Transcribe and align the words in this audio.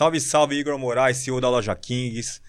Salve, 0.00 0.18
salve, 0.18 0.58
Igor 0.58 0.78
Moraes, 0.78 1.18
CEO 1.18 1.42
da 1.42 1.50
Loja 1.50 1.76
Kings. 1.76 2.40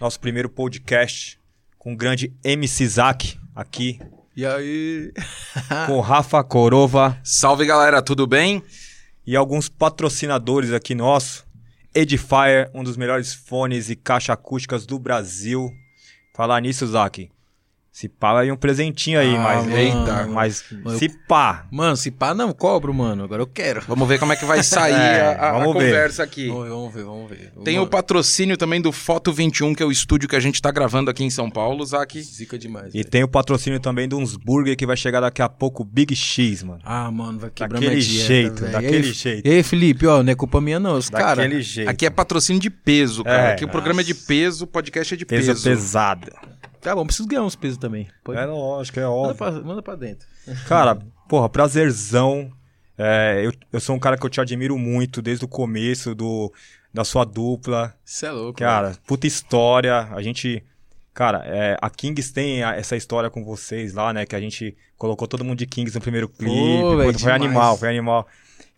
Nosso 0.00 0.20
primeiro 0.20 0.48
podcast 0.48 1.40
com 1.76 1.92
o 1.92 1.96
grande 1.96 2.32
MC 2.44 2.86
Zack 2.86 3.36
aqui, 3.52 3.98
E 4.36 4.46
aí? 4.46 5.12
com 5.88 5.94
o 5.94 6.00
Rafa 6.00 6.44
Corova 6.44 7.18
Salve 7.24 7.66
galera, 7.66 8.00
tudo 8.00 8.28
bem? 8.28 8.62
e 9.26 9.34
alguns 9.34 9.68
patrocinadores 9.68 10.72
aqui 10.72 10.94
nossos. 10.94 11.44
Edifier, 11.92 12.70
um 12.72 12.84
dos 12.84 12.96
melhores 12.96 13.34
fones 13.34 13.90
e 13.90 13.96
caixa 13.96 14.32
acústicas 14.32 14.86
do 14.86 14.96
Brasil. 14.96 15.68
Falar 16.32 16.60
nisso, 16.60 16.86
Zack. 16.86 17.28
Se 18.00 18.08
pá, 18.08 18.40
aí 18.40 18.50
um 18.50 18.56
presentinho 18.56 19.20
aí, 19.20 19.36
Ah, 19.36 19.40
mas. 19.42 19.64
mano. 19.66 19.76
Eita, 19.76 20.26
mas. 20.28 20.64
Mano, 20.82 20.98
Se 20.98 21.08
pá. 21.28 21.66
Mano, 21.70 21.96
se 21.98 22.10
pá, 22.10 22.32
não 22.32 22.50
cobro, 22.50 22.94
mano. 22.94 23.24
Agora 23.24 23.42
eu 23.42 23.46
quero. 23.46 23.82
Vamos 23.86 24.08
ver 24.08 24.18
como 24.18 24.32
é 24.32 24.36
que 24.36 24.44
vai 24.46 24.62
sair 24.64 24.94
É, 24.94 25.20
a, 25.20 25.30
a- 25.32 25.48
a 25.50 25.52
vamos 25.58 25.74
ver. 25.74 25.90
conversa 25.90 26.22
aqui. 26.22 26.48
Vamos 26.48 26.64
ver, 26.64 26.70
vamos 26.70 26.94
ver, 26.94 27.04
vamos 27.04 27.30
ver. 27.30 27.50
Tem 27.62 27.78
o 27.78 27.86
patrocínio 27.86 28.56
também 28.56 28.80
do 28.80 28.90
Foto 28.90 29.34
21, 29.34 29.74
que 29.74 29.82
é 29.82 29.86
o 29.86 29.92
estúdio 29.92 30.26
que 30.26 30.34
a 30.34 30.40
gente 30.40 30.62
tá 30.62 30.70
gravando 30.70 31.10
aqui 31.10 31.22
em 31.22 31.28
São 31.28 31.50
Paulo, 31.50 31.84
Zac. 31.84 32.18
Zica 32.22 32.58
demais. 32.58 32.88
E 32.94 32.98
velho. 33.00 33.10
tem 33.10 33.22
o 33.22 33.28
patrocínio 33.28 33.78
também 33.78 34.08
de 34.08 34.14
uns 34.14 34.34
burger 34.34 34.74
que 34.78 34.86
vai 34.86 34.96
chegar 34.96 35.20
daqui 35.20 35.42
a 35.42 35.48
pouco, 35.50 35.84
Big 35.84 36.16
X, 36.16 36.62
mano. 36.62 36.80
Ah, 36.82 37.10
mano, 37.10 37.38
vai 37.38 37.50
quebrar 37.50 37.78
Daquele 37.80 37.96
minha 37.96 38.02
dieta, 38.02 38.26
jeito, 38.26 38.60
velho. 38.62 38.72
daquele 38.72 38.94
E 38.96 38.96
aí, 39.08 39.12
jeito. 39.12 39.46
E 39.46 39.50
aí, 39.50 39.62
Felipe, 39.62 40.06
ó, 40.06 40.22
não 40.22 40.32
é 40.32 40.34
culpa 40.34 40.58
minha 40.58 40.80
não, 40.80 40.94
os. 40.96 41.10
Daquele 41.10 41.60
jeito. 41.60 41.90
Aqui 41.90 42.06
é 42.06 42.10
patrocínio 42.10 42.62
de 42.62 42.70
peso, 42.70 43.22
cara. 43.24 43.50
É, 43.50 43.52
aqui 43.52 43.64
o 43.66 43.68
programa 43.68 44.00
é 44.00 44.04
de 44.04 44.14
peso, 44.14 44.64
o 44.64 44.66
podcast 44.66 45.12
é 45.12 45.16
de 45.18 45.26
peso, 45.26 45.48
peso. 45.48 45.64
pesado. 45.68 46.32
Tá 46.80 46.94
bom, 46.94 47.04
preciso 47.06 47.28
ganhar 47.28 47.42
uns 47.42 47.56
pesos 47.56 47.76
também. 47.78 48.08
Pode... 48.24 48.38
É 48.38 48.46
lógico, 48.46 48.98
é 48.98 49.02
Manda, 49.02 49.14
óbvio. 49.14 49.34
pra, 49.36 49.50
manda 49.52 49.82
pra 49.82 49.96
dentro. 49.96 50.26
Cara, 50.66 50.98
porra, 51.28 51.48
prazerzão. 51.48 52.50
É, 52.96 53.42
eu, 53.44 53.52
eu 53.72 53.80
sou 53.80 53.96
um 53.96 53.98
cara 53.98 54.16
que 54.16 54.24
eu 54.24 54.30
te 54.30 54.40
admiro 54.40 54.76
muito 54.78 55.22
desde 55.22 55.44
o 55.44 55.48
começo 55.48 56.14
do, 56.14 56.52
da 56.92 57.04
sua 57.04 57.24
dupla. 57.24 57.94
Você 58.04 58.26
é 58.26 58.30
louco. 58.30 58.58
Cara, 58.58 58.96
puta 59.06 59.26
história. 59.26 60.08
A 60.12 60.20
gente. 60.22 60.62
Cara, 61.12 61.42
é, 61.44 61.76
a 61.80 61.90
Kings 61.90 62.32
tem 62.32 62.62
a- 62.62 62.74
essa 62.76 62.96
história 62.96 63.28
com 63.30 63.44
vocês 63.44 63.94
lá, 63.94 64.12
né? 64.12 64.24
Que 64.24 64.36
a 64.36 64.40
gente 64.40 64.76
colocou 64.96 65.26
todo 65.26 65.44
mundo 65.44 65.58
de 65.58 65.66
Kings 65.66 65.94
no 65.94 66.00
primeiro 66.00 66.28
clipe. 66.28 66.54
velho, 66.54 66.80
Puta, 66.82 67.02
foi 67.04 67.12
demais. 67.14 67.42
animal, 67.42 67.76
foi 67.76 67.88
animal. 67.88 68.26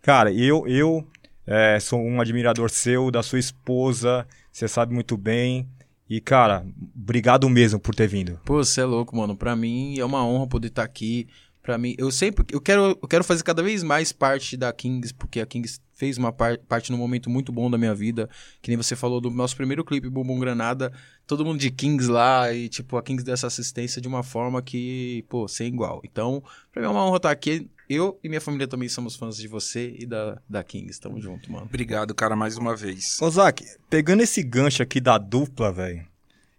Cara, 0.01 0.31
eu, 0.31 0.67
eu 0.67 1.05
é, 1.45 1.79
sou 1.79 2.01
um 2.01 2.19
admirador 2.19 2.69
seu, 2.69 3.11
da 3.11 3.21
sua 3.23 3.39
esposa. 3.39 4.25
Você 4.51 4.67
sabe 4.67 4.93
muito 4.93 5.15
bem. 5.17 5.67
E, 6.09 6.19
cara, 6.21 6.65
obrigado 6.95 7.49
mesmo 7.49 7.79
por 7.79 7.95
ter 7.95 8.07
vindo. 8.07 8.39
Pô, 8.45 8.63
você 8.63 8.81
é 8.81 8.85
louco, 8.85 9.15
mano. 9.15 9.35
Pra 9.35 9.55
mim 9.55 9.97
é 9.97 10.05
uma 10.05 10.25
honra 10.25 10.47
poder 10.47 10.67
estar 10.67 10.83
aqui. 10.83 11.27
Pra 11.61 11.77
mim, 11.77 11.95
eu 11.97 12.11
sempre 12.11 12.45
eu 12.51 12.59
quero, 12.59 12.97
eu 13.01 13.07
quero 13.07 13.23
fazer 13.23 13.41
cada 13.41 13.63
vez 13.63 13.83
mais 13.83 14.11
parte 14.11 14.57
da 14.57 14.71
Kings, 14.73 15.13
porque 15.13 15.39
a 15.39 15.45
Kings 15.45 15.79
fez 15.93 16.17
uma 16.17 16.29
par- 16.33 16.57
parte 16.67 16.91
num 16.91 16.97
momento 16.97 17.29
muito 17.29 17.53
bom 17.53 17.71
da 17.71 17.77
minha 17.77 17.95
vida. 17.95 18.29
Que 18.61 18.69
nem 18.69 18.75
você 18.75 18.97
falou 18.97 19.21
do 19.21 19.31
nosso 19.31 19.55
primeiro 19.55 19.85
clipe, 19.85 20.09
Bumbum 20.09 20.37
Granada. 20.39 20.91
Todo 21.25 21.45
mundo 21.45 21.57
de 21.59 21.71
Kings 21.71 22.09
lá 22.11 22.51
e, 22.53 22.67
tipo, 22.67 22.97
a 22.97 23.01
Kings 23.01 23.23
deu 23.23 23.33
essa 23.33 23.47
assistência 23.47 24.01
de 24.01 24.09
uma 24.09 24.23
forma 24.23 24.61
que, 24.61 25.23
pô, 25.29 25.47
sem 25.47 25.67
igual. 25.67 26.01
Então, 26.03 26.43
pra 26.69 26.81
mim 26.81 26.87
é 26.89 26.91
uma 26.91 27.05
honra 27.05 27.15
estar 27.17 27.31
aqui. 27.31 27.69
Eu 27.89 28.17
e 28.23 28.29
minha 28.29 28.39
família 28.41 28.67
também 28.67 28.87
somos 28.87 29.15
fãs 29.15 29.35
de 29.37 29.47
você 29.47 29.95
e 29.99 30.05
da, 30.05 30.41
da 30.49 30.63
Kings. 30.63 30.99
Tamo 30.99 31.19
junto, 31.21 31.51
mano. 31.51 31.65
Obrigado, 31.65 32.13
cara, 32.15 32.35
mais 32.35 32.57
uma 32.57 32.75
vez. 32.75 33.21
Ô, 33.21 33.29
Zac, 33.29 33.63
pegando 33.89 34.23
esse 34.23 34.41
gancho 34.41 34.81
aqui 34.81 35.01
da 35.01 35.17
dupla, 35.17 35.71
velho, 35.71 36.05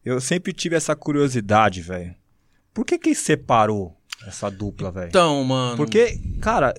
eu 0.05 0.21
sempre 0.21 0.53
tive 0.53 0.77
essa 0.77 0.95
curiosidade, 0.95 1.81
velho. 1.81 2.15
Por 2.75 2.85
que 2.85 2.99
que 2.99 3.15
separou 3.15 3.97
essa 4.27 4.51
dupla, 4.51 4.91
velho? 4.93 5.09
Então, 5.09 5.43
mano. 5.45 5.77
Porque, 5.77 6.21
cara, 6.43 6.75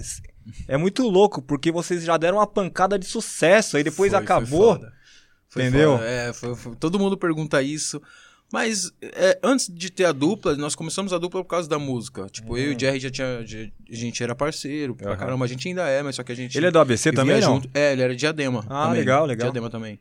é 0.67 0.77
muito 0.77 1.03
louco, 1.07 1.41
porque 1.41 1.71
vocês 1.71 2.03
já 2.03 2.15
deram 2.17 2.37
uma 2.37 2.47
pancada 2.47 2.99
de 2.99 3.05
sucesso, 3.05 3.77
aí 3.77 3.83
depois 3.83 4.11
Foi- 4.11 4.19
foi 4.19 4.23
acabou. 4.23 4.73
foda. 4.75 4.93
Foi 5.49 5.63
Entendeu? 5.63 5.93
foda. 5.97 6.05
É, 6.05 6.33
foi- 6.33 6.55
foi- 6.55 6.75
todo 6.75 6.99
mundo 6.99 7.17
pergunta 7.17 7.61
isso. 7.63 8.01
Mas 8.53 8.91
é, 9.01 9.37
antes 9.43 9.67
de 9.73 9.89
ter 9.89 10.05
a 10.05 10.11
dupla, 10.11 10.55
nós 10.55 10.75
começamos 10.75 11.11
a 11.11 11.17
dupla 11.17 11.43
por 11.43 11.49
causa 11.49 11.67
da 11.67 11.77
música. 11.79 12.27
Tipo, 12.29 12.57
eu 12.57 12.71
e 12.71 12.75
o 12.75 12.79
Jerry 12.79 12.99
já 12.99 13.09
tinha. 13.09 13.39
a 13.39 13.95
gente 13.95 14.23
era 14.23 14.33
parceiro 14.35 14.95
pra 14.95 15.11
Uhum. 15.11 15.17
caramba. 15.17 15.45
A 15.45 15.47
gente 15.47 15.67
ainda 15.67 15.87
é, 15.89 16.01
mas 16.03 16.15
só 16.15 16.23
que 16.23 16.31
a 16.31 16.35
gente. 16.35 16.57
Ele 16.57 16.67
é 16.67 16.71
do 16.71 16.79
ABC 16.79 17.11
também, 17.11 17.41
não? 17.41 17.55
junto. 17.55 17.69
É, 17.73 17.91
ele 17.93 18.01
era 18.03 18.13
de 18.13 18.19
Diadema. 18.19 18.63
Ah, 18.69 18.85
também. 18.85 18.99
legal, 18.99 19.25
legal. 19.25 19.45
Diadema 19.47 19.69
também. 19.69 19.99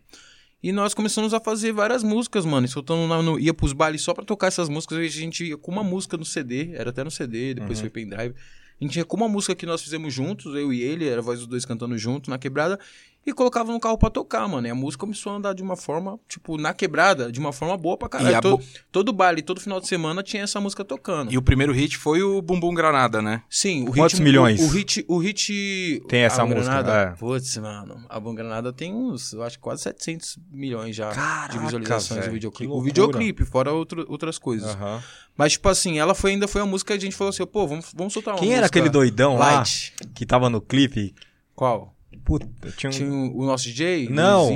E 0.62 0.72
nós 0.72 0.94
começamos 0.94 1.34
a 1.34 1.41
fazer 1.41 1.72
várias 1.72 2.03
músicas, 2.03 2.44
mano. 2.47 2.66
Soltando 2.69 3.06
na- 3.09 3.22
no, 3.22 3.38
ia 3.38 3.53
pros 3.53 3.72
bailes 3.72 4.00
só 4.03 4.15
pra 4.15 4.25
tocar 4.25 4.47
essas 4.47 4.69
músicas. 4.69 4.99
A 4.99 5.03
gente 5.09 5.44
ia 5.44 5.56
com 5.59 5.72
uma 5.72 5.82
música 5.84 6.16
no 6.16 6.25
CD, 6.25 6.71
era 6.75 6.91
até 6.91 7.03
no 7.03 7.11
CD, 7.11 7.55
depois 7.55 7.78
Uhum. 7.78 7.82
foi 7.84 7.91
pendrive. 7.91 8.34
A 8.81 8.84
gente 8.84 8.97
ia 8.97 9.05
com 9.05 9.16
uma 9.16 9.28
música 9.28 9.55
que 9.55 9.66
nós 9.66 9.82
fizemos 9.82 10.12
juntos, 10.12 10.55
eu 10.55 10.72
e 10.72 10.81
ele, 10.82 11.06
era 11.06 11.21
a 11.21 11.22
voz 11.25 11.38
dos 11.38 11.49
dois 11.49 11.65
cantando 11.65 11.97
junto 11.99 12.28
na 12.31 12.38
quebrada, 12.38 12.78
e 13.27 13.33
colocava 13.33 13.73
no 13.73 13.81
carro 13.81 13.97
pra 13.99 14.11
tocar, 14.11 14.47
mano. 14.49 14.67
E 14.67 14.71
a 14.71 14.75
música 14.75 15.01
começou 15.01 15.33
a 15.33 15.37
andar 15.37 15.55
de 15.55 15.62
uma 15.62 15.77
forma, 15.77 16.19
tipo, 16.29 16.57
na 16.59 16.75
quebrada, 16.75 17.31
de 17.33 17.41
uma 17.41 17.53
forma 17.53 17.77
boa 17.77 17.97
pra 17.97 18.09
caralho. 18.09 18.31
E 18.33 18.35
a 18.35 18.41
To- 18.41 18.59
bo- 18.59 18.65
Todo 18.93 19.12
baile, 19.12 19.43
todo 19.43 19.61
final 19.61 19.81
de 19.81 19.89
semana 19.89 20.23
tinha 20.23 20.43
essa 20.43 20.61
música 20.61 20.85
tocando. 20.85 21.33
E 21.33 21.39
o 21.39 21.43
primeiro 21.43 21.73
hit 21.73 21.97
foi 21.97 22.23
o 22.23 22.41
Bumbum 22.43 22.75
Granada, 22.75 23.21
né? 23.23 23.43
Sim, 23.49 23.85
o 23.89 23.93
Quantos 23.93 24.15
hit, 24.19 24.23
milhões? 24.23 24.61
O, 24.61 24.65
o 24.65 24.69
hit, 24.69 25.05
o 25.09 25.19
hit 25.19 26.03
Tem 26.09 26.21
essa 26.21 26.43
a 26.43 26.47
música, 26.47 26.62
Granada, 26.83 26.93
é. 27.12 27.17
Putz, 27.17 27.57
mano, 27.59 28.05
a 28.09 28.21
Bom 28.21 28.35
Granada 28.35 28.73
tem 28.73 28.95
uns, 28.95 29.33
eu 29.33 29.43
acho 29.43 29.56
que 29.56 29.62
quase 29.62 29.83
700 29.83 30.39
milhões 30.51 30.95
já 30.95 31.11
Caraca, 31.11 31.53
de 31.55 31.59
visualizações 31.65 32.21
velho, 32.21 32.31
do 32.31 32.35
videoclipe. 32.35 32.73
O 32.73 32.81
videoclipe, 32.83 33.45
fora 33.45 33.73
outro, 33.73 34.05
outras 34.09 34.39
coisas. 34.39 34.71
Aham. 34.75 35.03
Mas 35.37 35.53
tipo 35.53 35.69
assim, 35.69 35.99
ela 35.99 36.15
foi 36.15 36.31
ainda 36.33 36.47
foi 36.47 36.61
a 36.61 36.67
música 36.67 36.93
que 36.95 36.99
a 36.99 37.01
gente 37.01 37.17
falou 37.17 37.31
assim, 37.31 37.45
pô, 37.47 37.67
vamos, 37.67 37.91
vamos 37.95 38.12
soltar 38.12 38.35
uma 38.35 38.41
Quem 38.41 38.51
era 38.53 38.61
música 38.62 38.79
aquele 38.79 38.89
doidão 38.91 39.37
lá 39.37 39.53
light. 39.56 39.93
que 40.15 40.25
tava 40.25 40.49
no 40.49 40.61
clipe? 40.61 41.15
Qual? 41.55 41.94
Puta, 42.25 42.47
tinha 42.77 42.89
um... 42.89 42.93
Tinha 42.93 43.09
o, 43.11 43.41
o 43.43 43.45
nosso 43.47 43.65
DJ, 43.65 44.09
Não, 44.09 44.49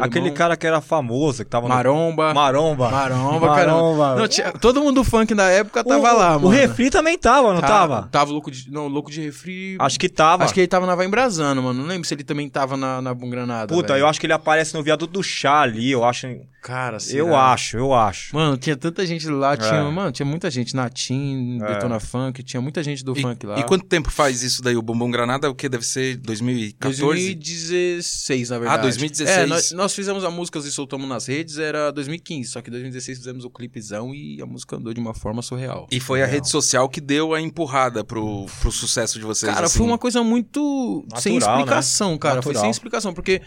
aquele 0.00 0.30
cara 0.30 0.56
que 0.56 0.66
era 0.66 0.80
famoso, 0.80 1.44
que 1.44 1.50
tava 1.50 1.66
Maromba. 1.66 2.28
no... 2.28 2.34
Maromba. 2.34 2.90
Maromba. 2.90 3.46
Maromba. 3.48 4.14
Não, 4.16 4.28
tinha- 4.28 4.52
todo 4.52 4.80
mundo 4.80 4.96
do 4.96 5.04
funk 5.04 5.34
da 5.34 5.50
época 5.50 5.82
tava 5.82 5.98
o, 6.14 6.16
lá, 6.18 6.36
O 6.36 6.40
mano. 6.42 6.48
refri 6.48 6.90
também 6.90 7.18
tava, 7.18 7.52
não 7.52 7.60
tava? 7.60 8.08
Tava 8.12 8.30
louco 8.30 8.50
de, 8.50 8.70
não, 8.70 8.86
louco 8.86 9.10
de 9.10 9.20
refri. 9.20 9.76
Acho 9.80 9.98
que 9.98 10.08
tava. 10.08 10.44
Acho 10.44 10.54
que 10.54 10.60
ele 10.60 10.68
tava 10.68 10.86
na 10.86 10.94
Vai 10.94 11.06
Embrasando, 11.06 11.60
mano. 11.62 11.80
Não 11.82 11.88
lembro 11.88 12.06
se 12.06 12.14
ele 12.14 12.22
também 12.24 12.48
tava 12.48 12.76
na, 12.76 13.02
na 13.02 13.12
Bom 13.12 13.28
Granada. 13.28 13.74
Puta, 13.74 13.94
velho. 13.94 14.04
eu 14.04 14.06
acho 14.08 14.20
que 14.20 14.26
ele 14.26 14.32
aparece 14.32 14.74
no 14.74 14.82
viaduto 14.82 15.12
do 15.14 15.22
chá 15.22 15.60
ali, 15.62 15.90
eu 15.90 16.04
acho... 16.04 16.26
Cara, 16.60 16.98
será? 16.98 17.18
Eu 17.20 17.36
acho, 17.36 17.76
eu 17.78 17.94
acho. 17.94 18.34
Mano, 18.34 18.56
tinha 18.56 18.76
tanta 18.76 19.06
gente 19.06 19.28
lá, 19.28 19.56
tinha, 19.56 19.76
É. 19.76 19.90
mano, 19.90 20.10
tinha 20.10 20.26
muita 20.26 20.50
gente, 20.50 20.74
Natim, 20.74 21.58
É. 21.62 21.74
Detona 21.74 22.00
Funk, 22.00 22.42
tinha 22.42 22.60
muita 22.60 22.82
gente 22.82 23.04
do 23.04 23.16
E, 23.16 23.22
funk 23.22 23.46
lá. 23.46 23.58
e 23.60 23.62
quanto 23.62 23.84
tempo 23.86 24.10
faz 24.10 24.42
isso 24.42 24.60
daí, 24.60 24.76
o 24.76 24.82
Bumbum 24.82 25.08
Granada? 25.10 25.48
O 25.48 25.54
que 25.54 25.68
deve 25.68 25.86
ser 25.86 26.16
2014? 26.16 27.00
2016, 27.14 28.50
na 28.50 28.58
verdade. 28.58 28.82
2016. 28.82 29.38
É, 29.38 29.46
nós, 29.46 29.72
nós 29.72 29.94
fizemos 29.94 30.24
a 30.24 30.30
música 30.30 30.58
e 30.58 30.62
soltamos 30.70 31.08
nas 31.08 31.26
redes, 31.26 31.58
era 31.58 31.90
2015, 31.90 32.50
só 32.50 32.62
que 32.62 32.68
em 32.68 32.72
2016 32.72 33.18
fizemos 33.18 33.44
o 33.44 33.50
clipezão 33.50 34.14
e 34.14 34.40
a 34.42 34.46
música 34.46 34.76
andou 34.76 34.92
de 34.92 35.00
uma 35.00 35.14
forma 35.14 35.42
surreal. 35.42 35.86
E 35.90 36.00
foi 36.00 36.22
a 36.22 36.26
rede 36.26 36.48
social 36.48 36.88
que 36.88 37.00
deu 37.00 37.34
a 37.34 37.40
empurrada 37.40 38.04
pro, 38.04 38.46
pro 38.60 38.72
sucesso 38.72 39.18
de 39.18 39.24
vocês. 39.24 39.52
Cara, 39.52 39.66
assim. 39.66 39.78
foi 39.78 39.86
uma 39.86 39.98
coisa 39.98 40.22
muito 40.22 41.06
sem 41.16 41.34
Natural, 41.34 41.58
explicação, 41.58 42.18
cara. 42.18 42.42
Foi 42.42 42.52
Natural. 42.52 42.62
sem 42.64 42.70
explicação, 42.70 43.14
porque 43.14 43.42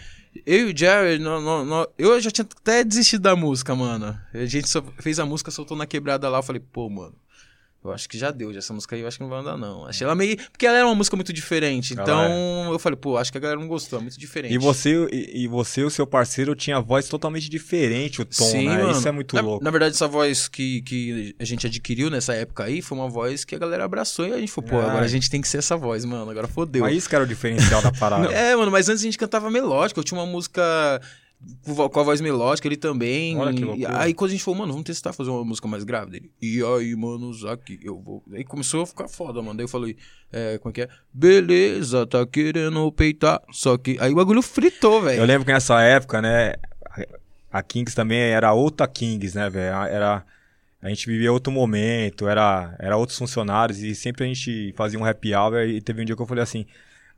eu 0.45 0.69
e 0.69 0.73
o 0.73 1.19
nó- 1.19 1.88
eu 1.97 2.19
já 2.22 2.31
tinha 2.31 2.47
até 2.59 2.83
desistido 2.83 3.22
da 3.22 3.35
música, 3.35 3.75
mano. 3.75 4.17
A 4.33 4.45
gente 4.45 4.69
só 4.69 4.83
fez 4.99 5.19
a 5.19 5.25
música, 5.25 5.51
soltou 5.51 5.75
na 5.75 5.85
quebrada 5.85 6.29
lá, 6.29 6.39
eu 6.39 6.43
falei, 6.43 6.61
pô, 6.72 6.89
mano. 6.89 7.16
Eu 7.84 7.92
acho 7.92 8.08
que 8.08 8.16
já 8.16 8.30
deu, 8.30 8.53
já 8.53 8.59
essa 8.59 8.74
música 8.74 8.96
aí 8.96 9.02
eu 9.02 9.08
acho 9.08 9.18
que 9.18 9.24
não 9.24 9.30
vai 9.30 9.40
andar, 9.40 9.58
não. 9.58 9.88
Achei 9.88 10.06
ela 10.06 10.14
meio. 10.14 10.38
Porque 10.52 10.68
ela 10.68 10.78
era 10.78 10.86
uma 10.86 10.94
música 10.94 11.16
muito 11.16 11.34
diferente. 11.34 11.94
Então 11.94 12.72
eu 12.72 12.78
falei, 12.78 12.96
pô, 12.96 13.18
acho 13.18 13.31
que 13.31 13.38
a 13.40 13.42
galera 13.42 13.59
não 13.59 13.68
gostou, 13.68 13.97
é 13.97 14.02
muito 14.03 14.19
diferente. 14.19 14.53
E 14.53 14.58
você, 14.59 15.08
e, 15.12 15.44
e 15.44 15.47
você 15.47 15.84
o 15.84 15.90
seu 15.90 16.06
parceiro 16.06 16.53
tinha 16.53 16.80
voz 16.80 17.08
totalmente 17.08 17.50
diferente, 17.50 18.22
o 18.22 18.25
tom, 18.25 18.46
Sim, 18.46 18.68
né? 18.68 18.78
mano. 18.78 18.91
Isso 18.91 19.08
é 19.08 19.12
muito 19.12 19.36
na, 19.36 19.41
louco. 19.41 19.64
Na 19.64 19.72
verdade, 19.72 19.96
essa 19.96 20.08
voz 20.08 20.47
que, 20.47 20.84
que 20.84 21.36
a 21.40 21.44
gente 21.44 21.66
adquiriu 21.66 22.12
nessa 22.12 22.34
época 22.36 22.66
aí 22.66 22.84
foi 22.84 22.96
uma 22.97 23.09
voz 23.09 23.44
que 23.44 23.56
a 23.56 23.59
galera 23.59 23.84
abraçou 23.84 24.28
e 24.28 24.34
a 24.34 24.40
gente 24.40 24.52
falou, 24.52 24.70
pô, 24.70 24.78
É. 24.80 24.86
agora 24.86 25.05
a 25.05 25.08
gente 25.08 25.28
tem 25.29 25.41
que 25.41 25.47
ser 25.47 25.58
essa 25.58 25.76
voz, 25.76 26.05
mano. 26.05 26.29
Agora 26.29 26.47
fodeu. 26.47 26.84
Mas 26.84 26.96
isso 26.96 27.09
que 27.09 27.16
era 27.16 27.23
o 27.23 27.28
diferencial 27.28 27.82
da 27.82 27.91
parada. 27.97 28.32
É, 28.32 28.55
mano, 28.55 28.70
mas 28.72 28.90
antes 28.90 29.02
a 29.02 29.05
gente 29.05 29.17
cantava 29.17 29.50
melódica. 29.50 30.00
Eu 30.00 30.03
tinha 30.03 30.20
uma 30.20 30.28
música 30.28 31.02
com 31.91 31.99
a 31.99 32.03
voz 32.03 32.22
melódica, 32.22 32.67
ele 32.67 32.78
também. 32.78 33.38
Olha 33.38 33.53
que 33.53 33.64
loucura. 33.64 33.99
aí 33.99 34.14
quando 34.14 34.29
a 34.29 34.34
gente 34.34 34.43
falou, 34.43 34.59
mano, 34.59 34.73
vamos 34.73 34.85
testar 34.85 35.11
fazer 35.14 35.29
uma 35.29 35.43
música 35.43 35.67
mais 35.67 35.84
grávida. 35.84 36.17
Ele, 36.17 36.32
e 36.41 36.64
aí, 36.64 36.96
mano, 36.96 37.34
Zac, 37.34 37.79
eu 37.84 37.99
vou. 37.99 38.23
Aí 38.34 38.43
começou 38.43 38.84
a 38.84 38.85
ficar 38.85 39.08
foda, 39.08 39.41
mano. 39.41 39.55
Daí 39.58 39.64
eu 39.64 39.67
falei, 39.70 39.96
é, 40.32 40.58
como 40.59 40.72
é 40.72 40.73
que 40.73 40.82
é? 40.82 40.90
Beleza, 41.14 42.05
tá 42.05 42.26
querendo 42.26 42.91
peitar. 42.91 43.41
Só 43.52 43.78
que. 43.78 43.97
Aí 43.99 44.11
o 44.11 44.16
bagulho 44.16 44.41
fritou, 44.41 44.96
Eu 44.96 45.02
velho. 45.02 45.26
lembro 45.26 45.46
que 45.46 45.52
nessa 45.53 45.82
época, 45.82 46.22
né, 46.22 46.53
a- 46.90 47.08
a 47.59 47.64
Kings 47.64 47.96
também 47.96 48.20
era 48.20 48.53
outra 48.53 48.88
Kings, 48.88 49.35
né, 49.38 49.49
velho? 49.49 49.76
Era 49.85 50.26
a 50.82 50.90
gente 50.90 51.05
vivia 51.05 51.32
outro 51.32 51.52
momento, 51.53 52.28
era 52.28 52.76
era 52.79 52.97
outros 52.97 53.17
funcionários 53.17 53.79
e 53.84 53.93
sempre 53.93 54.23
a 54.23 54.28
gente 54.28 54.73
fazia 54.76 54.97
um 54.99 55.05
happy 55.05 55.34
hour 55.35 55.59
e 55.67 55.79
teve 55.79 56.02
um 56.02 56.05
dia 56.05 56.16
que 56.16 56.22
eu 56.22 56.26
falei 56.26 56.43
assim: 56.43 56.66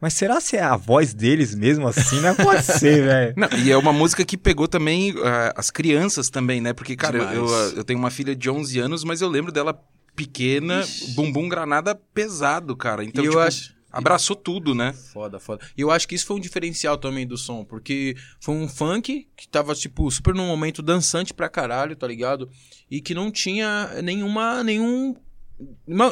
"Mas 0.04 0.14
será 0.14 0.42
se 0.42 0.58
é 0.58 0.62
a 0.62 0.76
voz 0.76 1.14
deles 1.14 1.56
mesmo 1.56 1.88
assim? 1.88 2.20
Não 2.20 2.36
pode 2.36 2.64
ser, 2.64 3.02
velho". 3.08 3.36
E 3.66 3.72
é 3.72 3.78
uma 3.78 3.94
música 3.94 4.26
que 4.26 4.38
pegou 4.38 4.68
também 4.68 5.12
eh, 5.12 5.54
as 5.56 5.72
crianças 5.72 6.30
também, 6.30 6.60
né? 6.60 6.74
Porque, 6.74 6.96
cara, 6.96 7.18
eu, 7.18 7.48
eu, 7.48 7.78
eu 7.78 7.84
tenho 7.86 7.98
uma 7.98 8.12
filha 8.12 8.36
de 8.36 8.50
11 8.50 8.78
anos, 8.80 9.06
mas 9.06 9.22
eu 9.22 9.30
lembro 9.30 9.50
dela 9.50 9.74
pequena, 10.14 10.82
Ixi. 10.82 11.12
bumbum 11.14 11.48
granada 11.48 11.96
pesado, 11.96 12.76
cara. 12.76 13.04
Então, 13.04 13.24
e 13.24 13.28
eu 13.28 13.32
tipo, 13.32 13.44
acho. 13.44 13.74
Abraçou 13.90 14.36
tudo, 14.36 14.74
né? 14.74 14.92
Foda, 15.14 15.40
foda. 15.40 15.64
E 15.78 15.82
eu 15.82 15.92
acho 15.92 16.08
que 16.08 16.16
isso 16.16 16.26
foi 16.26 16.36
um 16.36 16.40
diferencial 16.40 16.98
também 16.98 17.28
do 17.28 17.38
som, 17.38 17.64
porque 17.64 18.16
foi 18.42 18.56
um 18.56 18.68
funk 18.68 19.28
que 19.38 19.48
tava, 19.48 19.76
tipo, 19.76 20.10
super 20.10 20.34
num 20.34 20.48
momento 20.48 20.82
dançante 20.82 21.32
pra 21.32 21.48
caralho, 21.48 21.96
tá 21.96 22.08
ligado? 22.08 22.50
E 22.90 23.00
que 23.00 23.14
não 23.14 23.30
tinha 23.30 24.02
nenhuma, 24.04 24.64
nenhum 24.64 25.16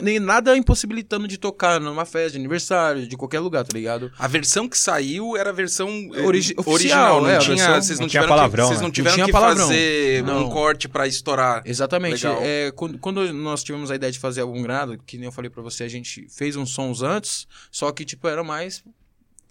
nem 0.02 0.20
nada 0.20 0.56
impossibilitando 0.58 1.28
de 1.28 1.38
tocar 1.38 1.80
numa 1.80 2.06
festa 2.06 2.32
de 2.32 2.38
aniversário, 2.38 3.08
de 3.08 3.16
qualquer 3.18 3.40
lugar, 3.40 3.64
tá 3.66 3.74
ligado? 3.78 4.12
A 4.18 4.28
versão 4.28 4.68
que 4.68 4.78
saiu 4.78 5.36
era 5.38 5.50
a 5.50 5.54
versão 5.54 5.88
eh, 6.14 6.22
Origi- 6.22 6.54
original, 6.58 6.68
oficial, 7.18 7.22
não 7.22 7.30
é, 7.30 7.36
a 7.38 7.40
tinha, 7.40 7.56
versão- 7.56 7.82
vocês 7.82 8.00
não, 8.00 8.04
não 8.06 8.10
tiveram 8.10 8.28
palavrão, 8.30 8.64
que, 8.66 8.68
vocês 8.70 8.80
né? 8.80 8.82
não 8.84 8.88
Não 8.88 8.94
tiveram 8.94 9.16
tinha 9.16 9.26
que 9.26 9.32
palavrão. 9.32 9.68
fazer 9.68 10.24
Não. 10.24 10.46
um 10.46 10.50
corte 10.50 10.90
pra 10.90 11.08
estourar. 11.08 11.62
Exatamente. 11.66 12.26
Legal. 12.28 12.42
É, 12.44 12.72
quando, 12.72 12.98
quando 13.00 13.34
nós 13.34 13.64
tivemos 13.64 13.90
a 13.92 13.96
ideia 13.96 14.12
de 14.12 14.20
fazer 14.20 14.42
algum 14.42 14.62
grado, 14.62 14.98
que 15.06 15.18
nem 15.18 15.26
eu 15.26 15.32
falei 15.32 15.50
pra 15.50 15.62
você, 15.64 15.84
a 15.84 15.90
gente 15.90 16.28
fez 16.30 16.56
uns 16.56 16.72
sons 16.74 17.02
antes, 17.02 17.48
só 17.72 17.92
que, 17.92 18.04
tipo, 18.06 18.28
era 18.28 18.44
mais. 18.44 18.84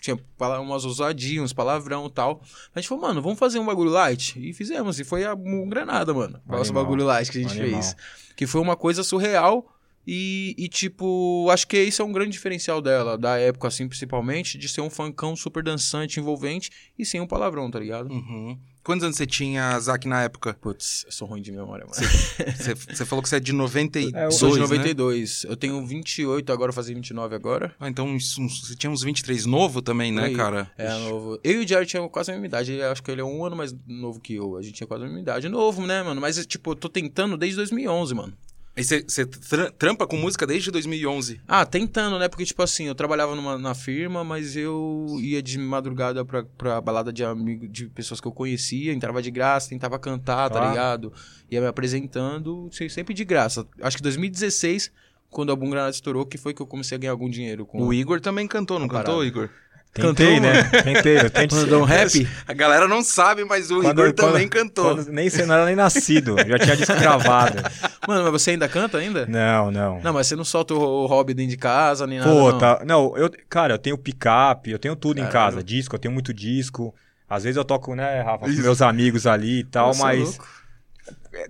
Tinha 0.00 0.18
umas 0.62 0.86
ousadias, 0.86 1.44
uns 1.44 1.52
palavrão 1.52 2.06
e 2.06 2.10
tal. 2.10 2.40
A 2.74 2.80
gente 2.80 2.88
falou, 2.88 3.02
mano, 3.06 3.20
vamos 3.20 3.38
fazer 3.38 3.58
um 3.58 3.66
bagulho 3.66 3.90
light? 3.90 4.34
E 4.40 4.54
fizemos. 4.54 4.98
E 4.98 5.04
foi 5.04 5.26
a 5.26 5.34
um 5.34 5.68
granada, 5.68 6.14
mano. 6.14 6.40
O 6.48 6.52
nosso 6.52 6.72
bagulho 6.72 7.04
light 7.04 7.30
que 7.30 7.36
a 7.36 7.42
gente 7.42 7.60
Animal. 7.60 7.82
fez. 7.82 7.94
Que 8.34 8.46
foi 8.46 8.62
uma 8.62 8.76
coisa 8.76 9.02
surreal. 9.02 9.66
E, 10.06 10.54
e, 10.58 10.68
tipo, 10.68 11.48
acho 11.50 11.66
que 11.66 11.80
isso 11.80 12.00
é 12.02 12.04
um 12.04 12.12
grande 12.12 12.32
diferencial 12.32 12.80
dela, 12.80 13.18
da 13.18 13.38
época, 13.38 13.68
assim, 13.68 13.86
principalmente, 13.86 14.56
de 14.58 14.68
ser 14.68 14.80
um 14.80 14.90
funkão 14.90 15.36
super 15.36 15.62
dançante, 15.62 16.18
envolvente 16.18 16.70
e 16.98 17.04
sem 17.04 17.20
um 17.20 17.26
palavrão, 17.26 17.70
tá 17.70 17.78
ligado? 17.78 18.10
Uhum. 18.10 18.58
Quantos 18.82 19.04
anos 19.04 19.16
você 19.18 19.26
tinha, 19.26 19.78
Zac, 19.78 20.08
na 20.08 20.22
época? 20.22 20.54
Putz, 20.54 21.04
eu 21.04 21.12
sou 21.12 21.28
ruim 21.28 21.42
de 21.42 21.52
memória, 21.52 21.84
mano. 21.86 22.00
Você, 22.90 23.04
falou 23.04 23.22
que 23.22 23.28
você 23.28 23.36
é 23.36 23.40
de 23.40 23.52
92, 23.52 24.14
É, 24.14 24.26
eu 24.26 24.30
Sou 24.32 24.48
de 24.52 24.54
né? 24.56 24.62
92. 24.62 25.44
Eu 25.44 25.54
tenho 25.54 25.84
28 25.86 26.50
agora, 26.50 26.72
fazer 26.72 26.94
29 26.94 27.34
agora. 27.34 27.74
Ah, 27.78 27.90
então 27.90 28.18
você 28.18 28.74
tinha 28.74 28.90
uns 28.90 29.02
23 29.02 29.44
novo 29.44 29.82
também, 29.82 30.10
né, 30.10 30.24
Aí, 30.24 30.34
cara? 30.34 30.72
É, 30.78 30.88
novo. 30.98 31.38
Eu 31.44 31.60
e 31.60 31.64
o 31.64 31.68
Jared 31.68 31.88
tinham 31.90 32.08
quase 32.08 32.30
a 32.30 32.34
mesma 32.34 32.46
idade. 32.46 32.72
Ele- 32.72 32.82
acho 32.82 33.02
que 33.02 33.10
ele 33.10 33.20
é 33.20 33.24
um 33.24 33.44
ano 33.44 33.54
mais 33.54 33.76
novo 33.86 34.18
que 34.18 34.34
eu. 34.34 34.56
A 34.56 34.62
gente 34.62 34.74
tinha 34.74 34.86
quase 34.86 35.04
a 35.04 35.06
mesma 35.06 35.20
idade. 35.20 35.48
Novo, 35.50 35.86
né, 35.86 36.02
mano? 36.02 36.18
Mas, 36.20 36.44
tipo, 36.46 36.70
eu 36.70 36.74
tô 36.74 36.88
tentando 36.88 37.36
desde 37.36 37.56
2011, 37.56 38.14
mano. 38.14 38.32
E 38.76 38.84
você, 38.84 39.02
você 39.02 39.26
tra- 39.26 39.70
trampa 39.72 40.06
com 40.06 40.16
música 40.16 40.46
desde 40.46 40.70
2011. 40.70 41.40
Ah, 41.46 41.66
tentando, 41.66 42.18
né? 42.18 42.28
Porque, 42.28 42.44
tipo 42.44 42.62
assim, 42.62 42.84
eu 42.86 42.94
trabalhava 42.94 43.34
numa, 43.34 43.58
na 43.58 43.74
firma, 43.74 44.22
mas 44.24 44.56
eu 44.56 45.06
ia 45.20 45.42
de 45.42 45.58
madrugada 45.58 46.24
pra, 46.24 46.44
pra 46.44 46.80
balada 46.80 47.12
de 47.12 47.24
amigo, 47.24 47.66
de 47.68 47.88
pessoas 47.88 48.20
que 48.20 48.28
eu 48.28 48.32
conhecia, 48.32 48.92
entrava 48.92 49.20
de 49.20 49.30
graça, 49.30 49.68
tentava 49.70 49.98
cantar, 49.98 50.48
tá 50.48 50.56
Claro. 50.58 50.70
ligado? 50.70 51.12
Ia 51.50 51.60
me 51.60 51.66
apresentando, 51.66 52.68
se- 52.72 52.88
sempre 52.88 53.12
de 53.12 53.24
graça. 53.24 53.66
Acho 53.82 53.96
que 53.96 54.02
2016, 54.02 54.90
quando 55.28 55.52
a 55.52 55.56
Boom 55.56 55.70
Granada 55.70 55.90
estourou, 55.90 56.24
que 56.24 56.38
foi 56.38 56.54
que 56.54 56.62
eu 56.62 56.66
comecei 56.66 56.96
a 56.96 56.98
ganhar 56.98 57.12
algum 57.12 57.28
dinheiro 57.28 57.66
com 57.66 57.82
O 57.82 57.92
Igor 57.92 58.20
também 58.20 58.46
cantou, 58.46 58.78
não 58.78 58.88
cantou, 58.88 59.24
Igor? 59.24 59.50
Tentei, 59.92 60.34
Cantou, 60.36 60.40
né? 60.40 60.62
Tentei, 60.84 61.18
eu 61.18 61.30
tento 61.30 61.56
Mandou 61.56 61.80
um 61.82 61.84
rap. 61.84 62.28
A 62.46 62.52
galera 62.52 62.86
não 62.86 63.02
sabe, 63.02 63.44
mas 63.44 63.70
o 63.72 63.80
Quando- 63.80 64.00
Igor 64.02 64.14
quando- 64.14 64.32
também 64.32 64.48
cantou. 64.48 64.94
quando 64.94 65.10
nem 65.10 65.28
você 65.28 65.44
não 65.44 65.54
era 65.56 65.66
nem 65.66 65.74
nascido, 65.74 66.36
já 66.46 66.58
tinha 66.60 66.76
disco 66.76 66.94
gravado. 66.96 67.56
Mano, 68.06 68.22
mas 68.22 68.32
você 68.42 68.52
ainda 68.52 68.68
canta 68.68 68.98
ainda? 68.98 69.26
Não, 69.26 69.70
não. 69.70 70.00
Não, 70.00 70.12
mas 70.12 70.28
você 70.28 70.36
não 70.36 70.44
solta 70.44 70.74
o, 70.74 70.78
o 70.78 71.06
hobby 71.06 71.34
dentro 71.34 71.50
de 71.50 71.56
casa, 71.56 72.06
nem 72.06 72.18
nada. 72.20 72.30
Pô, 72.30 72.52
não. 72.52 72.58
tá. 72.58 72.82
Não, 72.86 73.16
eu, 73.16 73.28
cara, 73.48 73.74
eu 73.74 73.78
tenho 73.78 73.98
picape, 73.98 74.70
eu 74.70 74.78
tenho 74.78 74.94
tudo 74.94 75.18
em 75.18 75.24
Caralho. 75.26 75.54
casa. 75.56 75.62
Disco, 75.64 75.94
eu 75.96 75.98
tenho 75.98 76.14
muito 76.14 76.32
disco. 76.32 76.94
Às 77.28 77.42
vezes 77.42 77.56
eu 77.56 77.64
toco, 77.64 77.94
né, 77.96 78.22
Rafa, 78.22 78.44
com 78.46 78.50
meus 78.52 78.80
amigos 78.82 79.26
ali 79.26 79.60
e 79.60 79.64
tal, 79.64 79.88
Nossa, 79.88 80.02
mas. 80.04 80.20
louco. 80.20 80.48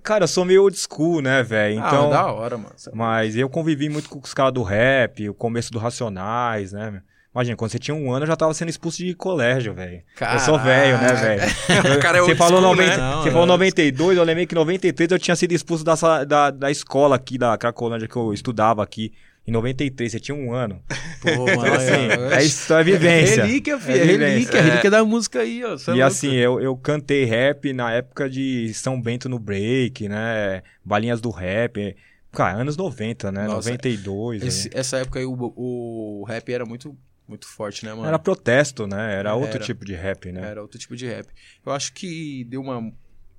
Cara, 0.03 0.25
eu 0.25 0.29
sou 0.29 0.45
meio 0.45 0.63
old 0.63 0.77
school, 0.79 1.21
né, 1.23 1.43
velho? 1.43 1.75
Então. 1.79 2.09
Ah, 2.09 2.17
da 2.23 2.33
hora, 2.33 2.57
mano. 2.59 2.75
Mas 2.93 3.37
eu 3.37 3.49
convivi 3.49 3.89
muito 3.89 4.09
com 4.09 4.19
os 4.19 4.33
caras 4.35 4.53
do 4.55 4.63
rap, 4.63 5.29
o 5.29 5.35
começo 5.35 5.71
do 5.73 5.79
Racionais, 5.79 6.73
né? 6.73 7.03
Imagina, 7.33 7.57
quando 7.57 7.71
você 7.71 7.79
tinha 7.79 7.95
um 7.95 8.13
ano, 8.13 8.25
eu 8.25 8.27
já 8.27 8.35
tava 8.35 8.53
sendo 8.55 8.71
expulso 8.71 8.99
de 8.99 9.15
colégio, 9.15 9.73
velho. 9.73 10.03
Eu 10.21 10.39
sou 10.41 10.59
velho, 10.59 10.99
né, 10.99 11.13
velho? 11.15 11.43
O 11.97 12.01
cara 12.01 12.19
é 12.19 12.21
Você 12.23 12.35
falou, 12.35 12.61
school, 12.61 12.75
90, 12.75 12.91
né? 12.91 12.97
Não, 12.97 13.23
você 13.23 13.29
é. 13.29 13.33
falou 13.33 13.47
92, 13.47 14.19
eu 14.19 14.25
lembrei 14.25 14.47
que 14.47 14.55
em 14.55 14.59
93 14.59 15.11
eu 15.13 15.19
tinha 15.19 15.37
sido 15.37 15.53
expulso 15.53 15.85
da, 15.85 15.95
da, 16.25 16.51
da 16.51 16.71
escola 16.73 17.15
aqui, 17.15 17.39
da 17.39 17.57
Cracolândia, 17.57 18.09
que 18.09 18.17
eu 18.17 18.33
estudava 18.35 18.83
aqui. 18.83 19.13
Em 19.47 19.53
93, 19.53 20.13
você 20.13 20.21
tinha 20.21 20.35
um 20.37 20.53
ano. 20.53 20.83
Pô, 21.23 21.31
mano, 21.31 21.51
Então, 21.63 21.75
assim, 21.75 22.35
é 22.37 22.43
isso, 22.45 22.75
é 22.75 22.85
vivência. 22.85 23.45
Relíquia, 23.45 23.79
filho. 23.79 23.97
É 23.99 24.01
É 24.01 24.05
relíquia. 24.29 24.59
É. 24.59 24.61
Relíquia 24.63 24.91
da 24.91 25.05
música 25.05 25.41
aí, 25.41 25.65
ó. 25.65 25.69
É 25.69 25.71
E 25.73 25.91
louco. 25.93 26.03
assim, 26.03 26.35
eu, 26.35 26.61
eu 26.61 26.77
cantei 26.77 27.25
rap 27.25 27.73
na 27.73 27.91
época 27.93 28.29
de 28.29 28.73
São 28.75 29.01
Bento 29.01 29.29
no 29.29 29.39
Break, 29.39 30.09
né? 30.09 30.63
Balinhas 30.85 31.21
do 31.21 31.31
rap. 31.31 31.97
Cara, 32.33 32.59
anos 32.59 32.77
90, 32.77 33.33
né? 33.33 33.45
Nossa, 33.47 33.71
92. 33.71 34.43
Esse- 34.43 34.71
essa 34.75 34.99
época 34.99 35.19
aí 35.19 35.25
o, 35.25 35.33
o 35.57 36.25
rap 36.29 36.53
era 36.53 36.65
muito, 36.67 36.95
muito 37.31 37.47
forte, 37.47 37.85
né, 37.87 37.95
mano? 37.95 38.07
Era 38.07 38.19
protesto, 38.19 38.87
né? 38.87 39.15
Era 39.15 39.35
outro 39.35 39.57
Era. 39.57 39.65
tipo 39.65 39.85
de 39.85 39.95
rap, 39.95 40.31
né? 40.31 40.43
Era 40.51 40.61
outro 40.61 40.79
tipo 40.79 40.95
de 40.95 41.07
rap. 41.07 41.27
Eu 41.65 41.73
acho 41.73 41.93
que 41.95 42.45
deu 42.45 42.61
uma. 42.61 42.93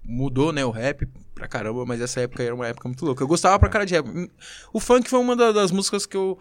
Mudou, 0.03 0.51
né, 0.51 0.65
o 0.65 0.71
rap 0.71 1.07
pra 1.35 1.47
caramba, 1.47 1.85
mas 1.85 2.01
essa 2.01 2.21
época 2.21 2.41
era 2.41 2.55
uma 2.55 2.67
época 2.67 2.88
muito 2.89 3.05
louca. 3.05 3.21
Eu 3.21 3.27
gostava 3.27 3.55
É. 3.55 3.59
pra 3.59 3.69
cara 3.69 3.85
de 3.85 3.93
rap. 3.93 4.07
O 4.73 4.79
funk 4.79 5.07
foi 5.07 5.19
uma 5.19 5.35
da- 5.35 5.51
das 5.51 5.69
músicas 5.69 6.07
que 6.07 6.17
eu 6.17 6.39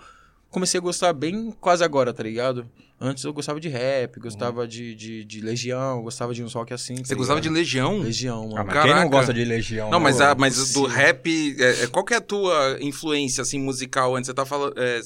comecei 0.48 0.78
a 0.78 0.82
gostar 0.82 1.12
bem 1.12 1.54
quase 1.60 1.84
agora, 1.84 2.14
tá 2.14 2.22
ligado? 2.22 2.66
Antes 2.98 3.22
eu 3.24 3.32
gostava 3.34 3.60
de 3.60 3.68
rap, 3.68 4.18
gostava 4.18 4.66
de, 4.66 4.94
de, 4.94 5.24
de 5.24 5.40
Legião, 5.42 6.02
gostava 6.02 6.32
de 6.34 6.42
uns 6.42 6.52
rock 6.54 6.72
assim. 6.72 6.96
tá 6.96 7.04
Você 7.04 7.14
gostava 7.14 7.40
de? 7.40 7.48
Legião? 7.50 7.98
Legião, 7.98 8.44
mano. 8.44 8.56
Ah, 8.58 8.64
mas 8.64 8.74
Caraca. 8.74 8.94
quem 8.94 9.02
não 9.04 9.10
gosta 9.10 9.32
de 9.32 9.44
Legião? 9.44 9.90
Não, 9.90 10.00
mas, 10.00 10.20
a, 10.22 10.34
mas 10.34 10.54
Sim. 10.54 10.80
do 10.80 10.86
rap, 10.86 11.56
é, 11.58 11.84
é, 11.84 11.86
qual 11.86 12.04
que 12.04 12.12
é 12.14 12.16
a 12.16 12.20
tua 12.20 12.78
influência, 12.80 13.40
assim, 13.42 13.58
musical 13.60 14.16
antes? 14.16 14.26
Você 14.26 14.34
tá 14.34 14.44
falando... 14.46 14.72
é, 14.78 15.00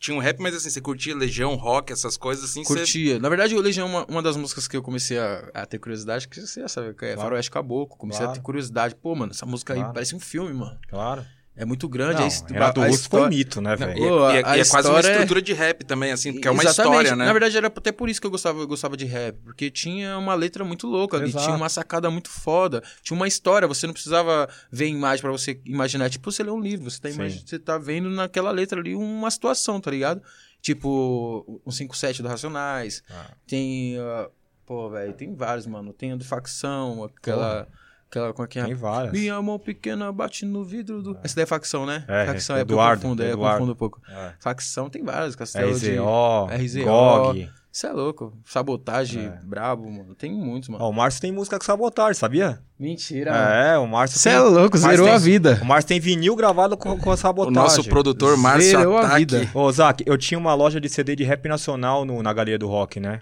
tinha 0.00 0.16
um 0.16 0.18
rap, 0.18 0.40
mas 0.40 0.54
assim, 0.54 0.70
você 0.70 0.80
curtia 0.80 1.14
Legião, 1.14 1.54
rock, 1.56 1.92
essas 1.92 2.16
coisas 2.16 2.42
assim? 2.44 2.64
Você... 2.64 2.74
Curtia. 2.74 3.18
Na 3.20 3.28
verdade, 3.28 3.54
o 3.54 3.60
Legião 3.60 3.86
é 3.86 3.90
uma, 3.90 4.04
uma 4.06 4.22
das 4.22 4.34
músicas 4.36 4.66
que 4.66 4.76
eu 4.76 4.82
comecei 4.82 5.18
a, 5.18 5.50
a 5.52 5.66
ter 5.66 5.78
curiosidade, 5.78 6.26
que 6.26 6.40
você 6.40 6.62
já 6.62 6.68
sabe, 6.68 6.94
que 6.94 7.04
é 7.04 7.08
Claro. 7.12 7.20
Faroeste 7.20 7.50
Caboclo. 7.50 7.96
Comecei 7.98 8.22
a 8.22 8.28
Claro. 8.28 8.40
ter 8.40 8.42
curiosidade. 8.44 8.94
Pô, 8.94 9.14
mano, 9.14 9.32
essa 9.32 9.44
música 9.44 9.74
aí 9.74 9.78
Claro. 9.80 9.92
parece 9.94 10.16
um 10.16 10.20
filme, 10.20 10.54
mano. 10.54 10.78
Claro. 10.88 11.24
É 11.60 11.64
muito 11.66 11.88
grande. 11.88 12.20
Não, 12.22 12.26
a 12.26 12.52
Renato 12.52 12.80
Russo 12.80 13.08
foi 13.08 13.20
um 13.22 13.28
mito, 13.28 13.60
né, 13.60 13.76
velho? 13.76 13.98
e, 13.98 14.02
e 14.02 14.36
é, 14.36 14.56
e 14.56 14.60
é 14.60 14.64
quase 14.64 14.88
uma 14.88 14.98
história 14.98 15.08
é- 15.08 15.12
estrutura 15.12 15.42
de 15.42 15.52
rap 15.52 15.84
também, 15.84 16.10
assim, 16.10 16.32
porque 16.32 16.48
é 16.48 16.50
uma 16.50 16.62
Exatamente. 16.62 16.92
história, 17.02 17.16
né? 17.16 17.24
Na 17.26 17.32
verdade, 17.32 17.56
era 17.56 17.66
até 17.66 17.92
por 17.92 18.08
isso 18.08 18.20
que 18.20 18.26
eu 18.26 18.30
gostava, 18.30 18.58
eu 18.60 18.66
gostava 18.66 18.96
de 18.96 19.04
rap. 19.04 19.36
Porque 19.44 19.70
tinha 19.70 20.16
uma 20.16 20.34
letra 20.34 20.64
muito 20.64 20.86
louca 20.86 21.16
ali, 21.18 21.28
Exato. 21.28 21.44
tinha 21.44 21.56
uma 21.56 21.68
sacada 21.68 22.10
muito 22.10 22.30
foda. 22.30 22.82
Tinha 23.02 23.14
uma 23.16 23.28
história, 23.28 23.68
você 23.68 23.86
não 23.86 23.92
precisava 23.92 24.48
ver 24.72 24.86
imagem 24.88 25.20
pra 25.20 25.30
você 25.30 25.60
imaginar. 25.64 26.08
Tipo, 26.08 26.32
você 26.32 26.42
lê 26.42 26.50
um 26.50 26.60
livro, 26.60 26.90
você 26.90 27.00
tá, 27.00 27.08
Sim. 27.10 27.14
imagi- 27.16 27.42
você 27.46 27.58
tá 27.58 27.76
vendo 27.78 28.08
naquela 28.08 28.50
letra 28.50 28.80
ali 28.80 28.94
uma 28.94 29.30
situação, 29.30 29.78
tá 29.80 29.90
ligado? 29.90 30.22
Tipo, 30.62 31.60
um 31.66 31.70
57 31.70 32.22
do 32.22 32.28
Racionais. 32.28 33.02
Ah. 33.10 33.30
Tem. 33.46 33.98
ah, 33.98 34.28
pô, 34.64 34.88
velho, 34.90 35.12
tem 35.12 35.34
vários, 35.34 35.66
mano. 35.66 35.92
Tem 35.92 36.12
a 36.12 36.16
do 36.16 36.24
facção, 36.24 37.04
aquela. 37.04 37.68
Aquela. 38.10 38.28
É 38.36 38.46
que 38.48 38.58
é? 38.58 38.64
Tem 38.64 38.74
várias. 38.74 39.12
Minha 39.12 39.40
mão 39.40 39.58
pequena 39.58 40.10
bate 40.12 40.44
no 40.44 40.64
vidro 40.64 41.00
do. 41.00 41.16
Essa 41.22 41.36
daí 41.36 41.44
é 41.44 41.46
facção, 41.46 41.86
né? 41.86 42.04
É, 42.08 42.26
facção 42.26 42.56
é 42.56 42.58
é, 42.58 42.62
Eduardo, 42.62 43.06
é, 43.22 43.26
eu 43.28 43.32
Eduardo. 43.34 43.58
confundo 43.58 43.72
um 43.72 43.76
pouco. 43.76 44.00
É. 44.08 44.32
Facção 44.40 44.90
tem 44.90 45.02
várias, 45.04 45.36
Castelo 45.36 45.78
de. 45.78 45.92
RZO, 45.96 46.46
RZO. 46.46 46.84
GOG. 46.84 47.48
Isso 47.72 47.86
é 47.86 47.92
louco. 47.92 48.32
Sabotagem, 48.44 49.26
É. 49.26 49.38
brabo, 49.44 49.88
mano. 49.88 50.12
Tem 50.16 50.32
muitos, 50.32 50.68
mano. 50.68 50.82
Ó, 50.82 50.90
o 50.90 50.92
Márcio 50.92 51.20
tem 51.20 51.30
música 51.30 51.56
com 51.56 51.64
sabotagem, 51.64 52.14
sabia? 52.14 52.58
Mentira. 52.76 53.30
É, 53.30 53.78
o 53.78 53.86
Márcio 53.86 54.18
Você 54.18 54.28
tem... 54.30 54.38
é 54.38 54.40
louco, 54.40 54.76
Márcio 54.76 54.90
zerou 54.90 55.06
tem- 55.06 55.14
a 55.14 55.18
vida. 55.18 55.60
O 55.62 55.64
Márcio 55.64 55.86
tem 55.88 56.00
vinil 56.00 56.34
gravado 56.34 56.76
com, 56.76 56.98
com 56.98 57.10
a 57.10 57.14
O 57.14 57.16
sabotagem. 57.16 57.54
nosso 57.62 57.84
produtor, 57.84 58.36
Márcio 58.36 58.70
Zerou 58.76 58.96
a 58.96 59.02
Ataque. 59.02 59.18
vida. 59.18 59.50
Ô, 59.54 59.70
Zac, 59.70 60.02
eu 60.04 60.18
tinha 60.18 60.36
uma 60.36 60.52
loja 60.52 60.80
de 60.80 60.88
CD 60.88 61.14
de 61.14 61.22
rap 61.22 61.48
nacional 61.48 62.04
no- 62.04 62.20
na 62.24 62.32
Galeria 62.32 62.58
do 62.58 62.66
Rock, 62.66 62.98
né? 62.98 63.20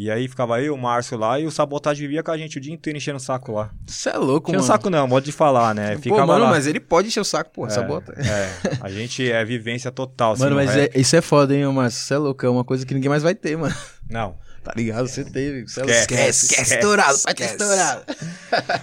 E 0.00 0.08
aí 0.12 0.28
ficava 0.28 0.62
eu, 0.62 0.74
o 0.74 0.78
Márcio 0.78 1.18
lá, 1.18 1.40
e 1.40 1.44
o 1.46 1.50
Sabotagem 1.50 2.06
vivia 2.06 2.22
com 2.22 2.30
a 2.30 2.38
gente 2.38 2.56
o 2.56 2.60
dia 2.60 2.72
inteiro 2.72 2.96
enchendo 2.96 3.16
o 3.16 3.20
saco 3.20 3.50
lá. 3.50 3.70
Você 3.84 4.10
é 4.10 4.16
louco, 4.16 4.48
Enchendo 4.50 4.62
o 4.62 4.66
mano. 4.66 4.72
saco 4.78 4.88
não, 4.90 5.08
modo 5.08 5.24
de 5.24 5.32
falar, 5.32 5.74
né? 5.74 5.96
Pô, 5.96 6.02
Ficava 6.02 6.24
mano, 6.26 6.44
lá. 6.44 6.50
mas 6.50 6.68
ele 6.68 6.78
pode 6.78 7.08
encher 7.08 7.18
o 7.20 7.24
saco, 7.24 7.50
porra, 7.50 7.66
É, 7.66 7.70
sabota. 7.74 8.12
É, 8.12 8.78
a 8.80 8.88
gente 8.90 9.28
é 9.28 9.44
vivência 9.44 9.90
total. 9.90 10.34
assim, 10.34 10.44
Mano, 10.44 10.54
no 10.54 10.62
mas 10.64 10.72
rap. 10.72 10.96
é- 10.96 11.00
isso 11.00 11.16
é 11.16 11.20
foda, 11.20 11.52
hein, 11.52 11.66
Márcio? 11.72 12.00
Você 12.00 12.14
é 12.14 12.18
louco, 12.18 12.46
é 12.46 12.48
uma 12.48 12.64
coisa 12.64 12.86
que 12.86 12.94
ninguém 12.94 13.08
mais 13.10 13.24
vai 13.24 13.34
ter, 13.34 13.58
mano. 13.58 13.74
Não. 14.08 14.36
Tá 14.62 14.72
ligado? 14.76 15.08
Você 15.08 15.24
teve. 15.24 15.66
Você 15.66 15.80
é 15.80 15.84
Esquece, 15.84 16.14
louco. 16.14 16.30
esquece, 16.30 16.74
estourado, 16.74 17.14
esquece. 17.16 17.52
estourado. 17.54 18.02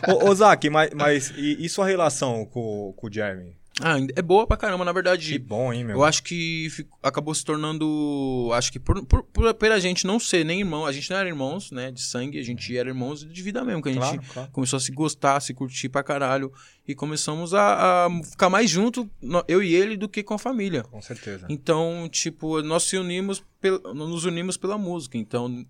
Ô, 0.10 0.30
ô 0.30 0.36
Zac, 0.36 0.70
mas, 0.70 0.90
mas 0.96 1.32
e, 1.38 1.64
e 1.64 1.70
sua 1.70 1.86
relação 1.88 2.44
com, 2.46 2.94
com 2.98 3.08
o 3.08 3.12
Jeremy? 3.14 3.56
Ah, 3.82 3.98
é 4.16 4.22
boa 4.22 4.48
pra 4.48 4.56
caramba, 4.56 4.86
na 4.86 4.92
Que 4.92 4.96
verdade. 4.96 5.38
bom, 5.40 5.74
hein, 5.74 5.84
meu? 5.84 5.98
Eu 5.98 6.04
acho 6.06 6.24
que 6.24 6.70
acabou 7.04 7.36
se 7.36 7.44
tornando. 7.44 8.50
Acho 8.54 8.72
que 8.72 8.80
por, 8.80 9.06
por, 9.06 9.22
por, 9.24 9.54
pela 9.56 9.80
gente 9.82 10.08
não 10.08 10.18
ser 10.18 10.46
nem 10.46 10.60
irmão, 10.60 10.86
a 10.86 10.94
gente 10.94 11.10
não 11.10 11.18
era 11.18 11.28
irmãos, 11.28 11.72
né? 11.72 11.92
De 11.92 12.02
sangue, 12.02 12.40
a 12.40 12.44
gente 12.44 12.76
era 12.78 12.88
irmãos 12.88 13.26
de 13.26 13.44
vida 13.44 13.64
mesmo, 13.66 13.82
que 13.82 13.90
a 13.90 13.92
gente 13.92 14.02
Claro, 14.02 14.22
claro. 14.34 14.52
começou 14.52 14.78
a 14.78 14.80
se 14.80 14.92
gostar, 14.94 15.36
a 15.36 15.40
se 15.42 15.54
curtir 15.54 15.90
pra 15.90 16.04
caralho. 16.04 16.54
E 16.88 16.96
começamos 16.96 17.54
a, 17.54 18.06
a 18.06 18.24
ficar 18.24 18.50
mais 18.50 18.70
junto, 18.70 19.10
eu 19.48 19.62
e 19.62 19.74
ele, 19.76 19.98
do 19.98 20.08
que 20.08 20.24
com 20.24 20.36
a 20.36 20.40
família. 20.40 20.84
Com 20.84 21.02
certeza. 21.02 21.46
Então, 21.50 22.08
tipo, 22.10 22.62
nós 22.62 22.84
se 22.84 22.96
unimos, 22.98 23.44
pel- 23.60 23.82
nos 23.94 24.24
unimos 24.24 24.56
pela 24.56 24.78
música. 24.78 25.18
Então, 25.18 25.66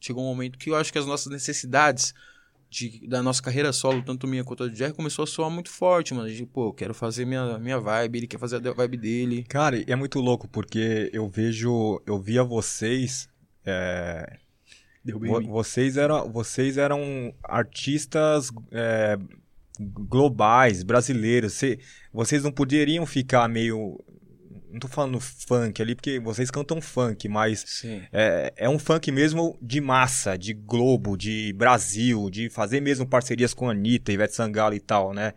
chegou 0.00 0.22
um 0.22 0.28
momento 0.28 0.58
que 0.58 0.70
eu 0.70 0.76
acho 0.76 0.92
que 0.92 0.98
as 0.98 1.06
nossas 1.06 1.32
necessidades 1.32 2.14
de, 2.70 3.06
da 3.08 3.22
nossa 3.22 3.42
carreira 3.42 3.72
solo, 3.72 4.02
tanto 4.02 4.26
minha 4.26 4.44
quanto 4.44 4.64
a 4.64 4.68
do 4.68 4.74
Jerry, 4.76 4.92
começou 4.92 5.22
a 5.22 5.26
soar 5.26 5.50
muito 5.50 5.70
forte, 5.70 6.12
mano. 6.14 6.30
De, 6.30 6.44
pô, 6.44 6.68
eu 6.68 6.72
quero 6.72 6.92
fazer 6.94 7.24
minha, 7.24 7.58
minha 7.58 7.78
vibe, 7.80 8.18
ele 8.18 8.26
quer 8.26 8.38
fazer 8.38 8.56
a 8.66 8.72
vibe 8.72 8.96
dele. 8.96 9.44
Cara, 9.48 9.76
e 9.78 9.84
é 9.86 9.96
muito 9.96 10.20
louco, 10.20 10.46
porque 10.48 11.10
eu 11.12 11.28
vejo, 11.28 12.00
eu 12.06 12.18
via 12.18 12.44
vocês. 12.44 13.28
é, 13.64 14.38
vocês, 15.48 15.96
eram, 15.96 16.30
vocês 16.30 16.76
eram 16.76 17.32
artistas 17.42 18.50
é, 18.70 19.16
globais, 19.80 20.82
brasileiros. 20.82 21.54
Cê- 21.54 21.78
vocês 22.12 22.42
não 22.42 22.52
poderiam 22.52 23.06
ficar 23.06 23.48
meio. 23.48 23.98
Não 24.70 24.80
tô 24.80 24.88
falando 24.88 25.18
funk 25.18 25.80
ali, 25.80 25.94
porque 25.94 26.18
vocês 26.18 26.50
cantam 26.50 26.80
funk, 26.80 27.28
mas 27.28 27.64
é, 28.12 28.52
é 28.56 28.68
um 28.68 28.78
funk 28.78 29.10
mesmo 29.10 29.58
de 29.62 29.80
massa, 29.80 30.36
de 30.36 30.52
Globo, 30.52 31.16
de 31.16 31.52
Brasil, 31.54 32.28
de 32.30 32.50
fazer 32.50 32.80
mesmo 32.80 33.06
parcerias 33.06 33.54
com 33.54 33.68
a 33.68 33.72
Anitta, 33.72 34.12
Ivete 34.12 34.34
Sangalo 34.34 34.74
e 34.74 34.80
tal, 34.80 35.14
né? 35.14 35.32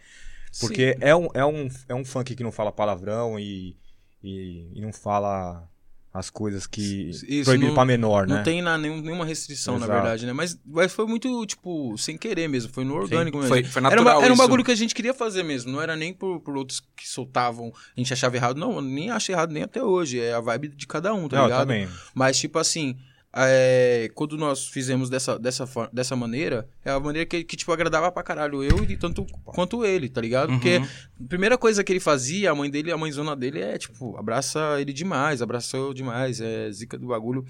Porque 0.60 0.98
é 1.00 1.16
um, 1.16 1.30
é, 1.34 1.46
um, 1.46 1.70
é 1.88 1.96
um 1.96 2.04
funk 2.04 2.36
que 2.36 2.44
não 2.44 2.52
fala 2.52 2.72
palavrão 2.72 3.40
e, 3.40 3.78
e, 4.22 4.70
e 4.74 4.82
não 4.82 4.92
fala 4.92 5.68
as 6.14 6.30
coisas 6.30 6.68
que. 6.68 7.10
Isso, 7.10 7.46
proibido 7.46 7.68
não- 7.70 7.74
pra 7.74 7.86
menor, 7.86 8.28
Não 8.28 8.38
né? 8.38 8.44
tem 8.44 8.62
na, 8.62 8.78
nenhum- 8.78 9.02
nenhuma 9.02 9.24
restrição, 9.26 9.80
na 9.80 9.86
Exato. 9.86 10.02
verdade, 10.02 10.26
né? 10.26 10.34
Mas, 10.34 10.60
mas 10.66 10.92
foi 10.92 11.06
muito, 11.06 11.46
tipo, 11.46 11.98
sem 11.98 12.18
querer 12.18 12.48
mesmo. 12.50 12.72
Foi 12.74 12.84
no 12.84 12.96
orgânico 12.96 13.38
mesmo. 13.38 13.50
Foi, 13.50 13.64
foi 13.64 13.82
Era, 13.82 13.90
natural 13.92 14.18
uma- 14.18 14.26
era 14.26 14.34
um 14.34 14.38
bagulho 14.38 14.64
que 14.64 14.72
a 14.72 14.76
gente 14.76 14.94
queria 14.94 15.14
fazer 15.14 15.44
mesmo. 15.44 15.72
Não 15.72 15.82
era 15.82 15.96
nem 15.96 16.14
por, 16.14 16.40
por 16.42 16.58
outros 16.58 16.82
que 16.96 17.08
soltavam. 17.08 17.72
A 17.96 18.00
gente 18.00 18.12
achava 18.12 18.36
errado. 18.36 18.58
Não, 18.58 18.74
eu 18.76 18.82
nem 18.82 19.10
acho 19.10 19.32
errado 19.32 19.52
nem 19.54 19.64
até 19.64 19.82
hoje. 19.84 20.20
É 20.20 20.34
a 20.34 20.42
vibe 20.42 20.68
de 20.70 20.86
cada 20.86 21.14
um, 21.14 21.30
tá 21.30 21.38
não, 21.38 21.44
eu 21.44 21.48
ligado? 21.48 21.62
também. 21.62 21.88
Mas, 22.14 22.38
tipo 22.38 22.60
assim, 22.60 22.98
é, 23.34 24.10
quando 24.14 24.38
nós 24.38 24.68
fizemos 24.68 25.10
dessa, 25.10 25.40
dessa, 25.40 25.66
dessa 25.94 26.16
maneira, 26.16 26.68
é 26.84 26.92
a 26.92 27.00
maneira 27.00 27.26
que, 27.26 27.44
que, 27.44 27.56
tipo, 27.56 27.72
agradava 27.72 28.12
pra 28.12 28.24
caralho 28.24 28.64
eu 28.64 28.84
e 28.84 28.98
tanto 28.98 29.26
quanto 29.46 29.86
ele, 29.86 30.10
tá 30.10 30.20
ligado? 30.20 30.50
Porque 30.54 30.78
Uhum. 30.78 30.88
a 31.26 31.28
primeira 31.30 31.58
coisa 31.58 31.84
que 31.84 31.92
ele 31.94 32.00
fazia, 32.00 32.52
a 32.52 32.56
mãe 32.56 32.70
dele, 32.70 32.92
a 32.92 32.98
mãezona 32.98 33.36
dele 33.36 33.62
é, 33.62 33.78
tipo, 33.78 34.18
abraça 34.18 34.60
ele 34.80 34.92
demais, 34.94 35.42
abraçou 35.42 35.94
demais, 35.94 36.42
é 36.42 36.72
zica 36.72 36.98
do 36.98 37.08
bagulho. 37.08 37.46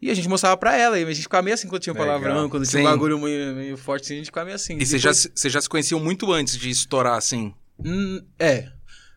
E 0.00 0.10
a 0.10 0.14
gente 0.14 0.28
mostrava 0.28 0.56
pra 0.56 0.76
ela, 0.76 0.98
e 0.98 1.04
a 1.04 1.06
gente 1.12 1.22
ficava 1.22 1.42
meio 1.44 1.54
assim 1.54 1.68
quando 1.68 1.80
tinha 1.80 1.94
um 1.94 1.96
Legal. 1.98 2.20
palavrão, 2.20 2.50
quando 2.50 2.66
tinha 2.66 2.82
Sim. 2.82 2.88
um 2.88 2.90
bagulho 2.90 3.18
meio, 3.20 3.54
meio 3.54 3.76
forte, 3.76 4.04
assim, 4.04 4.14
a 4.14 4.16
gente 4.16 4.26
ficava 4.26 4.44
meio 4.46 4.56
assim. 4.56 4.76
E 4.76 4.84
vocês 4.84 5.00
já, 5.00 5.10
Depois- 5.10 5.18
se- 5.22 5.32
vocês 5.34 5.52
já 5.52 5.60
se 5.60 5.68
conheciam 5.68 6.00
muito 6.00 6.32
antes 6.32 6.58
de 6.58 6.68
estourar, 6.70 7.16
assim? 7.16 7.54
Hum, 7.84 8.20
é. 8.38 8.68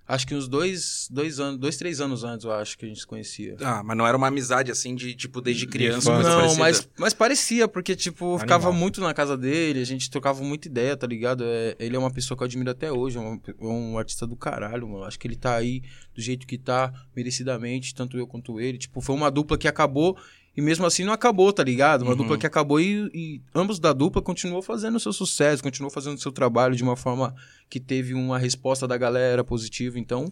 Acho 0.07 0.27
que 0.27 0.35
uns 0.35 0.47
dois, 0.47 1.07
dois 1.11 1.39
anos, 1.39 1.59
dois, 1.59 1.77
três 1.77 1.99
anos 1.99 2.23
antes, 2.23 2.45
eu 2.45 2.51
acho 2.51 2.77
que 2.77 2.85
a 2.85 2.87
gente 2.87 2.99
se 2.99 3.07
conhecia. 3.07 3.55
Ah, 3.59 3.81
mas 3.83 3.97
não 3.97 4.05
era 4.05 4.15
uma 4.15 4.27
amizade, 4.27 4.71
assim, 4.71 4.93
de, 4.93 5.15
tipo, 5.15 5.41
desde 5.41 5.65
criança, 5.65 6.11
coisa 6.13 6.29
Não, 6.29 6.37
parecida? 6.37 6.59
mas, 6.63 6.89
mas 6.97 7.13
parecia, 7.13 7.67
porque, 7.67 7.95
tipo, 7.95 8.25
Animal. 8.25 8.39
ficava 8.39 8.71
muito 8.71 9.01
na 9.01 9.13
casa 9.15 9.35
dele, 9.35 9.81
a 9.81 9.85
gente 9.85 10.09
trocava 10.11 10.43
muita 10.43 10.67
ideia, 10.67 10.95
tá 10.95 11.07
ligado? 11.07 11.43
É, 11.43 11.75
ele 11.79 11.95
é 11.95 11.99
uma 11.99 12.11
pessoa 12.11 12.37
que 12.37 12.43
eu 12.43 12.45
admiro 12.45 12.69
até 12.69 12.91
hoje, 12.91 13.17
é 13.17 13.19
um, 13.19 13.39
é 13.47 13.65
um 13.65 13.97
artista 13.97 14.27
do 14.27 14.35
caralho, 14.35 14.87
mano. 14.87 15.05
Acho 15.05 15.17
que 15.17 15.27
ele 15.27 15.35
tá 15.35 15.55
aí 15.55 15.81
do 16.13 16.21
jeito 16.21 16.45
que 16.45 16.57
tá, 16.57 16.93
merecidamente, 17.15 17.95
tanto 17.95 18.15
eu 18.15 18.27
quanto 18.27 18.59
ele. 18.59 18.77
Tipo, 18.77 19.01
foi 19.01 19.15
uma 19.15 19.31
dupla 19.31 19.57
que 19.57 19.67
acabou 19.67 20.15
e 20.55 20.61
mesmo 20.61 20.85
assim 20.85 21.03
não 21.03 21.13
acabou, 21.13 21.51
tá 21.51 21.63
ligado? 21.63 22.03
Uma 22.03 22.11
Uhum. 22.11 22.17
dupla 22.17 22.37
que 22.37 22.45
acabou 22.47 22.79
e, 22.79 23.09
e 23.13 23.41
ambos 23.53 23.79
da 23.79 23.91
dupla 23.93 24.21
continuou 24.21 24.61
fazendo 24.61 24.95
o 24.95 24.99
seu 24.99 25.11
sucesso, 25.13 25.61
continuou 25.63 25.91
fazendo 25.91 26.15
o 26.17 26.21
seu 26.21 26.31
trabalho 26.31 26.75
de 26.75 26.83
uma 26.83 26.95
forma 26.95 27.35
que 27.69 27.79
teve 27.79 28.13
uma 28.13 28.37
resposta 28.39 28.87
da 28.87 28.97
galera 28.97 29.43
positiva. 29.43 29.99
Então, 29.99 30.31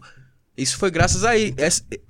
isso 0.55 0.77
foi 0.77 0.91
graças 0.91 1.23
a 1.25 1.35
ele, 1.35 1.55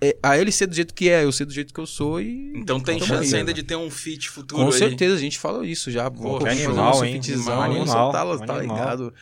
é- 0.02 0.18
a 0.22 0.38
ele 0.38 0.52
ser 0.52 0.68
do 0.68 0.76
jeito 0.76 0.94
que 0.94 1.10
é, 1.10 1.24
eu 1.24 1.32
ser 1.32 1.46
do 1.46 1.54
jeito 1.54 1.74
que 1.74 1.80
eu 1.80 1.86
sou 1.88 2.20
e. 2.22 2.52
Então 2.56 2.80
tem 2.80 3.00
chance 3.00 3.34
aí, 3.34 3.40
ainda 3.40 3.52
né? 3.52 3.56
de 3.56 3.64
ter 3.64 3.76
um 3.78 3.90
feat 3.90 4.30
futuro 4.30 4.62
Com 4.64 4.68
aí. 4.72 4.78
certeza, 4.78 5.16
a 5.16 5.20
gente 5.20 5.40
fala 5.40 5.66
isso 5.66 5.90
já. 5.90 6.12
Pô, 6.12 6.40
fazer 6.42 6.66
animal, 6.66 7.06
hein? 7.06 7.22
fitzão, 7.24 7.62
Animal, 7.62 8.12
tá, 8.12 8.24
tá 8.46 8.58
animal. 8.58 8.60
ligado. 8.78 9.14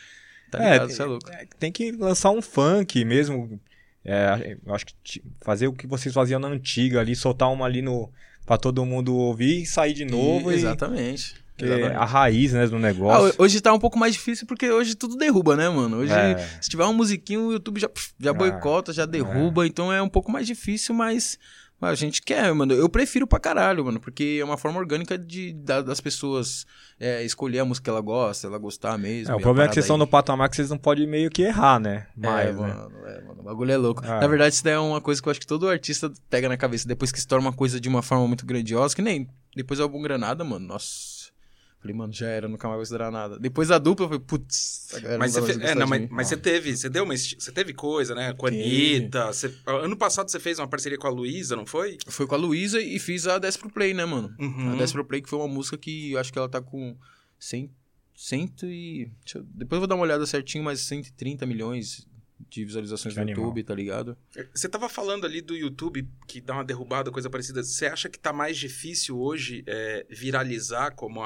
Tá 0.50 0.58
É, 0.62 0.72
ligado, 0.72 0.90
você 0.90 1.02
é 1.02 1.04
louco. 1.06 1.30
É, 1.30 1.46
Tem 1.58 1.72
que 1.72 1.92
lançar 1.92 2.30
um 2.30 2.42
funk 2.42 3.04
mesmo. 3.04 3.58
É, 4.04 4.56
acho 4.66 4.84
que 5.04 5.22
fazer 5.40 5.68
o 5.68 5.72
que 5.72 5.86
vocês 5.86 6.12
faziam 6.12 6.40
na 6.40 6.48
antiga 6.48 6.98
ali, 7.00 7.14
soltar 7.14 7.48
uma 7.50 7.64
ali 7.64 7.80
no. 7.80 8.10
Pra 8.46 8.56
todo 8.58 8.84
mundo 8.84 9.14
ouvir 9.14 9.62
e 9.62 9.66
sair 9.66 9.94
de 9.94 10.04
novo. 10.04 10.50
E- 10.50 10.54
e, 10.54 10.58
Exatamente. 10.58 11.34
é 11.60 11.94
a 11.94 12.04
raiz, 12.04 12.52
né, 12.52 12.66
do 12.66 12.76
Ah, 12.76 12.78
negócio. 12.80 13.28
ho- 13.38 13.44
hoje 13.44 13.60
tá 13.60 13.72
um 13.72 13.78
pouco 13.78 13.98
mais 13.98 14.14
difícil 14.14 14.46
porque 14.46 14.68
hoje 14.70 14.94
tudo 14.96 15.16
derruba, 15.16 15.54
né, 15.56 15.68
mano? 15.68 15.98
Hoje, 15.98 16.12
É. 16.12 16.36
se 16.60 16.68
tiver 16.68 16.84
uma 16.84 16.92
musiquinha, 16.92 17.38
o 17.38 17.52
YouTube 17.52 17.80
já, 17.80 17.88
já 18.18 18.30
É. 18.30 18.32
boicota, 18.32 18.92
já 18.92 19.06
derruba, 19.06 19.66
então 19.66 19.92
é 19.92 20.02
um 20.02 20.08
pouco 20.08 20.30
mais 20.32 20.46
difícil, 20.46 20.94
mas, 20.94 21.38
mas 21.82 21.90
a 21.90 21.94
gente 21.96 22.22
quer, 22.22 22.54
mano. 22.54 22.72
Eu 22.72 22.88
prefiro 22.88 23.26
pra 23.26 23.40
caralho, 23.40 23.84
mano, 23.84 23.98
porque 23.98 24.38
é 24.40 24.44
uma 24.44 24.56
forma 24.56 24.78
orgânica 24.78 25.18
de, 25.18 25.52
da- 25.52 25.82
das 25.82 26.00
pessoas 26.00 26.64
é, 27.00 27.24
escolher 27.24 27.58
a 27.58 27.64
música 27.64 27.86
que 27.86 27.90
ela 27.90 28.00
gosta, 28.00 28.46
ela 28.46 28.56
gostar 28.56 28.96
mesmo. 28.96 29.32
É, 29.32 29.36
o 29.36 29.40
problema 29.40 29.64
é 29.64 29.68
que 29.68 29.74
vocês 29.74 29.84
parada 29.84 29.94
estão 29.94 29.98
no 29.98 30.06
patamar 30.06 30.48
que 30.48 30.54
vocês 30.54 30.70
não 30.70 30.78
podem 30.78 31.08
meio 31.08 31.28
que 31.28 31.42
errar, 31.42 31.80
né? 31.80 32.06
É, 32.16 32.20
né? 32.20 32.52
mano, 32.52 32.92
é, 33.04 33.20
mano, 33.22 33.40
o 33.40 33.42
bagulho 33.42 33.72
é 33.72 33.76
louco. 33.76 34.00
Ah. 34.06 34.20
Na 34.20 34.28
verdade, 34.28 34.54
isso 34.54 34.62
daí 34.62 34.74
é 34.74 34.78
uma 34.78 35.00
coisa 35.00 35.20
que 35.20 35.26
eu 35.26 35.32
acho 35.32 35.40
que 35.40 35.46
todo 35.46 35.68
artista 35.68 36.12
pega 36.30 36.48
na 36.48 36.56
cabeça. 36.56 36.86
Depois 36.86 37.10
que 37.10 37.20
se 37.20 37.26
torna 37.26 37.48
uma 37.48 37.52
coisa 37.52 37.80
de 37.80 37.88
uma 37.88 38.00
forma 38.00 38.28
muito 38.28 38.46
grandiosa, 38.46 38.94
que 38.94 39.02
nem 39.02 39.28
depois 39.56 39.78
do 39.78 39.82
álbum 39.82 40.00
Granada, 40.00 40.44
mano, 40.44 40.64
nossa. 40.64 41.11
Falei, 41.82 41.96
mano, 41.96 42.12
já 42.12 42.28
era, 42.28 42.46
nunca 42.48 42.68
mais 42.68 42.76
vou 42.76 42.80
considerar 42.82 43.10
nada. 43.10 43.38
Depois 43.40 43.66
da 43.68 43.76
dupla, 43.76 44.04
eu 44.04 44.08
falei, 44.10 44.24
putz, 44.24 44.88
a 45.14 45.18
Mas, 45.18 45.32
você, 45.34 45.52
fe- 45.54 45.64
é, 45.66 45.74
não, 45.74 45.84
mas, 45.86 46.08
mas 46.08 46.28
você 46.28 46.36
teve, 46.36 46.76
você 46.76 46.88
deu 46.88 47.02
uma, 47.02 47.16
você 47.16 47.50
teve 47.52 47.74
coisa, 47.74 48.14
né? 48.14 48.32
Com 48.34 48.46
a. 48.46 48.50
Anitta. 48.50 49.26
você- 49.32 49.52
ano 49.66 49.96
passado 49.96 50.30
você 50.30 50.38
fez 50.38 50.60
uma 50.60 50.68
parceria 50.68 50.96
com 50.96 51.08
a 51.08 51.10
Luísa, 51.10 51.56
não 51.56 51.66
foi? 51.66 51.98
Foi 52.06 52.24
com 52.26 52.36
a 52.36 52.38
Luísa 52.38 52.80
e 52.80 53.00
fiz 53.00 53.26
a 53.26 53.36
10 53.36 53.56
pro 53.56 53.68
Play, 53.68 53.92
né, 53.94 54.04
mano? 54.04 54.32
Uhum. 54.38 54.74
A 54.74 54.76
10 54.76 54.92
pro 54.92 55.04
Play, 55.04 55.20
que 55.22 55.28
foi 55.28 55.40
uma 55.40 55.48
música 55.48 55.76
que 55.76 56.12
eu 56.12 56.20
acho 56.20 56.32
que 56.32 56.38
ela 56.38 56.48
tá 56.48 56.62
com 56.62 56.96
100, 57.40 57.68
100 58.14 58.52
e... 58.62 59.10
eu- 59.34 59.42
depois 59.42 59.76
eu 59.76 59.80
vou 59.80 59.86
dar 59.88 59.96
uma 59.96 60.04
olhada 60.04 60.24
certinho, 60.24 60.62
mas 60.62 60.78
130 60.82 61.44
milhões 61.46 62.06
de 62.48 62.64
visualizações 62.64 63.14
Que 63.14 63.18
no 63.20 63.22
animal. 63.24 63.44
YouTube, 63.44 63.62
tá 63.64 63.74
ligado? 63.74 64.16
Você 64.54 64.68
tava 64.68 64.88
falando 64.88 65.24
ali 65.24 65.40
do 65.40 65.56
YouTube 65.56 66.06
que 66.28 66.40
dá 66.40 66.54
uma 66.54 66.64
derrubada, 66.64 67.10
coisa 67.10 67.28
parecida. 67.30 67.62
Você 67.62 67.86
acha 67.86 68.08
que 68.08 68.18
tá 68.18 68.32
mais 68.32 68.56
difícil 68.58 69.18
hoje 69.18 69.62
é, 69.66 70.04
viralizar 70.10 70.90
como 70.92 71.22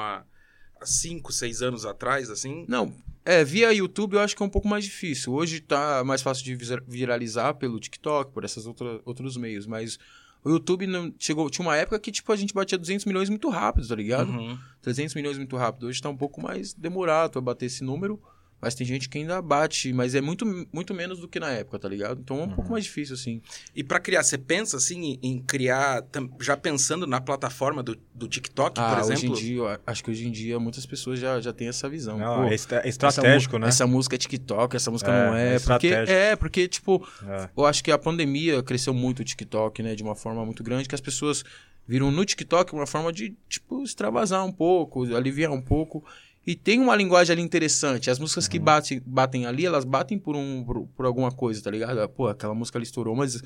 há 0.81 0.85
5, 0.85 1.31
6 1.31 1.61
anos 1.61 1.85
atrás, 1.85 2.29
assim? 2.29 2.65
Não, 2.67 2.93
é, 3.27 3.43
via 3.43 3.73
YouTube 3.73 4.13
eu 4.13 4.21
acho 4.21 4.33
que 4.35 4.41
é 4.41 4.45
um 4.45 4.49
pouco 4.49 4.69
mais 4.69 4.85
difícil. 4.85 5.33
Hoje 5.33 5.59
tá 5.59 6.01
mais 6.05 6.21
fácil 6.21 6.45
de 6.45 6.55
viralizar 6.87 7.55
pelo 7.55 7.77
TikTok, 7.77 8.31
por 8.31 8.45
esses 8.45 8.65
outros 8.65 9.35
meios, 9.35 9.67
mas 9.67 9.99
o 10.45 10.49
YouTube 10.49 10.87
não, 10.87 11.13
chegou, 11.19 11.49
tinha 11.49 11.67
uma 11.67 11.75
época 11.75 11.99
que 11.99 12.09
tipo 12.09 12.31
a 12.31 12.37
gente 12.37 12.53
batia 12.53 12.77
200 12.77 13.05
milhões 13.05 13.29
muito 13.29 13.49
rápido, 13.49 13.85
tá 13.85 13.95
ligado? 13.95 14.29
Uhum. 14.29 14.57
300 14.81 15.13
milhões 15.13 15.37
muito 15.37 15.57
rápido. 15.57 15.87
Hoje 15.87 16.01
tá 16.01 16.07
um 16.07 16.15
pouco 16.15 16.41
mais 16.41 16.73
demorado 16.73 17.31
pra 17.31 17.41
bater 17.41 17.65
esse 17.65 17.83
número, 17.83 18.17
mas 18.61 18.73
tem 18.75 18.85
gente 18.87 19.07
que 19.07 19.17
ainda 19.17 19.41
bate, 19.41 19.93
mas 19.93 20.15
é 20.15 20.21
muito, 20.21 20.45
muito 20.73 20.93
menos 20.93 21.19
do 21.19 21.27
que 21.27 21.39
na 21.39 21.51
época, 21.51 21.77
tá 21.77 21.87
ligado? 21.87 22.19
Então 22.21 22.39
é 22.39 22.43
um 22.43 22.49
pouco 22.49 22.71
mais 22.71 22.83
difícil 22.85 23.13
assim. 23.15 23.41
E 23.75 23.83
pra 23.83 23.99
criar, 23.99 24.23
você 24.23 24.37
pensa 24.37 24.77
assim 24.77 25.19
em- 25.21 25.41
criar, 25.43 26.03
já 26.41 26.57
pensando 26.57 27.05
na 27.05 27.21
plataforma 27.21 27.83
do, 27.83 27.97
do 28.15 28.27
TikTok, 28.27 28.75
por 28.75 28.81
Ah, 28.83 28.99
exemplo? 28.99 29.33
hoje 29.33 29.51
em 29.51 29.55
dia, 29.55 29.79
acho 29.85 30.03
que 30.03 30.09
hoje 30.11 30.27
em 30.27 30.31
dia 30.31 30.59
muitas 30.59 30.85
pessoas 30.85 31.19
já, 31.19 31.39
já 31.39 31.53
têm 31.53 31.67
essa 31.67 31.87
visão. 31.87 32.17
Não, 32.17 32.37
Pô, 32.37 32.43
é 32.45 32.51
é 32.51 32.53
essa 32.55 32.87
estratégico, 32.87 33.53
mu- 33.53 33.59
né? 33.59 33.67
Essa 33.67 33.85
música 33.85 34.15
é 34.15 34.17
TikTok, 34.17 34.75
essa 34.75 34.89
música 34.89 35.11
É, 35.11 35.27
não 35.27 35.35
é. 35.35 35.55
é 35.55 35.59
porque, 35.59 35.87
estratégico. 35.87 36.11
é, 36.17 36.35
porque, 36.35 36.67
tipo, 36.67 37.07
É. 37.27 37.49
eu 37.55 37.65
acho 37.65 37.83
que 37.83 37.91
a 37.91 37.97
pandemia 37.97 38.63
cresceu 38.63 38.93
muito 38.93 39.19
o 39.19 39.23
TikTok, 39.23 39.83
né? 39.83 39.93
De 39.95 40.01
uma 40.03 40.15
forma 40.15 40.43
muito 40.45 40.63
grande, 40.63 40.87
que 40.89 40.95
as 40.95 41.01
pessoas 41.01 41.43
viram 41.87 42.11
no 42.11 42.25
TikTok 42.25 42.73
uma 42.73 42.85
forma 42.87 43.13
de, 43.13 43.33
tipo, 43.47 43.81
extravasar 43.83 44.43
um 44.45 44.51
pouco, 44.51 45.03
aliviar 45.15 45.51
um 45.51 45.61
pouco. 45.61 46.03
E 46.47 46.55
tem 46.55 46.79
uma 46.79 46.95
linguagem 46.95 47.33
ali 47.33 47.41
interessante. 47.41 48.09
As 48.09 48.17
músicas 48.17 48.45
Uhum. 48.45 48.51
que 48.51 48.57
batem, 48.59 49.01
batem 49.05 49.45
ali, 49.45 49.65
elas 49.65 49.83
batem 49.83 50.17
por, 50.17 50.33
um, 50.35 50.63
por, 50.63 50.87
por 50.95 51.05
alguma 51.05 51.29
coisa, 51.29 51.61
tá 51.61 51.69
ligado? 51.69 52.07
Pô, 52.07 52.27
aquela 52.29 52.55
música 52.55 52.77
ali 52.77 52.85
estourou, 52.85 53.13
mas 53.15 53.41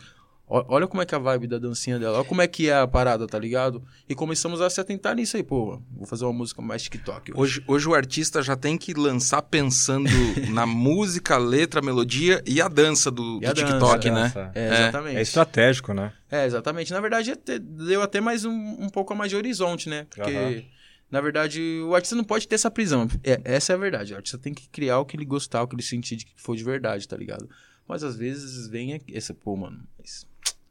ó- 0.48 0.64
olha 0.68 0.86
como 0.88 1.02
é 1.02 1.06
que 1.06 1.16
é 1.16 1.18
a 1.18 1.22
vibe 1.22 1.48
da 1.48 1.58
dancinha 1.58 1.98
dela, 1.98 2.18
olha 2.20 2.26
como 2.26 2.44
é 2.44 2.48
que 2.48 2.70
é 2.70 2.76
a 2.78 2.86
parada, 2.88 3.26
tá 3.26 3.40
ligado? 3.40 3.84
E 4.08 4.14
começamos 4.14 4.62
a 4.62 4.70
se 4.70 4.80
atentar 4.80 5.16
nisso 5.16 5.36
aí, 5.36 5.42
pô. 5.42 5.82
Vou 5.98 6.06
fazer 6.06 6.26
uma 6.26 6.34
música 6.34 6.62
mais 6.62 6.84
TikTok 6.84 7.32
hoje. 7.32 7.40
Hoje, 7.42 7.64
hoje 7.68 7.88
o 7.90 7.96
artista 7.96 8.42
já 8.44 8.56
tem 8.56 8.78
que 8.78 8.94
lançar 8.94 9.42
pensando 9.42 10.08
na 10.54 10.68
música, 10.68 11.38
letra, 11.40 11.82
melodia 11.82 12.44
e 12.46 12.62
a 12.62 12.68
dança 12.68 13.10
do, 13.10 13.40
E 13.42 13.48
a 13.48 13.52
do 13.52 13.62
dança, 13.62 13.66
TikTok, 13.74 14.08
a 14.10 14.14
né? 14.14 14.22
Dança. 14.24 14.52
É, 14.54 14.74
exatamente. 14.74 15.18
É 15.18 15.22
estratégico, 15.22 15.94
né? 15.94 16.14
É, 16.30 16.46
exatamente. 16.46 16.94
Na 16.94 17.02
verdade, 17.02 17.32
até- 17.32 17.58
deu 17.58 18.04
até 18.04 18.22
mais 18.22 18.46
um, 18.46 18.52
um 18.52 18.90
pouco 18.90 19.12
a 19.12 19.16
mais 19.16 19.32
de 19.32 19.36
horizonte, 19.38 19.90
né? 19.90 20.06
Porque, 20.08 20.30
Aham. 20.32 20.64
Na 21.12 21.20
verdade, 21.20 21.82
o 21.86 21.94
artista 21.94 22.16
não 22.16 22.24
pode 22.24 22.48
ter 22.48 22.56
essa 22.56 22.72
prisão. 22.72 23.08
É, 23.24 23.42
essa 23.44 23.74
é 23.74 23.76
a 23.76 23.80
verdade. 23.80 24.14
O 24.14 24.16
artista 24.16 24.38
tem 24.38 24.54
que 24.54 24.70
criar 24.70 25.00
o 25.00 25.06
que 25.06 25.18
ele 25.18 25.26
gostar, 25.26 25.62
o 25.62 25.68
que 25.68 25.76
ele 25.76 25.84
sentir 25.84 26.16
de 26.16 26.26
que 26.26 26.34
for 26.38 26.56
de 26.56 26.64
verdade, 26.64 27.06
tá 27.08 27.18
ligado? 27.18 27.50
Mas 27.88 28.04
às 28.04 28.16
vezes 28.16 28.68
vem 28.70 28.94
aqui- 28.94 29.16
essa, 29.16 29.34
pô, 29.34 29.56
mano, 29.58 29.84
mas 30.00 30.26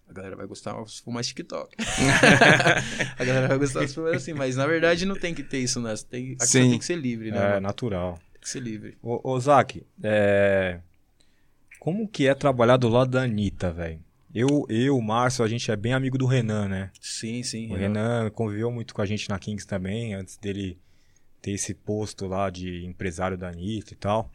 a 0.09 0.13
galera 0.13 0.35
vai 0.35 0.47
gostar 0.47 0.75
se 0.87 1.03
for 1.03 1.11
mais 1.13 1.27
TikTok. 1.27 1.77
a 3.19 3.25
galera 3.25 3.49
vai 3.49 3.59
gostar 3.59 3.87
se 3.87 3.95
for 3.95 4.15
assim, 4.15 4.33
mas 4.33 4.57
na 4.57 4.67
verdade 4.67 5.05
não 5.05 5.15
tem 5.15 5.35
que 5.35 5.43
ter 5.43 5.59
isso, 5.59 5.81
né? 5.81 5.95
Tem, 6.09 6.37
a 6.41 6.47
Sim. 6.47 6.71
tem 6.71 6.79
que 6.79 6.85
ser 6.85 6.97
livre, 6.97 7.31
né? 7.31 7.57
É, 7.57 7.61
natural. 7.61 8.19
Tem 8.33 8.41
que 8.41 8.49
ser 8.49 8.61
livre. 8.61 8.97
Ô, 9.03 9.33
ô 9.33 9.39
Zac, 9.39 9.85
é... 10.03 10.81
como 11.79 12.09
que 12.09 12.27
é 12.27 12.35
trabalhar 12.35 12.79
do 12.79 12.89
lado 12.89 13.11
da 13.11 13.23
Anitta, 13.23 13.71
velho? 13.71 14.01
Eu, 14.35 14.65
eu, 14.69 14.97
o 14.97 15.03
Márcio, 15.03 15.45
a 15.45 15.49
gente 15.49 15.71
é 15.71 15.77
bem 15.77 15.93
amigo 15.93 16.17
do 16.17 16.27
Renan, 16.27 16.69
né? 16.69 16.91
Sim, 17.01 17.43
sim. 17.43 17.71
O 17.71 17.75
Renan 17.75 18.31
conviveu 18.31 18.71
muito 18.71 18.95
com 18.95 19.03
a 19.03 19.07
gente 19.07 19.29
na 19.29 19.39
Kings 19.39 19.67
também, 19.67 20.15
antes 20.15 20.37
dele 20.37 20.79
ter 21.43 21.53
esse 21.53 21.75
posto 21.75 22.27
lá 22.27 22.49
de 22.51 22.85
empresário 22.85 23.37
da 23.37 23.49
Anitta 23.49 23.93
e 23.93 23.97
tal. 23.97 24.31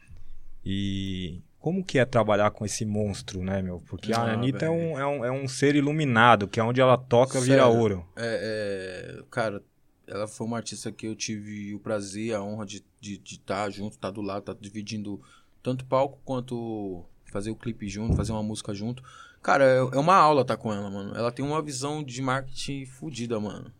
E 0.64 1.40
como 1.58 1.82
que 1.82 1.98
é 1.98 2.04
trabalhar 2.04 2.50
com 2.50 2.64
esse 2.64 2.84
monstro, 2.84 3.42
né, 3.42 3.62
meu? 3.62 3.80
Porque 3.88 4.12
a 4.12 4.20
Ah, 4.20 4.32
Anitta 4.32 4.66
é 4.66 4.70
um, 4.70 4.98
é, 4.98 5.06
um, 5.06 5.24
é 5.24 5.32
um 5.32 5.48
ser 5.48 5.74
iluminado, 5.74 6.46
que 6.46 6.60
é 6.60 6.62
onde 6.62 6.80
ela 6.80 6.98
toca 6.98 7.40
vira 7.40 7.62
Sério. 7.62 7.72
ouro. 7.72 8.06
É, 8.16 9.16
é, 9.18 9.22
cara, 9.30 9.62
ela 10.06 10.28
foi 10.28 10.46
uma 10.46 10.58
artista 10.58 10.92
que 10.92 11.06
eu 11.06 11.16
tive 11.16 11.74
o 11.74 11.80
prazer, 11.80 12.34
a 12.34 12.42
honra 12.42 12.66
de 12.66 12.76
estar 12.76 12.90
de, 13.00 13.18
de 13.18 13.34
estar 13.34 13.70
junto, 13.70 13.92
estar 13.92 14.10
do 14.10 14.20
lado, 14.20 14.40
estar 14.40 14.54
dividindo 14.54 15.20
tanto 15.62 15.84
palco 15.84 16.18
quanto 16.24 17.04
fazer 17.32 17.50
o 17.50 17.56
clipe 17.56 17.88
junto, 17.88 18.16
fazer 18.16 18.32
uma 18.32 18.42
música 18.42 18.74
junto. 18.74 19.02
Cara, 19.46 19.64
é, 19.64 19.76
é 19.76 19.98
uma 20.00 20.16
aula 20.16 20.42
estar 20.42 20.56
com 20.56 20.72
ela, 20.72 20.90
mano. 20.90 21.14
Ela 21.14 21.30
tem 21.30 21.44
uma 21.44 21.62
visão 21.62 22.02
de 22.02 22.20
marketing 22.20 22.84
fodida, 22.84 23.38
mano. 23.38 23.72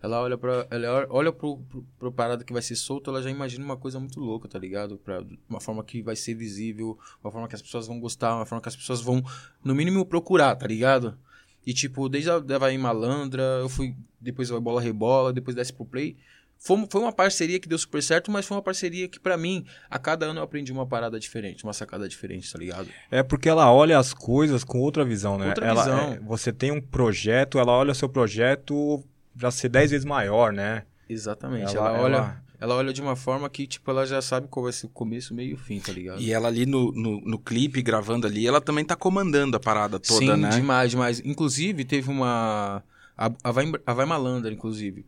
Ela 0.00 0.20
olha 0.22 0.38
pra. 0.38 0.68
Ela 0.70 1.04
olha 1.10 1.32
pro, 1.32 1.56
pro, 1.68 1.84
pro 1.98 2.12
parada 2.12 2.44
que 2.44 2.52
vai 2.52 2.62
ser 2.62 2.76
solto, 2.76 3.10
ela 3.10 3.20
já 3.20 3.28
imagina 3.28 3.64
uma 3.64 3.76
coisa 3.76 3.98
muito 3.98 4.20
louca, 4.20 4.46
tá 4.46 4.56
ligado? 4.56 4.98
Pra, 4.98 5.20
uma 5.48 5.60
forma 5.60 5.82
que 5.82 6.00
vai 6.00 6.14
ser 6.14 6.34
visível, 6.34 6.96
uma 7.24 7.32
forma 7.32 7.48
que 7.48 7.56
as 7.56 7.60
pessoas 7.60 7.88
vão 7.88 7.98
gostar, 7.98 8.36
uma 8.36 8.46
forma 8.46 8.62
que 8.62 8.68
as 8.68 8.76
pessoas 8.76 9.00
vão, 9.00 9.20
no 9.64 9.74
mínimo, 9.74 10.06
procurar, 10.06 10.54
tá 10.54 10.68
ligado? 10.68 11.18
E, 11.66 11.74
tipo, 11.74 12.08
desde 12.08 12.30
a 12.30 12.38
Vai 12.38 12.78
Malandra, 12.78 13.42
eu 13.42 13.68
fui. 13.68 13.96
Depois 14.20 14.48
vai 14.48 14.60
Bola 14.60 14.80
Rebola, 14.80 15.32
depois 15.32 15.56
desce 15.56 15.72
pro 15.72 15.84
Play. 15.84 16.18
Foi, 16.62 16.86
foi 16.90 17.00
uma 17.00 17.10
parceria 17.12 17.58
que 17.58 17.66
deu 17.66 17.78
super 17.78 18.02
certo, 18.02 18.30
mas 18.30 18.44
foi 18.44 18.54
uma 18.54 18.62
parceria 18.62 19.08
que, 19.08 19.18
pra 19.18 19.36
mim, 19.38 19.64
a 19.88 19.98
cada 19.98 20.26
ano 20.26 20.40
eu 20.40 20.44
aprendi 20.44 20.70
uma 20.70 20.86
parada 20.86 21.18
diferente, 21.18 21.64
uma 21.64 21.72
sacada 21.72 22.06
diferente, 22.06 22.52
tá 22.52 22.58
ligado? 22.58 22.86
É 23.10 23.22
porque 23.22 23.48
ela 23.48 23.72
olha 23.72 23.98
as 23.98 24.12
coisas 24.12 24.62
com 24.62 24.78
outra 24.78 25.02
visão, 25.02 25.38
né? 25.38 25.48
Outra 25.48 25.66
ela, 25.66 25.82
visão. 25.82 25.98
é, 26.12 26.18
você 26.20 26.52
tem 26.52 26.70
um 26.70 26.80
projeto, 26.80 27.58
ela 27.58 27.72
olha 27.72 27.92
o 27.92 27.94
seu 27.94 28.10
projeto 28.10 29.02
pra 29.38 29.50
ser 29.50 29.70
10 29.70 29.90
vezes 29.90 30.04
maior, 30.04 30.52
né? 30.52 30.82
Exatamente. 31.08 31.74
Ela- 31.74 31.88
Ela, 31.88 31.98
olha, 32.02 32.16
ela- 32.16 32.42
ela 32.60 32.74
olha 32.74 32.92
de 32.92 33.00
uma 33.00 33.16
forma 33.16 33.48
que, 33.48 33.66
tipo, 33.66 33.90
ela 33.90 34.04
já 34.06 34.20
sabe 34.20 34.46
qual 34.46 34.64
vai 34.64 34.72
ser 34.74 34.84
o 34.84 34.90
começo, 34.90 35.32
meio 35.34 35.52
e 35.52 35.54
o 35.54 35.56
fim, 35.56 35.80
tá 35.80 35.90
ligado? 35.92 36.20
E 36.20 36.30
ela 36.30 36.48
ali 36.48 36.66
no, 36.66 36.92
no, 36.92 37.22
no 37.22 37.38
clipe, 37.38 37.80
gravando 37.80 38.26
ali, 38.26 38.46
ela 38.46 38.60
também 38.60 38.84
tá 38.84 38.94
comandando 38.94 39.56
a 39.56 39.60
parada 39.60 39.98
toda, 39.98 40.36
Sim, 40.36 40.42
né? 40.42 40.50
demais, 40.50 40.90
demais. 40.90 41.20
Inclusive, 41.24 41.86
teve 41.86 42.10
uma. 42.10 42.84
A, 43.16 43.30
a, 43.42 43.50
Vai, 43.50 43.72
a 43.86 43.92
Vai 43.94 44.04
Malandra, 44.04 44.52
inclusive. 44.52 45.06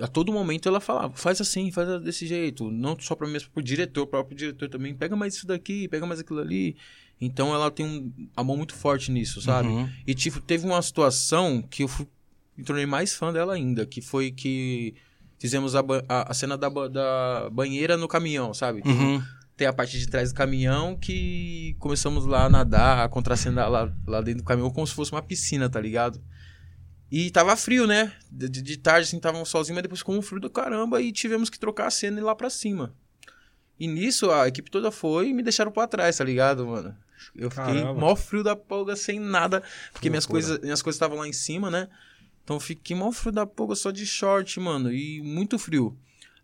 A 0.00 0.06
todo 0.06 0.32
momento 0.32 0.68
ela 0.68 0.80
falava, 0.80 1.14
faz 1.14 1.40
assim, 1.40 1.70
faz 1.70 2.02
desse 2.02 2.26
jeito. 2.26 2.70
Não 2.70 2.98
só 2.98 3.14
pra 3.14 3.26
mim, 3.26 3.34
mas 3.34 3.44
pro 3.44 3.62
diretor, 3.62 4.02
o 4.02 4.06
próprio 4.06 4.36
diretor 4.36 4.68
também. 4.68 4.94
Pega 4.94 5.14
mais 5.14 5.34
isso 5.34 5.46
daqui, 5.46 5.86
pega 5.88 6.06
mais 6.06 6.20
aquilo 6.20 6.40
ali. 6.40 6.76
Então 7.20 7.54
ela 7.54 7.70
tem 7.70 7.86
um 7.86 8.12
amor 8.36 8.56
muito 8.56 8.74
forte 8.74 9.10
nisso, 9.10 9.40
sabe? 9.40 9.68
Uhum. 9.68 9.88
E 10.06 10.14
tipo, 10.14 10.40
teve 10.40 10.66
uma 10.66 10.80
situação 10.80 11.62
que 11.62 11.82
eu 11.84 11.88
fui, 11.88 12.06
me 12.56 12.64
tornei 12.64 12.86
mais 12.86 13.14
fã 13.14 13.32
dela 13.32 13.54
ainda, 13.54 13.86
que 13.86 14.00
foi 14.00 14.30
que 14.30 14.94
fizemos 15.38 15.76
a, 15.76 15.84
a, 16.08 16.30
a 16.30 16.34
cena 16.34 16.56
da, 16.56 16.68
da 16.68 17.50
banheira 17.52 17.96
no 17.96 18.08
caminhão, 18.08 18.54
sabe? 18.54 18.82
Uhum. 18.84 19.22
Tem 19.56 19.66
a 19.66 19.72
parte 19.72 19.98
de 19.98 20.08
trás 20.08 20.32
do 20.32 20.34
caminhão 20.34 20.96
que 20.96 21.76
começamos 21.78 22.24
lá 22.24 22.46
a 22.46 22.48
nadar, 22.48 23.04
a 23.04 23.08
contracenar 23.08 23.70
lá, 23.70 23.92
lá 24.06 24.20
dentro 24.20 24.42
do 24.42 24.46
caminhão 24.46 24.70
como 24.70 24.86
se 24.86 24.94
fosse 24.94 25.12
uma 25.12 25.22
piscina, 25.22 25.68
tá 25.68 25.80
ligado? 25.80 26.20
E 27.14 27.30
tava 27.30 27.54
frio, 27.56 27.86
né? 27.86 28.10
De, 28.30 28.48
de- 28.48 28.62
de 28.62 28.76
tarde, 28.78 29.06
assim, 29.06 29.20
tava 29.20 29.44
sozinho, 29.44 29.74
mas 29.74 29.82
depois 29.82 30.00
ficou 30.00 30.16
um 30.16 30.22
frio 30.22 30.40
do 30.40 30.48
caramba 30.48 31.02
e 31.02 31.12
tivemos 31.12 31.50
que 31.50 31.58
trocar 31.58 31.88
a 31.88 31.90
cena 31.90 32.18
e 32.18 32.22
ir 32.22 32.24
lá 32.24 32.34
pra 32.34 32.48
cima. 32.48 32.94
E 33.78 33.86
nisso, 33.86 34.30
a 34.30 34.48
equipe 34.48 34.70
toda 34.70 34.90
foi 34.90 35.28
e 35.28 35.34
me 35.34 35.42
deixaram 35.42 35.70
pra 35.70 35.86
trás, 35.86 36.16
tá 36.16 36.24
ligado, 36.24 36.66
mano? 36.66 36.96
Eu 37.36 37.50
fiquei 37.50 37.64
Caramba. 37.82 38.00
mó 38.00 38.16
frio 38.16 38.42
da 38.42 38.56
polga, 38.56 38.96
sem 38.96 39.20
nada, 39.20 39.60
porque 39.92 40.06
Que 40.06 40.10
minhas 40.10 40.24
coisas 40.24 40.58
minhas 40.60 40.80
coisas 40.80 40.96
estavam 40.96 41.18
lá 41.18 41.28
em 41.28 41.32
cima, 41.34 41.70
né? 41.70 41.88
Então 42.42 42.58
fiquei 42.58 42.96
mó 42.96 43.12
frio 43.12 43.30
da 43.30 43.44
polga 43.46 43.74
só 43.74 43.90
de 43.90 44.06
short, 44.06 44.58
mano, 44.58 44.90
e 44.90 45.20
muito 45.22 45.58
frio. 45.58 45.96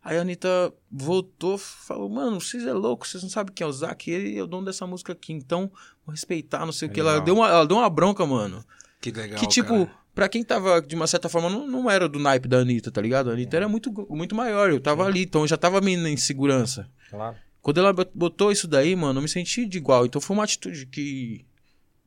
Aí 0.05 0.17
a 0.17 0.21
Anitta 0.21 0.73
voltou, 0.91 1.59
falou, 1.59 2.09
mano, 2.09 2.41
vocês 2.41 2.65
é 2.67 2.73
louco, 2.73 3.07
vocês 3.07 3.23
não 3.23 3.31
sabem 3.31 3.53
quem 3.55 3.65
é 3.65 3.69
o 3.69 3.73
Zac, 3.73 4.09
ele 4.11 4.39
é 4.39 4.43
o 4.43 4.47
dono 4.47 4.65
dessa 4.67 4.87
música 4.87 5.13
aqui, 5.13 5.33
então 5.33 5.71
vou 6.05 6.13
respeitar, 6.15 6.65
não 6.65 6.73
sei 6.73 6.89
o 6.89 6.93
que. 6.93 7.01
Ela 7.01 7.21
deu, 7.21 7.35
uma, 7.37 7.49
ela 7.49 7.67
deu 7.67 7.77
uma 7.79 7.91
bronca, 7.91 8.25
mano. 8.27 8.65
Que 9.01 9.11
legal, 9.11 9.39
que 9.39 9.47
tipo, 9.49 9.87
cara. 9.87 9.91
Pra 10.19 10.29
quem 10.29 10.43
tava, 10.43 10.83
de 10.83 10.97
uma 10.97 11.07
certa 11.07 11.29
forma, 11.29 11.49
não, 11.49 11.65
não 11.65 11.89
era 11.89 12.09
do 12.09 12.19
naipe 12.19 12.49
da 12.49 12.57
Anitta, 12.59 12.91
tá 12.91 13.01
ligado? 13.01 13.31
A 13.31 13.35
Anitta 13.35 13.57
era 13.57 13.69
muito, 13.69 13.93
muito 14.11 14.35
maior, 14.35 14.69
eu 14.69 14.81
tava 14.81 15.05
ali, 15.05 15.23
então 15.23 15.43
eu 15.43 15.47
já 15.47 15.57
tava 15.57 15.81
meio 15.81 15.97
na 16.01 16.11
insegurança. 16.11 16.89
Claro. 17.09 17.37
Quando 17.63 17.79
ela 17.79 17.93
bot- 17.93 18.11
botou 18.13 18.51
isso 18.51 18.67
daí, 18.67 18.97
mano, 18.97 19.19
eu 19.19 19.23
me 19.23 19.29
senti 19.29 19.65
de 19.65 19.79
igual. 19.79 20.05
Então 20.05 20.21
foi 20.21 20.35
uma 20.37 20.43
atitude 20.43 20.87
que 20.87 21.47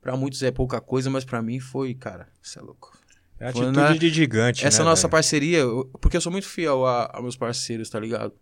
pra 0.02 0.14
muitos 0.14 0.42
é 0.42 0.50
pouca 0.50 0.78
coisa, 0.78 1.08
mas 1.08 1.24
pra 1.24 1.40
mim 1.40 1.58
foi, 1.58 1.94
cara, 1.94 2.28
isso 2.42 2.58
é 2.58 2.62
louco. 2.62 2.92
É 3.40 3.48
atitude 3.48 3.72
na- 3.72 3.96
de 3.96 4.10
gigante, 4.10 4.66
Essa 4.66 4.82
né, 4.82 4.90
nossa 4.90 5.02
velho? 5.02 5.10
parceria, 5.12 5.58
eu- 5.60 5.90
porque 5.98 6.14
eu 6.18 6.20
sou 6.20 6.30
muito 6.30 6.46
fiel 6.46 6.84
a, 6.84 7.06
a 7.14 7.22
meus 7.22 7.34
parceiros, 7.36 7.88
tá 7.88 7.98
ligado? 7.98 8.34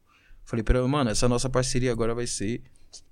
Falei 0.45 0.65
pra 0.65 0.79
ela, 0.81 0.89
mano, 0.89 1.11
essa 1.11 1.29
nossa 1.29 1.49
parceria 1.49 1.93
agora 1.93 2.13
vai 2.13 2.27
ser 2.27 2.61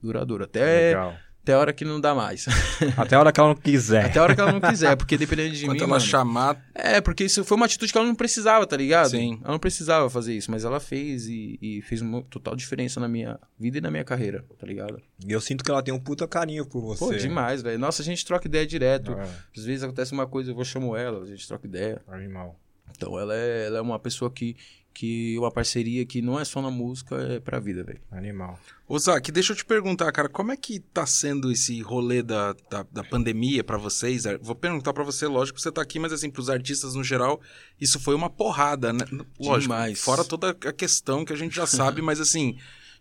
duradoura. 0.03 0.45
Até, 0.47 0.89
Legal. 0.89 1.15
Até 1.49 1.55
a 1.55 1.59
hora 1.59 1.73
que 1.73 1.85
não 1.85 1.99
dá 1.99 2.15
mais. 2.15 2.47
Até 2.97 3.17
a 3.17 3.21
hora 3.21 3.33
que 3.33 3.41
ela 3.41 3.49
não 3.49 3.57
quiser. 3.57 4.05
até 4.05 4.19
a 4.19 4.23
hora 4.23 4.35
que 4.35 4.41
ela 4.41 4.53
não 4.53 4.61
quiser, 4.69 4.97
porque 4.97 5.17
dependendo 5.17 5.55
de 5.55 5.65
Quando 5.65 5.73
mim, 5.77 5.79
ela 5.79 5.89
mano, 5.89 6.01
chamar, 6.01 6.63
É, 6.75 7.01
porque 7.01 7.25
isso 7.25 7.43
foi 7.45 7.57
uma 7.57 7.65
atitude 7.67 7.91
que 7.91 7.97
ela 7.99 8.07
não 8.07 8.15
precisava, 8.15 8.67
tá 8.67 8.77
ligado? 8.77 9.11
Sim. 9.11 9.39
Ela 9.43 9.53
não 9.53 9.59
precisava 9.59 10.11
fazer 10.11 10.35
isso, 10.37 10.51
mas 10.51 10.65
ela 10.65 10.79
fez 10.79 11.27
e, 11.27 11.59
e 11.63 11.83
fez 11.83 12.03
uma 12.03 12.23
total 12.23 12.55
diferença 12.55 13.01
na 13.01 13.09
minha 13.09 13.39
vida 13.59 13.79
e 13.79 13.81
na 13.81 13.91
minha 13.91 14.05
carreira, 14.05 14.45
tá 14.59 14.67
ligado? 14.67 15.01
E 15.27 15.33
eu 15.33 15.41
sinto 15.41 15.65
que 15.65 15.71
ela 15.71 15.83
tem 15.83 15.93
um 15.95 15.99
puta 15.99 16.29
carinho 16.29 16.67
por 16.67 16.83
você. 16.83 17.05
Pô, 17.05 17.15
demais, 17.15 17.63
velho. 17.63 17.79
Nossa, 17.79 18.03
a 18.03 18.05
gente 18.05 18.25
troca 18.27 18.47
ideia 18.47 18.67
direto. 18.67 19.13
É, 19.13 19.23
Às 19.57 19.65
vezes 19.65 19.83
acontece 19.83 20.13
uma 20.13 20.27
coisa, 20.27 20.51
eu 20.51 20.55
vou 20.55 20.65
chamo 20.65 20.95
ela, 20.95 21.23
a 21.23 21.27
gente 21.27 21.47
troca 21.49 21.67
ideia. 21.67 22.03
animal. 22.09 22.59
Então 22.91 23.19
ela 23.19 23.35
é, 23.35 23.67
ela 23.67 23.79
é 23.79 23.81
uma 23.81 23.99
pessoa 23.99 24.31
que, 24.31 24.57
que. 24.93 25.39
Uma 25.39 25.51
parceria 25.51 26.05
que 26.05 26.21
não 26.21 26.39
é 26.39 26.45
só 26.45 26.61
na 26.61 26.71
música, 26.71 27.17
é 27.17 27.41
pra 27.41 27.59
vida, 27.59 27.85
velho. 27.85 28.01
Animal. 28.11 28.59
Ô, 28.87 28.99
Zac, 28.99 29.31
deixa 29.31 29.53
eu 29.53 29.57
te 29.57 29.65
perguntar, 29.65 30.11
cara, 30.13 30.29
como 30.29 30.51
é 30.51 30.57
que 30.57 30.81
tá 30.81 31.07
sendo 31.07 31.53
esse 31.53 31.81
rolê 31.83 32.23
da, 32.23 32.55
da, 32.71 32.87
da 32.91 33.05
pandemia 33.05 33.63
pra 33.63 33.77
vocês? 33.77 34.25
É, 34.25 34.39
Vou 34.39 34.55
perguntar 34.55 34.93
pra 34.93 35.05
você, 35.05 35.27
lógico 35.27 35.57
que 35.57 35.63
você 35.63 35.71
tá 35.71 35.83
aqui, 35.83 35.99
mas 35.99 36.13
assim, 36.13 36.31
pros 36.31 36.49
artistas 36.49 36.95
no 36.95 37.05
geral, 37.05 37.41
isso 37.81 38.01
foi 38.01 38.15
uma 38.15 38.31
porrada, 38.31 38.93
né? 38.93 39.05
Lógico, 39.39 39.73
Demais. 39.73 40.01
fora 40.01 40.25
toda 40.25 40.51
a 40.51 40.73
questão 40.73 41.25
que 41.25 41.33
a 41.33 41.37
gente 41.37 41.55
já 41.55 41.67
sabe, 41.67 42.01
mas 42.03 42.19
assim, 42.21 42.57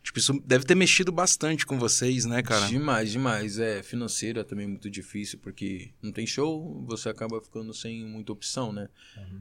tipo, 0.07 0.19
isso 0.19 0.41
deve 0.45 0.63
ter 0.63 0.73
mexido 0.73 1.11
bastante 1.11 1.65
com 1.65 1.77
vocês, 1.77 2.23
né, 2.23 2.41
cara? 2.41 2.65
Demais, 2.67 3.11
demais. 3.11 3.59
É, 3.59 3.83
financeira 3.83 4.41
também 4.43 4.65
é 4.65 4.67
muito 4.69 4.89
difícil, 4.89 5.37
porque 5.39 5.91
não 6.01 6.13
tem 6.13 6.25
show, 6.25 6.81
você 6.87 7.09
acaba 7.09 7.41
ficando 7.41 7.73
sem 7.73 8.05
muita 8.05 8.31
opção, 8.31 8.71
né? 8.71 8.87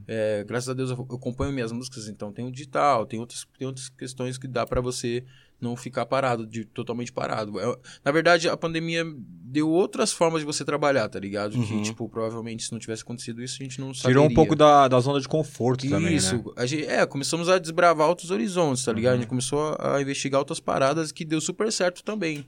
É, 0.05 0.43
graças 0.43 0.67
a 0.67 0.73
Deus 0.73 0.89
eu, 0.89 0.99
acompanho 1.01 1.53
minhas 1.53 1.71
músicas, 1.71 2.09
então 2.09 2.33
tem 2.33 2.45
o 2.45 2.51
digital, 2.51 3.05
tem 3.05 3.17
outras, 3.17 3.47
tem 3.57 3.65
outras 3.65 3.87
questões 3.87 4.37
que 4.37 4.47
dá 4.47 4.65
pra 4.65 4.81
você 4.81 5.23
não 5.59 5.75
ficar 5.75 6.05
parado, 6.05 6.45
de, 6.45 6.63
totalmente 6.65 7.11
parado. 7.11 7.59
É, 7.59 7.77
na 8.05 8.11
verdade, 8.11 8.47
a 8.47 8.55
pandemia 8.55 9.03
deu 9.19 9.69
outras 9.69 10.11
formas 10.13 10.41
de 10.41 10.45
você 10.45 10.63
trabalhar, 10.63 11.09
tá 11.09 11.19
ligado? 11.19 11.55
Uhum. 11.55 11.65
Que, 11.65 11.81
tipo, 11.81 12.07
provavelmente 12.07 12.63
se 12.63 12.71
não 12.71 12.77
tivesse 12.79 13.01
acontecido 13.01 13.41
isso, 13.41 13.57
a 13.59 13.63
gente 13.63 13.79
não 13.81 13.91
Tirou 13.91 14.11
um 14.11 14.13
saberia. 14.27 14.35
pouco 14.35 14.55
da, 14.55 14.87
da 14.87 14.99
zona 14.99 15.19
de 15.19 15.27
conforto 15.27 15.87
também, 15.89 16.15
Isso, 16.15 16.35
né? 16.35 16.43
a 16.55 16.65
gente, 16.65 16.85
é, 16.85 17.05
começamos 17.05 17.49
a 17.49 17.57
desbravar 17.57 18.07
outros 18.07 18.29
horizontes, 18.29 18.83
tá 18.85 18.93
ligado? 18.93 19.13
A 19.13 19.15
Uhum. 19.15 19.21
gente 19.21 19.29
começou 19.29 19.75
a, 19.79 19.95
a 19.97 20.01
investigar 20.01 20.39
outras 20.39 20.59
paradas 20.59 21.11
que 21.11 21.25
deu 21.25 21.41
super 21.41 21.71
certo 21.71 22.03
também. 22.03 22.45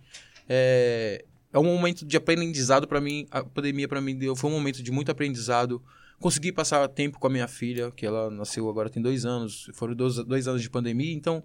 É, 0.47 1.23
é 1.51 1.57
um 1.59 1.63
momento 1.63 2.05
de 2.05 2.15
aprendizado 2.15 2.87
pra 2.87 3.01
mim, 3.01 3.25
a 3.31 3.43
pandemia 3.43 3.87
pra 3.87 3.99
mim 4.01 4.15
deu, 4.15 4.35
foi 4.35 4.49
um 4.49 4.53
momento 4.53 4.83
de 4.83 4.91
muito 4.91 5.09
aprendizado. 5.11 5.81
Consegui 6.19 6.51
passar 6.51 6.87
tempo 6.89 7.17
com 7.17 7.27
a 7.27 7.29
minha 7.29 7.47
filha, 7.47 7.91
que 7.91 8.05
ela 8.05 8.29
nasceu 8.29 8.69
agora 8.69 8.89
tem 8.89 9.01
dois 9.01 9.25
anos, 9.25 9.69
foram 9.73 9.95
dois, 9.95 10.15
dois 10.25 10.47
anos 10.49 10.61
de 10.61 10.69
pandemia, 10.69 11.13
então 11.13 11.41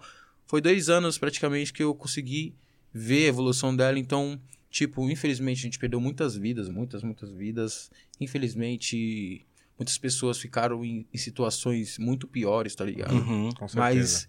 foi 0.46 0.60
dois 0.60 0.88
anos 0.88 1.18
praticamente 1.18 1.72
que 1.72 1.82
eu 1.82 1.94
consegui 1.94 2.54
ver 2.92 3.26
a 3.26 3.28
evolução 3.28 3.74
dela, 3.74 3.98
então, 3.98 4.40
tipo, 4.70 5.08
infelizmente 5.10 5.58
a 5.58 5.62
gente 5.62 5.78
perdeu 5.78 6.00
muitas 6.00 6.36
vidas, 6.36 6.68
muitas, 6.68 7.02
muitas 7.02 7.30
vidas. 7.32 7.90
Infelizmente, 8.20 9.44
muitas 9.78 9.98
pessoas 9.98 10.38
ficaram 10.38 10.84
em, 10.84 11.06
em 11.12 11.18
situações 11.18 11.98
muito 11.98 12.26
piores, 12.28 12.74
tá 12.74 12.84
ligado? 12.84 13.14
Uhum. 13.14 13.50
Com 13.52 13.66
certeza. 13.68 13.78
Mas 13.80 14.28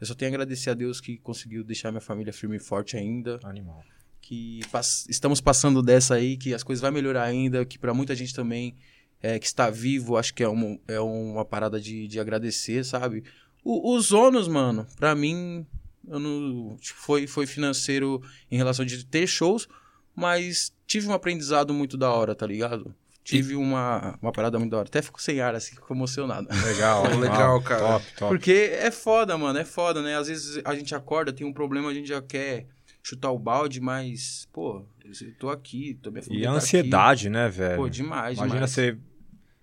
eu 0.00 0.06
só 0.06 0.14
tenho 0.14 0.30
a 0.30 0.34
agradecer 0.34 0.70
a 0.70 0.74
Deus 0.74 1.00
que 1.00 1.16
conseguiu 1.18 1.62
deixar 1.64 1.90
minha 1.90 2.00
família 2.00 2.32
firme 2.32 2.56
e 2.56 2.60
forte 2.60 2.96
ainda. 2.96 3.38
Animal. 3.44 3.82
Que 4.20 4.60
pass- 4.70 5.06
estamos 5.08 5.40
passando 5.40 5.82
dessa 5.82 6.14
aí, 6.14 6.36
que 6.36 6.52
as 6.54 6.62
coisas 6.62 6.80
vão 6.80 6.92
melhorar 6.92 7.24
ainda, 7.24 7.64
que 7.64 7.78
pra 7.78 7.94
muita 7.94 8.14
gente 8.14 8.34
também 8.34 8.76
é, 9.20 9.38
que 9.38 9.46
está 9.46 9.70
vivo, 9.70 10.16
acho 10.16 10.34
que 10.34 10.42
é 10.42 10.48
uma, 10.48 10.78
é 10.88 11.00
uma 11.00 11.44
parada 11.44 11.80
de, 11.80 12.06
de 12.08 12.18
agradecer, 12.20 12.84
sabe? 12.84 13.24
O- 13.64 13.94
os 13.94 14.12
ônus, 14.12 14.48
mano, 14.48 14.86
pra 14.96 15.14
mim, 15.14 15.66
eu 16.08 16.18
não, 16.18 16.76
tipo, 16.78 16.98
foi, 17.00 17.26
foi 17.26 17.46
financeiro 17.46 18.20
em 18.50 18.56
relação 18.56 18.84
de 18.84 19.04
ter 19.04 19.26
shows, 19.26 19.68
mas 20.14 20.72
tive 20.86 21.08
um 21.08 21.12
aprendizado 21.12 21.72
muito 21.72 21.96
da 21.96 22.10
hora, 22.10 22.34
tá 22.34 22.46
ligado? 22.46 22.94
Tive 23.24 23.54
uma, 23.54 24.18
uma 24.20 24.32
parada 24.32 24.58
muito 24.58 24.72
da 24.72 24.78
hora. 24.78 24.88
Até 24.88 25.00
fico 25.00 25.22
sem 25.22 25.40
ar, 25.40 25.54
assim, 25.54 25.76
fico 25.76 25.94
emocionado. 25.94 26.48
Legal, 26.66 27.04
legal, 27.16 27.62
cara. 27.62 27.80
Top, 28.00 28.12
top. 28.16 28.28
Porque 28.28 28.50
é 28.72 28.90
foda, 28.90 29.38
mano, 29.38 29.58
é 29.60 29.64
foda, 29.64 30.02
né? 30.02 30.16
Às 30.16 30.26
vezes 30.26 30.60
a 30.64 30.74
gente 30.74 30.92
acorda, 30.92 31.32
tem 31.32 31.46
um 31.46 31.52
problema, 31.52 31.88
a 31.88 31.94
gente 31.94 32.08
já 32.08 32.20
quer 32.20 32.66
chutar 33.00 33.30
o 33.30 33.38
balde, 33.38 33.80
mas, 33.80 34.48
pô, 34.52 34.84
eu 35.04 35.34
tô 35.38 35.50
aqui, 35.50 35.94
tô 36.02 36.10
minha 36.10 36.20
E 36.22 36.26
família 36.26 36.48
a 36.48 36.52
tá 36.52 36.58
ansiedade, 36.58 37.30
né, 37.30 37.48
velho? 37.48 37.76
Pô, 37.76 37.88
demais, 37.88 38.36
Imagina 38.38 38.54
demais. 38.66 38.70
você 38.72 38.98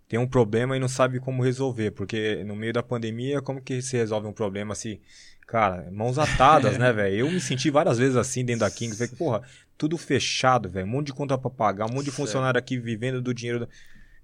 tem 0.10 0.20
um 0.20 0.28
problema 0.28 0.76
e 0.76 0.80
não 0.80 0.90
sabe 0.90 1.20
como 1.22 1.42
resolver. 1.44 1.92
Porque 1.92 2.44
no 2.44 2.56
meio 2.56 2.74
da 2.74 2.84
pandemia, 2.84 3.42
como 3.42 3.62
que 3.62 3.82
se 3.82 3.96
resolve 3.96 4.28
um 4.28 4.34
problema 4.34 4.74
assim? 4.74 5.00
Cara, 5.48 5.90
mãos 5.92 6.20
atadas, 6.20 6.78
né, 6.78 6.92
velho? 6.94 7.16
Eu 7.28 7.32
me 7.32 7.40
senti 7.40 7.70
várias 7.70 7.98
vezes 7.98 8.18
assim 8.18 8.44
dentro 8.44 8.62
da 8.62 8.70
Kings. 8.72 8.98
Falei, 8.98 9.14
porra, 9.18 9.42
tudo 9.78 9.98
fechado, 9.98 10.68
velho. 10.68 10.86
Um 10.86 10.90
monte 10.90 11.08
de 11.08 11.14
conta 11.14 11.38
pra 11.38 11.50
pagar, 11.50 11.86
um 11.90 11.94
monte 11.94 12.06
de 12.06 12.12
funcionário 12.12 12.58
aqui 12.60 12.78
vivendo 12.78 13.22
do 13.22 13.34
dinheiro. 13.34 13.62
da- 13.62 13.68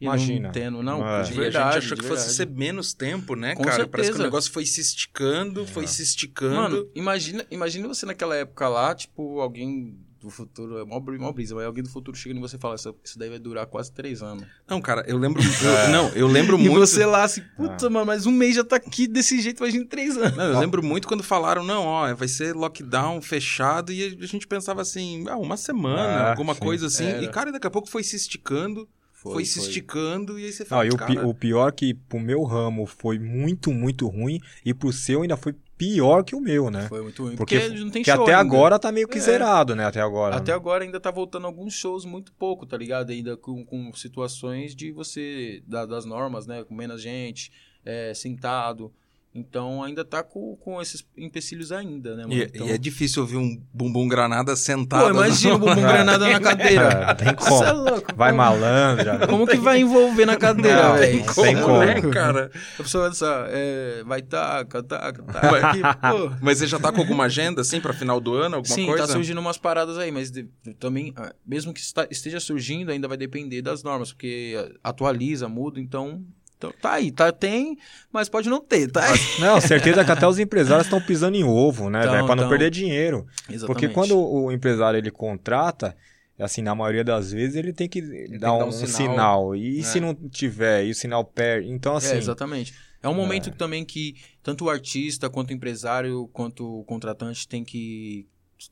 E 0.02 0.06
Imagina. 0.06 0.48
Não 0.48 0.52
tendo, 0.52 0.84
não, 0.84 1.08
É. 1.08 1.21
de 1.24 1.32
E 1.32 1.36
verdade. 1.38 1.78
a 1.78 1.80
gente 1.80 1.86
achou 1.86 1.98
que 1.98 2.04
fosse 2.04 2.34
ser 2.36 2.48
menos 2.50 2.93
tempo, 2.93 3.34
né, 3.36 3.56
Com 3.56 3.63
cara? 3.63 3.88
Parece 3.88 4.10
que 4.10 4.13
o 4.13 4.17
certeza. 4.17 4.24
negócio 4.24 4.52
foi 4.52 4.65
se 4.65 4.82
esticando, 4.82 5.65
foi 5.65 5.88
se 5.88 6.04
esticando. 6.04 6.56
Mano, 6.56 6.89
imagina, 6.93 7.45
imagina 7.50 7.88
você 7.88 8.06
naquela 8.06 8.36
época 8.36 8.67
lá, 8.67 8.93
tipo, 8.93 9.39
alguém 9.39 9.98
do 10.26 10.32
futuro, 10.32 10.78
é 10.80 10.84
mó, 10.86 11.00
mó 11.20 11.32
brisa, 11.32 11.56
mas 11.56 11.66
alguém 11.66 11.84
do 11.84 11.90
futuro 11.90 12.18
chega 12.18 12.36
em 12.36 12.42
você 12.42 12.56
e 12.58 12.60
fala, 12.60 12.76
isso, 12.76 12.96
isso 13.04 13.18
daí 13.18 13.30
vai 13.30 13.40
durar 13.40 13.66
quase 13.68 13.92
três 13.92 14.22
anos. 14.22 14.46
Não, 14.68 14.82
cara, 14.82 15.04
eu 15.08 15.18
lembro. 15.18 15.42
eu- 15.42 15.90
não, 15.92 16.10
eu 16.10 16.28
lembro 16.28 16.58
E 16.60 16.68
muito. 16.68 16.80
você 16.86 17.06
lá 17.06 17.24
assim, 17.24 17.42
puta, 17.56 17.90
mano, 17.90 18.06
mas 18.08 18.26
um 18.26 18.32
mês 18.32 18.56
já 18.56 18.64
tá 18.64 18.76
aqui 18.76 19.08
desse 19.08 19.40
jeito, 19.40 19.64
imagina 19.64 19.86
três 19.86 20.18
anos. 20.18 20.36
Não, 20.36 20.46
eu 20.46 20.60
lembro 20.60 20.84
muito 20.84 21.08
quando 21.08 21.24
falaram, 21.24 21.64
não, 21.64 21.84
ó, 21.84 22.14
vai 22.16 22.28
ser 22.28 22.54
lockdown 22.56 23.22
fechado, 23.22 23.92
e 23.92 24.04
a 24.22 24.26
gente 24.26 24.48
pensava 24.48 24.82
assim, 24.82 25.26
ah, 25.30 25.38
uma 25.38 25.58
semana, 25.58 26.24
Ah, 26.24 26.30
alguma 26.32 26.54
sim. 26.54 26.60
coisa 26.60 26.88
assim. 26.88 27.06
Era. 27.06 27.24
E, 27.24 27.28
cara, 27.30 27.52
daqui 27.52 27.68
a 27.68 27.72
pouco 27.72 27.88
foi 27.90 28.04
se 28.04 28.16
esticando, 28.16 28.88
foi, 29.14 29.44
se 29.46 29.60
esticando, 29.60 30.38
e 30.40 30.46
aí 30.46 30.52
você 30.54 30.64
Não, 30.64 30.70
fala, 30.70 30.86
e 30.86 30.90
o, 30.90 30.92
pi- 30.94 30.98
cara, 31.00 31.28
o 31.28 31.34
pior 31.34 31.72
que 31.72 31.94
pro 31.94 32.20
meu 32.20 32.44
ramo 32.44 32.86
foi 32.86 33.18
muito, 33.18 33.72
muito 33.72 34.08
ruim. 34.08 34.40
E 34.64 34.74
pro 34.74 34.92
seu 34.94 35.22
ainda 35.24 35.36
foi 35.36 35.56
pior 35.78 36.24
que 36.24 36.36
o 36.36 36.40
meu, 36.40 36.70
né? 36.72 36.88
Foi 36.88 37.02
muito 37.02 37.24
ruim, 37.24 37.36
Porque, 37.36 37.60
porque, 37.60 37.78
não 37.80 37.90
tem 37.90 38.02
que 38.04 38.12
show 38.12 38.24
até 38.24 38.34
ainda. 38.34 38.56
agora 38.56 38.80
tá 38.80 38.92
meio 38.92 39.08
que 39.08 39.18
É. 39.18 39.22
zerado, 39.22 39.76
né? 39.76 39.86
Até 39.86 40.00
agora. 40.02 40.36
Até 40.38 40.52
agora 40.54 40.84
ainda 40.84 41.00
tá 41.00 41.12
voltando 41.12 41.46
alguns 41.48 41.74
shows 41.74 42.06
muito 42.06 42.32
pouco, 42.34 42.66
tá 42.66 42.78
ligado? 42.78 43.10
Ainda 43.12 43.36
com, 43.36 43.66
com 43.66 43.92
situações 43.94 44.76
de 44.76 44.92
você, 44.92 45.62
da- 45.68 45.86
das 45.86 46.06
normas, 46.06 46.46
né? 46.48 46.64
Com 46.64 46.74
menos 46.76 47.02
gente, 47.02 47.52
é, 47.84 48.14
sentado. 48.14 48.92
Então 49.38 49.84
ainda 49.84 50.06
tá 50.06 50.24
com, 50.24 50.56
com 50.56 50.82
esses 50.82 51.06
empecilhos 51.17 51.69
ainda, 51.74 52.15
né, 52.15 52.24
mano? 52.24 52.34
E, 52.34 52.43
Então- 52.45 52.67
e 52.67 52.71
é 52.71 52.78
difícil 52.78 53.21
ouvir 53.21 53.36
um 53.36 53.62
bumbum 53.74 54.08
granada 54.08 54.56
sentado. 54.56 55.04
Pô, 55.04 55.10
imagina 55.10 55.56
o 55.56 55.60
bumbum 55.60 55.76
granada 55.82 56.26
na 56.30 56.39
cadeira. 56.39 56.86
É, 57.12 57.13
tem 57.15 57.36
como. 57.36 57.50
Você 57.58 57.65
é 57.65 57.71
louco. 57.74 58.15
Vai 58.15 58.32
como, 58.32 58.38
malandra. 58.43 59.28
Como 59.28 59.45
que 59.45 59.58
vai 59.58 59.82
envolver 59.82 60.26
na 60.26 60.38
cadeira, 60.38 60.84
Não, 60.89 60.93
velho? 60.95 61.17
tem 61.26 61.34
Cê 61.34 61.50
é 61.50 61.62
como, 61.62 61.80
né, 61.80 62.02
cara? 62.13 62.50
A 62.80 62.84
pessoa 62.84 63.02
vai 63.04 63.12
pensar, 63.12 63.48
é, 63.50 64.04
vai 64.06 64.21
taca, 64.21 64.82
taca, 64.82 65.21
taca. 65.24 65.67
aqui, 65.67 65.82
pô. 66.12 66.32
Mas 66.41 66.60
você 66.60 66.67
já 66.67 66.80
tá 66.80 66.93
com 66.93 67.02
alguma 67.02 67.26
agenda, 67.26 67.60
assim, 67.60 67.82
pra 67.82 67.91
final 67.91 68.21
do 68.21 68.34
ano, 68.36 68.56
alguma 68.56 68.74
Sim, 68.74 68.86
coisa? 68.86 69.06
tá 69.06 69.12
surgindo 69.12 69.39
umas 69.41 69.58
paradas 69.58 69.98
aí, 69.98 70.12
mas 70.12 70.32
de- 70.32 70.48
também, 70.80 71.12
ah, 71.17 71.34
mesmo 71.45 71.74
que 71.74 71.82
está- 71.82 72.08
esteja 72.10 72.39
surgindo, 72.39 72.89
ainda 72.91 73.08
vai 73.08 73.17
depender 73.17 73.62
das 73.62 73.84
normas, 73.84 74.13
porque 74.13 74.56
ah, 74.58 74.89
atualiza, 74.89 75.50
muda, 75.50 75.78
então, 75.80 76.24
então 76.58 76.74
tá 76.82 76.94
aí, 76.94 77.12
tá, 77.12 77.32
tem, 77.32 77.78
mas 78.12 78.30
pode 78.30 78.50
não 78.50 78.62
ter, 78.62 78.89
tá 78.89 79.06
aí. 79.06 79.20
Não, 79.39 79.60
certeza 79.60 80.04
que 80.06 80.12
até 80.12 80.28
os 80.28 80.39
empresários 80.39 80.88
estão 80.88 81.02
pisando 81.02 81.36
em 81.38 81.44
ovo, 81.44 81.89
né, 81.89 82.02
Tão, 82.04 82.12
velho? 82.12 82.26
Pra 82.26 82.36
não 82.36 82.50
perder 82.50 82.72
dinheiro. 82.72 83.26
Exatamente. 83.50 83.65
Porque 83.68 83.88
quando 83.89 84.18
o 84.18 84.52
empresário 84.52 84.98
ele 84.98 85.12
contrata, 85.12 85.96
assim, 86.39 86.62
na 86.62 86.74
maioria 86.74 87.04
das 87.04 87.32
vezes 87.32 87.56
ele 87.56 87.74
tem 87.74 87.88
que 87.89 88.02
dar 88.30 88.39
dar 88.39 88.54
um, 88.65 88.68
um 88.68 88.72
sinal. 88.72 88.91
sinal. 88.94 89.56
E 89.56 89.80
É. 89.80 89.84
se 89.84 90.00
não 90.00 90.13
tiver, 90.13 90.86
e 90.86 90.91
o 90.91 90.96
sinal 90.96 91.24
perde. 91.26 91.70
Então, 91.70 91.96
assim. 91.96 92.15
É, 92.15 92.18
exatamente. 92.18 92.74
É 93.04 93.08
um 93.08 93.13
momento 93.13 93.52
também 93.52 93.86
que 93.86 94.15
tanto 94.41 94.65
o 94.65 94.70
artista, 94.70 95.30
quanto 95.30 95.52
o 95.52 95.54
empresário, 95.54 96.28
quanto 96.34 96.80
o 96.80 96.84
contratante 96.86 97.48
tem 97.48 97.63
que 97.63 98.26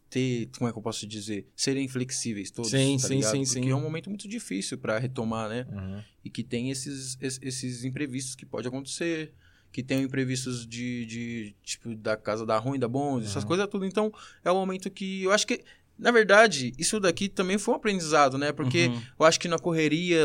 ter, 0.10 0.50
como 0.58 0.70
é 0.70 0.72
que 0.72 0.78
eu 0.78 0.82
posso 0.82 1.06
dizer, 1.06 1.46
serem 1.56 1.88
flexíveis 1.88 2.50
todos, 2.52 2.72
Sim, 2.72 2.98
tá 3.00 3.08
sim, 3.08 3.16
ligado? 3.16 3.32
sim, 3.32 3.44
Porque 3.46 3.60
sim. 3.68 3.72
é 3.72 3.76
um 3.76 3.82
momento 3.82 4.10
muito 4.10 4.28
difícil 4.28 4.78
pra 4.78 4.98
retomar, 4.98 5.50
né? 5.50 5.68
Uhum. 5.72 6.02
e 6.24 6.30
que 6.30 6.42
tem 6.44 6.72
esses, 6.72 7.18
es- 7.20 7.40
esses 7.42 7.84
imprevistos 7.84 8.34
que 8.36 8.46
pode 8.46 8.68
acontecer, 8.68 9.34
que 9.72 9.84
tem 9.84 10.02
imprevistos 10.04 10.66
de, 10.66 11.06
de 11.06 11.56
tipo, 11.64 11.94
da 11.96 12.16
casa 12.16 12.46
da 12.46 12.58
ruim, 12.58 12.80
da 12.80 12.88
bom, 12.88 13.20
essas 13.20 13.44
coisas 13.44 13.68
tudo. 13.68 13.86
Então, 13.86 14.14
é 14.44 14.52
um 14.52 14.56
momento 14.56 14.90
que 14.90 15.24
eu 15.24 15.32
acho 15.32 15.46
que, 15.48 15.64
na 15.98 16.12
verdade, 16.12 16.72
isso 16.78 17.00
daqui 17.00 17.28
também 17.28 17.58
foi 17.58 17.74
um 17.74 17.78
aprendizado, 17.78 18.38
né? 18.38 18.52
Porque 18.54 18.88
Uhum. 18.88 19.02
eu 19.20 19.26
acho 19.26 19.40
que 19.40 19.48
na 19.48 19.58
correria, 19.60 20.22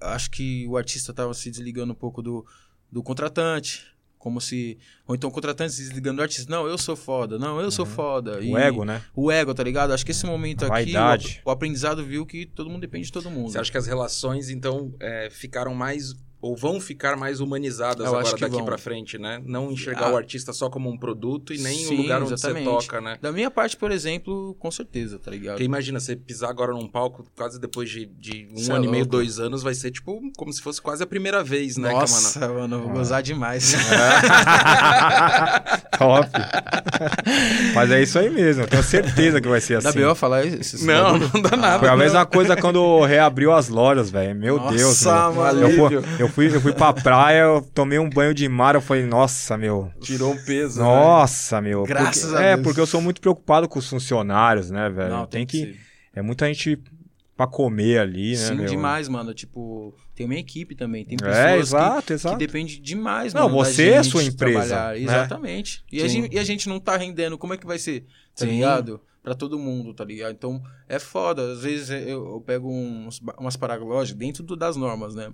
acho 0.00 0.30
que 0.30 0.66
o 0.68 0.76
artista 0.76 1.14
tava 1.14 1.32
se 1.32 1.50
desligando 1.50 1.92
um 1.92 1.96
pouco 1.96 2.20
do, 2.20 2.44
do 2.92 3.02
contratante. 3.02 3.86
Como 4.18 4.40
se. 4.40 4.78
Ou 5.06 5.14
então 5.14 5.30
o 5.30 5.32
contratante 5.32 5.72
se 5.72 5.82
desligando 5.82 6.16
do 6.16 6.22
artista. 6.22 6.50
Não, 6.50 6.66
eu 6.66 6.76
sou 6.76 6.96
foda. 6.96 7.38
Não, 7.38 7.60
eu 7.60 7.70
sou 7.70 7.86
foda. 7.86 8.40
E 8.40 8.52
O 8.52 8.58
ego, 8.58 8.84
né? 8.84 9.02
O 9.14 9.30
ego, 9.30 9.54
tá 9.54 9.62
ligado? 9.62 9.92
Acho 9.92 10.04
que 10.04 10.10
esse 10.10 10.26
momento 10.26 10.64
A 10.64 10.78
aqui, 10.78 10.92
o, 11.44 11.48
o 11.48 11.50
aprendizado 11.50 12.04
viu 12.04 12.26
que 12.26 12.44
todo 12.44 12.68
mundo 12.68 12.80
depende 12.80 13.06
de 13.06 13.12
todo 13.12 13.30
mundo. 13.30 13.50
Você 13.50 13.58
acha 13.58 13.70
que 13.70 13.78
as 13.78 13.86
relações, 13.86 14.50
então, 14.50 14.92
é, 15.00 15.28
ficaram 15.30 15.74
mais. 15.74 16.14
Ou 16.40 16.56
vão 16.56 16.80
ficar 16.80 17.16
mais 17.16 17.40
humanizadas 17.40 18.06
Eu 18.06 18.16
acho 18.16 18.28
agora 18.30 18.34
que 18.36 18.40
daqui 18.48 18.62
pra 18.64 18.78
frente, 18.78 19.18
né? 19.18 19.42
Não 19.44 19.72
enxergar 19.72 20.06
Ah. 20.06 20.12
o 20.12 20.16
artista 20.16 20.52
só 20.52 20.70
como 20.70 20.88
um 20.88 20.96
produto 20.96 21.52
e 21.52 21.58
nem 21.58 21.76
Sim, 21.76 21.94
o 21.94 22.02
lugar 22.02 22.22
onde 22.22 22.32
exatamente. 22.34 22.64
você 22.64 22.70
toca, 22.86 23.00
né? 23.00 23.18
Da 23.20 23.32
minha 23.32 23.50
parte, 23.50 23.76
por 23.76 23.90
exemplo, 23.90 24.54
com 24.58 24.70
certeza, 24.70 25.18
tá 25.18 25.32
ligado? 25.32 25.54
Porque 25.54 25.64
imagina, 25.64 25.98
você 25.98 26.14
pisar 26.14 26.48
agora 26.50 26.72
num 26.72 26.86
palco 26.86 27.26
quase 27.36 27.58
depois 27.58 27.90
de, 27.90 28.06
de 28.06 28.48
um 28.52 28.58
Cê 28.58 28.70
é 28.70 28.74
ano 28.76 28.84
e 28.84 28.88
meio, 28.88 29.04
dois 29.04 29.40
anos, 29.40 29.62
vai 29.64 29.74
ser 29.74 29.90
tipo 29.90 30.20
como 30.36 30.52
se 30.52 30.62
fosse 30.62 30.80
quase 30.80 31.02
a 31.02 31.06
primeira 31.06 31.42
vez, 31.42 31.76
né, 31.76 31.90
Nossa, 31.90 32.46
mano, 32.48 32.76
eu 32.76 32.82
vou 32.82 32.92
gozar 32.92 33.20
demais. 33.22 33.74
Top. 35.98 36.28
Mas 37.74 37.90
é 37.90 38.02
isso 38.02 38.18
aí 38.18 38.30
mesmo, 38.30 38.62
eu 38.62 38.66
tenho 38.68 38.82
certeza 38.82 39.40
que 39.40 39.48
vai 39.48 39.60
ser 39.60 39.80
Dá 39.82 39.90
assim. 39.90 39.98
B.O. 39.98 40.14
falar 40.14 40.44
isso? 40.44 40.84
Não, 40.86 41.18
não 41.18 41.42
dá 41.42 41.56
nada. 41.56 41.78
Foi 41.80 41.88
a 41.88 41.96
mesma 41.96 42.24
coisa 42.24 42.56
quando 42.56 43.02
reabriu 43.04 43.52
as 43.52 43.68
lojas, 43.68 44.10
velho. 44.10 44.34
Meu 44.34 44.56
Nossa, 44.56 44.76
Deus, 44.76 45.02
mano, 45.04 45.60
Eu 45.60 45.66
alívio. 45.66 46.04
Eu, 46.28 46.32
fui, 46.32 46.54
eu 46.54 46.60
fui 46.60 46.72
pra 46.72 46.92
praia, 46.92 47.40
eu 47.42 47.62
tomei 47.74 47.98
um 47.98 48.08
banho 48.08 48.32
de 48.34 48.48
mar, 48.48 48.74
eu 48.74 48.80
falei, 48.80 49.04
nossa, 49.04 49.56
meu. 49.56 49.90
Tirou 50.00 50.32
um 50.32 50.44
peso. 50.44 50.80
né? 50.80 50.86
Nossa, 50.86 51.60
meu. 51.60 51.84
Graças 51.84 52.24
porque, 52.30 52.36
a 52.36 52.46
É, 52.46 52.54
Deus. 52.54 52.64
porque 52.66 52.80
eu 52.80 52.86
sou 52.86 53.00
muito 53.00 53.20
preocupado 53.20 53.68
com 53.68 53.78
os 53.78 53.88
funcionários, 53.88 54.70
né, 54.70 54.88
velho? 54.88 55.10
Não, 55.10 55.26
tem, 55.26 55.44
que. 55.46 55.76
É 56.14 56.22
muita 56.22 56.46
gente 56.46 56.78
pra 57.36 57.46
comer 57.46 57.98
ali, 58.00 58.30
né, 58.32 58.36
Sim, 58.36 58.54
meu? 58.56 58.66
demais, 58.66 59.08
mano. 59.08 59.32
Tipo, 59.32 59.94
tem 60.14 60.26
uma 60.26 60.34
equipe 60.34 60.74
também. 60.74 61.04
Tem 61.04 61.16
É, 61.22 61.24
pessoas 61.24 61.68
exato, 61.68 62.06
que, 62.08 62.12
exato. 62.14 62.36
que 62.36 62.46
depende 62.46 62.80
demais, 62.80 63.32
Não, 63.32 63.42
mano. 63.48 63.58
da 63.58 63.64
você 63.64 63.90
é 63.90 64.02
sua 64.02 64.24
empresa, 64.24 64.88
né? 64.90 64.98
Exatamente. 64.98 65.84
E 65.92 66.02
a, 66.02 66.08
gente, 66.08 66.34
e 66.34 66.38
a 66.38 66.42
gente 66.44 66.68
não 66.68 66.80
tá 66.80 66.96
rendendo, 66.96 67.38
como 67.38 67.54
é 67.54 67.56
que 67.56 67.66
vai 67.66 67.78
ser? 67.78 68.00
Tá 68.36 68.44
Sim. 68.44 68.52
ligado? 68.56 69.00
Pra 69.22 69.34
todo 69.34 69.58
mundo, 69.58 69.92
tá 69.94 70.04
ligado? 70.04 70.32
Então, 70.32 70.60
é 70.88 70.98
foda. 70.98 71.52
Às 71.52 71.62
vezes 71.62 71.90
eu, 71.90 72.26
eu 72.26 72.42
pego 72.44 72.68
uns, 72.72 73.20
umas 73.38 73.56
paradas, 73.56 73.86
lógico, 73.86 74.18
dentro 74.18 74.42
do- 74.42 74.56
das 74.56 74.74
normas, 74.76 75.14
né? 75.14 75.30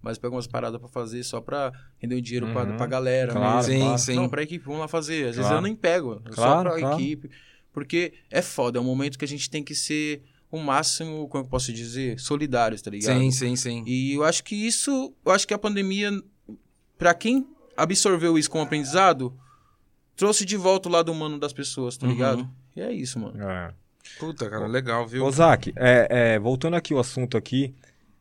Mas 0.00 0.16
pego 0.18 0.36
umas 0.36 0.46
paradas 0.46 0.78
pra 0.80 0.88
fazer 0.88 1.22
só 1.24 1.40
pra 1.40 1.72
render 1.98 2.14
o 2.16 2.22
dinheiro 2.22 2.46
pra, 2.52 2.62
Uhum. 2.64 2.76
pra 2.76 2.86
galera. 2.86 3.32
Claro, 3.32 3.56
mesmo. 3.56 3.72
sim, 3.72 3.80
claro. 3.80 3.98
sim. 3.98 4.14
Não, 4.16 4.28
pra 4.28 4.42
equipe, 4.42 4.64
vamos 4.64 4.80
lá 4.80 4.88
fazer. 4.88 5.28
Às 5.28 5.36
vezes 5.36 5.40
Claro. 5.42 5.56
eu 5.56 5.62
nem 5.62 5.74
pego, 5.74 6.22
só 6.30 6.34
Claro, 6.34 6.70
pra 6.70 6.78
claro. 6.80 7.00
equipe. 7.00 7.30
Porque 7.72 8.12
é 8.30 8.40
foda, 8.42 8.78
é 8.78 8.80
um 8.80 8.84
momento 8.84 9.18
que 9.18 9.24
a 9.24 9.28
gente 9.28 9.50
tem 9.50 9.62
que 9.62 9.74
ser 9.74 10.22
o 10.50 10.58
máximo, 10.58 11.28
como 11.28 11.44
eu 11.44 11.48
posso 11.48 11.72
dizer, 11.72 12.18
solidários, 12.18 12.80
tá 12.80 12.90
ligado? 12.90 13.18
Sim, 13.18 13.30
sim, 13.30 13.54
sim. 13.56 13.84
E 13.86 14.14
eu 14.14 14.24
acho 14.24 14.42
que 14.44 14.54
isso, 14.54 15.12
eu 15.24 15.32
acho 15.32 15.46
que 15.46 15.52
a 15.52 15.58
pandemia, 15.58 16.10
pra 16.96 17.12
quem 17.12 17.46
absorveu 17.76 18.38
isso 18.38 18.50
como 18.50 18.64
aprendizado, 18.64 19.36
trouxe 20.16 20.44
de 20.44 20.56
volta 20.56 20.88
o 20.88 20.92
lado 20.92 21.12
humano 21.12 21.38
das 21.38 21.52
pessoas, 21.52 21.96
tá 21.96 22.06
Uhum. 22.06 22.12
ligado? 22.12 22.48
E 22.74 22.80
é 22.80 22.92
isso, 22.92 23.18
mano. 23.18 23.40
É. 23.42 23.72
Puta, 24.18 24.48
cara, 24.48 24.66
legal, 24.66 25.06
viu? 25.06 25.24
Ô, 25.24 25.30
Zac, 25.30 25.72
é, 25.76 26.34
é, 26.34 26.38
voltando 26.38 26.74
aqui 26.74 26.94
o 26.94 26.98
assunto 26.98 27.36
aqui, 27.36 27.74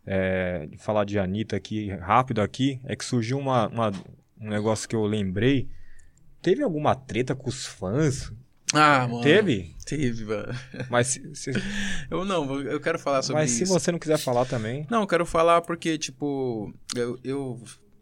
é, 0.07 0.69
falar 0.77 1.03
de 1.03 1.19
Anitta 1.19 1.55
aqui, 1.57 1.89
rápido 1.89 2.41
aqui, 2.41 2.79
é 2.85 2.95
que 2.95 3.03
surgiu 3.05 3.37
uma, 3.37 3.67
uma- 3.67 3.91
um 4.39 4.49
negócio 4.49 4.87
que 4.87 4.95
eu 4.95 5.05
lembrei. 5.05 5.67
Teve 6.41 6.63
alguma 6.63 6.95
treta 6.95 7.35
com 7.35 7.49
os 7.49 7.65
fãs? 7.65 8.31
Ah, 8.73 9.07
mano. 9.07 9.21
Teve? 9.21 9.75
Teve, 9.85 10.25
mano. 10.25 10.53
Mas, 10.89 11.07
se, 11.07 11.35
se- 11.35 11.51
Eu 12.09 12.23
não, 12.25 12.59
eu 12.61 12.79
quero 12.79 12.97
falar 12.99 13.21
sobre 13.21 13.41
mas 13.41 13.51
se 13.51 13.63
isso. 13.63 13.73
você 13.73 13.91
não 13.91 13.99
quiser 13.99 14.17
falar 14.17 14.45
também. 14.45 14.85
Não, 14.89 15.01
eu 15.01 15.07
quero 15.07 15.25
falar 15.25 15.61
porque, 15.61 15.97
tipo, 15.97 16.73
eu, 16.95 17.19
eu 17.23 17.61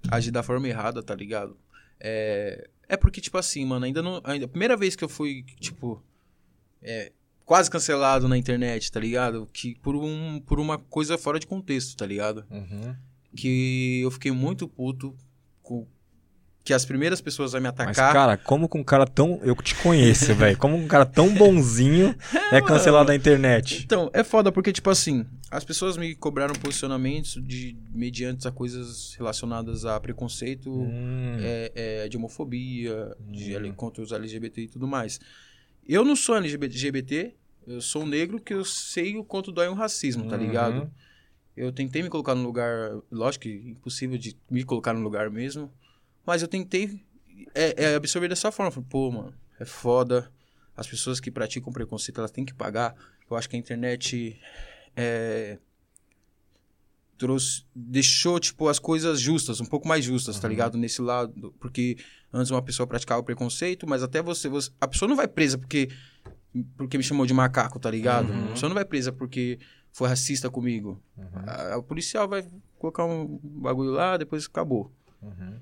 agi 0.10 0.30
da 0.32 0.44
forma 0.44 0.68
errada, 0.68 1.02
tá 1.04 1.16
ligado? 1.16 1.58
É, 2.00 2.68
é 2.90 2.98
porque, 2.98 3.20
tipo 3.22 3.38
assim, 3.38 3.66
mano, 3.66 3.86
ainda 3.86 4.02
não. 4.02 4.22
Ainda, 4.24 4.46
a 4.46 4.50
primeira 4.50 4.76
vez 4.78 4.96
que 4.96 5.04
eu 5.04 5.10
fui, 5.10 5.44
tipo, 5.60 6.04
é, 6.82 7.12
quase 7.46 7.70
cancelado 7.70 8.28
na 8.28 8.38
internet, 8.38 8.92
tá 8.92 9.00
ligado? 9.00 9.48
Que 9.54 9.76
por, 9.76 9.96
um, 9.96 10.40
por 10.46 10.60
uma 10.60 10.78
coisa 10.78 11.18
fora 11.18 11.40
de 11.40 11.48
contexto, 11.48 11.96
tá 11.96 12.06
ligado? 12.06 12.44
Uhum. 12.50 12.96
Que 13.36 14.02
eu 14.02 14.12
fiquei 14.12 14.32
muito 14.32 14.68
puto 14.68 15.16
com. 15.62 15.86
Que 16.64 16.74
as 16.74 16.84
primeiras 16.84 17.22
pessoas 17.22 17.54
a 17.54 17.60
me 17.60 17.66
Mas, 17.66 17.74
atacar. 17.80 18.12
cara, 18.12 18.38
como 18.38 18.68
que 18.68 18.76
um 18.76 18.84
cara 18.84 19.06
tão. 19.06 19.40
Eu 19.44 19.56
te 19.58 19.76
conheço, 19.76 20.34
velho. 20.34 20.58
Como 20.58 20.76
um 20.76 20.88
cara 20.88 21.06
tão 21.06 21.32
bonzinho 21.32 22.16
é 22.52 22.60
cancelado 22.60 23.10
na 23.10 23.16
internet? 23.16 23.84
Então, 23.86 24.10
é 24.12 24.24
foda 24.24 24.52
porque, 24.52 24.74
tipo 24.74 24.90
assim, 24.90 25.28
as 25.52 25.64
pessoas 25.64 25.96
me 25.96 26.16
cobraram 26.16 26.56
posicionamentos 26.56 27.40
de 27.46 27.78
mediante 27.94 28.48
a 28.48 28.52
coisas 28.52 29.14
relacionadas 29.16 29.86
a 29.86 30.00
preconceito, 30.00 30.72
Hum, 30.72 31.38
é, 31.40 31.72
é, 31.76 32.08
de 32.10 32.18
homofobia, 32.18 33.16
de 33.30 33.54
L- 33.54 33.72
contra 33.74 34.02
os 34.02 34.12
LGBT 34.12 34.62
e 34.64 34.68
tudo 34.68 34.88
mais. 34.88 35.20
Eu 35.88 36.04
não 36.04 36.16
sou 36.16 36.36
LGBT, 36.36 37.34
eu 37.68 37.82
sou 37.82 38.04
um 38.04 38.08
negro 38.08 38.40
que 38.40 38.54
eu 38.54 38.64
sei 38.66 39.18
o 39.18 39.24
quanto 39.24 39.52
dói 39.52 39.70
um 39.70 39.74
racismo, 39.74 40.28
tá 40.28 40.36
Uhum. 40.36 40.42
ligado? 40.42 40.92
Eu 41.56 41.72
tentei 41.72 42.02
me 42.04 42.10
colocar 42.10 42.36
no 42.36 42.44
lugar, 42.44 42.92
lógico 43.12 43.44
que 43.44 43.50
impossível 43.70 44.18
de 44.18 44.36
me 44.50 44.64
colocar 44.64 44.94
no 44.94 45.02
lugar 45.02 45.30
mesmo, 45.30 45.72
mas 46.26 46.42
eu 46.42 46.48
tentei 46.48 47.02
é, 47.54 47.84
é 47.86 47.96
absorver 47.96 48.28
dessa 48.28 48.52
forma. 48.52 48.72
Falei, 48.72 48.88
Pô, 48.90 49.12
mano, 49.12 49.34
é 49.60 49.66
foda. 49.66 50.32
As 50.76 50.88
pessoas 50.88 51.20
que 51.22 51.32
praticam 51.32 51.72
preconceito, 51.72 52.18
elas 52.20 52.32
têm 52.32 52.44
que 52.44 52.54
pagar. 52.54 52.96
Eu 53.30 53.38
acho 53.38 53.50
que 53.50 53.56
a 53.56 53.60
internet 53.60 54.40
é, 54.96 55.58
trouxe, 57.18 57.64
deixou, 57.74 58.40
tipo, 58.40 58.68
as 58.68 58.80
coisas 58.80 59.20
justas, 59.20 59.62
um 59.62 59.66
pouco 59.66 59.88
mais 59.88 60.04
justas, 60.06 60.40
tá 60.40 60.48
ligado? 60.48 60.78
Nesse 60.78 61.02
lado, 61.02 61.54
porque 61.60 61.98
antes 62.32 62.52
uma 62.52 62.62
pessoa 62.62 62.86
praticava 62.86 63.22
o 63.22 63.24
preconceito, 63.24 63.88
mas 63.88 64.04
até 64.04 64.22
você, 64.22 64.50
você 64.50 64.70
a 64.80 64.88
pessoa 64.88 65.08
não 65.10 65.16
vai 65.16 65.28
presa 65.28 65.58
porque 65.58 65.90
porque 66.78 66.98
me 66.98 67.04
chamou 67.04 67.26
de 67.26 67.34
macaco, 67.34 67.80
tá 67.80 67.92
ligado? 67.92 68.32
A 68.32 68.52
pessoa 68.54 68.70
não 68.70 68.76
vai 68.76 68.86
presa 68.86 69.12
porque 69.12 69.60
foi 69.92 70.08
racista 70.08 70.50
comigo. 70.50 71.02
A, 71.46 71.76
a 71.76 71.82
policial 71.82 72.28
vai 72.30 72.48
colocar 72.80 73.06
um 73.06 73.40
bagulho 73.44 73.92
lá, 73.92 74.16
depois 74.16 74.46
acabou. 74.46 74.92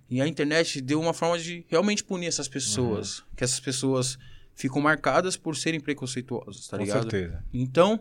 E 0.09 0.21
a 0.21 0.27
internet 0.27 0.81
deu 0.81 0.99
uma 0.99 1.13
forma 1.13 1.39
de 1.39 1.65
realmente 1.69 2.03
punir 2.03 2.27
essas 2.27 2.47
pessoas, 2.47 3.23
que 3.35 3.43
essas 3.43 3.59
pessoas 3.59 4.17
ficam 4.53 4.81
marcadas 4.81 5.37
por 5.37 5.55
serem 5.55 5.79
preconceituosas, 5.79 6.67
tá 6.67 6.77
Com 6.77 6.83
ligado? 6.83 7.09
certeza. 7.09 7.43
Então, 7.53 7.99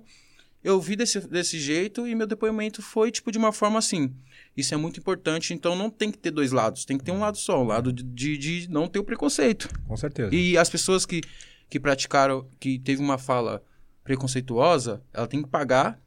eu 0.64 0.80
vi 0.80 0.94
desse, 0.94 1.20
desse 1.28 1.58
jeito 1.58 2.06
e 2.06 2.14
meu 2.14 2.26
depoimento 2.26 2.80
foi, 2.82 3.10
tipo, 3.10 3.32
de 3.32 3.38
uma 3.38 3.52
forma 3.52 3.78
assim. 3.78 4.14
Isso 4.56 4.74
é 4.74 4.76
muito 4.76 5.00
importante, 5.00 5.52
então 5.52 5.74
não 5.74 5.90
tem 5.90 6.10
que 6.10 6.18
ter 6.18 6.30
dois 6.30 6.52
lados, 6.52 6.84
tem 6.84 6.96
que 6.96 7.04
ter 7.04 7.10
um 7.10 7.18
lado 7.18 7.36
só, 7.36 7.60
um 7.60 7.66
lado 7.66 7.92
de, 7.92 8.02
de, 8.02 8.38
de 8.38 8.70
não 8.70 8.86
ter 8.86 8.98
o 8.98 9.04
preconceito. 9.04 9.68
Com 9.86 9.96
certeza. 9.96 10.34
E 10.34 10.56
as 10.56 10.70
pessoas 10.70 11.04
que, 11.04 11.20
que 11.68 11.80
praticaram, 11.80 12.48
que 12.60 12.78
teve 12.78 13.02
uma 13.02 13.18
fala 13.18 13.62
preconceituosa, 14.04 15.02
ela 15.12 15.26
tem 15.26 15.42
que 15.42 15.48
pagar. 15.48 16.00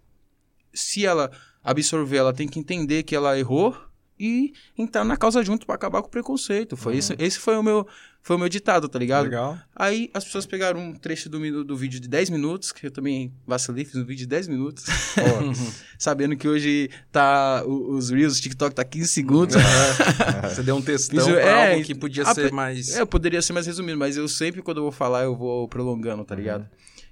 Se 0.73 1.05
ela 1.05 1.31
absorver, 1.63 2.17
ela 2.17 2.33
tem 2.33 2.47
que 2.47 2.59
entender 2.59 3.03
que 3.03 3.15
ela 3.15 3.37
errou 3.37 3.75
e 4.19 4.53
entrar 4.77 5.03
na 5.03 5.17
causa 5.17 5.43
junto 5.43 5.65
pra 5.65 5.75
acabar 5.75 6.01
com 6.01 6.07
o 6.07 6.11
preconceito. 6.11 6.77
Foi 6.77 6.97
esse, 6.97 7.15
esse 7.19 7.39
foi 7.39 7.57
o 7.57 7.63
meu 7.63 7.87
foi 8.21 8.37
o 8.37 8.39
meu 8.39 8.49
ditado, 8.49 8.89
tá 8.89 8.97
ligado? 8.97 9.25
Legal. 9.25 9.55
Aí 9.75 10.09
as 10.11 10.23
pessoas 10.23 10.47
pegaram 10.47 10.79
um 10.79 10.95
trecho 10.95 11.29
do, 11.29 11.63
do 11.63 11.77
vídeo 11.77 11.99
de 11.99 12.07
10 12.07 12.31
minutos, 12.31 12.71
que 12.71 12.87
eu 12.87 12.89
também 12.89 13.31
vacilei, 13.45 13.85
fiz 13.85 13.97
um 13.97 14.03
vídeo 14.03 14.21
de 14.21 14.25
10 14.25 14.47
minutos, 14.47 14.85
sabendo 15.99 16.35
que 16.35 16.47
hoje 16.47 16.89
tá 17.11 17.63
os 17.67 18.09
Reels, 18.09 18.39
o 18.39 18.41
TikTok 18.41 18.73
tá 18.73 18.83
15 18.83 19.07
segundos. 19.07 19.55
Você 20.41 20.63
deu 20.63 20.75
um 20.75 20.81
textão 20.81 21.19
Isso, 21.19 21.29
pra 21.29 21.39
é, 21.39 21.73
algo 21.73 21.85
que 21.85 21.93
podia 21.93 22.23
a 22.23 22.33
ser 22.33 22.51
mais... 22.51 22.95
É, 22.95 23.01
eu 23.01 23.05
poderia 23.05 23.43
ser 23.43 23.53
mais 23.53 23.67
resumido, 23.67 23.99
mas 23.99 24.17
eu 24.17 24.27
sempre, 24.27 24.63
quando 24.63 24.77
eu 24.77 24.83
vou 24.83 24.91
falar, 24.91 25.25
eu 25.25 25.35
vou 25.35 25.67
prolongando, 25.67 26.25
tá 26.25 26.33
ligado? 26.33 26.67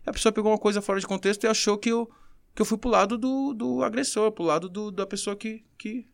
A 0.05 0.11
pessoa 0.11 0.31
pegou 0.31 0.51
uma 0.51 0.57
coisa 0.57 0.81
fora 0.81 0.99
de 0.99 1.05
contexto 1.05 1.43
e 1.43 1.47
achou 1.47 1.77
que 1.77 1.89
eu, 1.89 2.09
que 2.55 2.61
eu 2.63 2.65
fui 2.65 2.77
pro 2.77 2.89
lado 2.89 3.17
do, 3.17 3.53
do 3.53 3.83
agressor, 3.83 4.31
pro 4.31 4.43
lado 4.43 4.67
do, 4.67 4.91
da 4.91 5.05
pessoa 5.05 5.35
que. 5.35 5.63
que... 5.77 6.07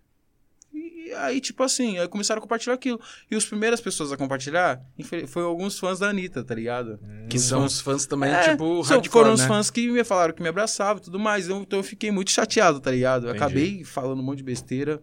E 1.05 1.13
aí, 1.13 1.39
tipo 1.41 1.63
assim, 1.63 1.97
aí 1.97 2.07
começaram 2.07 2.39
a 2.39 2.41
compartilhar 2.41 2.75
aquilo. 2.75 2.99
E 3.31 3.35
as 3.35 3.45
primeiras 3.45 3.81
pessoas 3.81 4.11
a 4.11 4.17
compartilhar 4.17 4.81
foi 5.27 5.43
alguns 5.43 5.79
fãs 5.79 5.97
da 5.99 6.09
Anitta, 6.09 6.43
tá 6.43 6.53
ligado? 6.53 6.99
Que 7.29 7.39
são 7.39 7.65
os 7.65 7.79
fãs 7.81 8.05
também, 8.05 8.31
É, 8.31 8.51
tipo, 8.51 8.83
são- 8.83 8.97
hardcore, 8.97 9.09
foram 9.11 9.33
os 9.33 9.41
né? 9.41 9.47
fãs 9.47 9.69
que 9.71 9.89
me 9.89 10.03
falaram 10.03 10.33
que 10.33 10.41
me 10.41 10.49
abraçavam 10.49 11.01
e 11.01 11.05
tudo 11.05 11.19
mais. 11.19 11.45
Então, 11.45 11.61
então 11.61 11.79
eu 11.79 11.83
fiquei 11.83 12.11
muito 12.11 12.31
chateado, 12.31 12.79
tá 12.79 12.91
ligado? 12.91 13.23
Eu 13.27 13.29
Entendi. 13.31 13.43
acabei 13.43 13.83
falando 13.83 14.19
um 14.19 14.23
monte 14.23 14.37
de 14.37 14.43
besteira. 14.43 15.01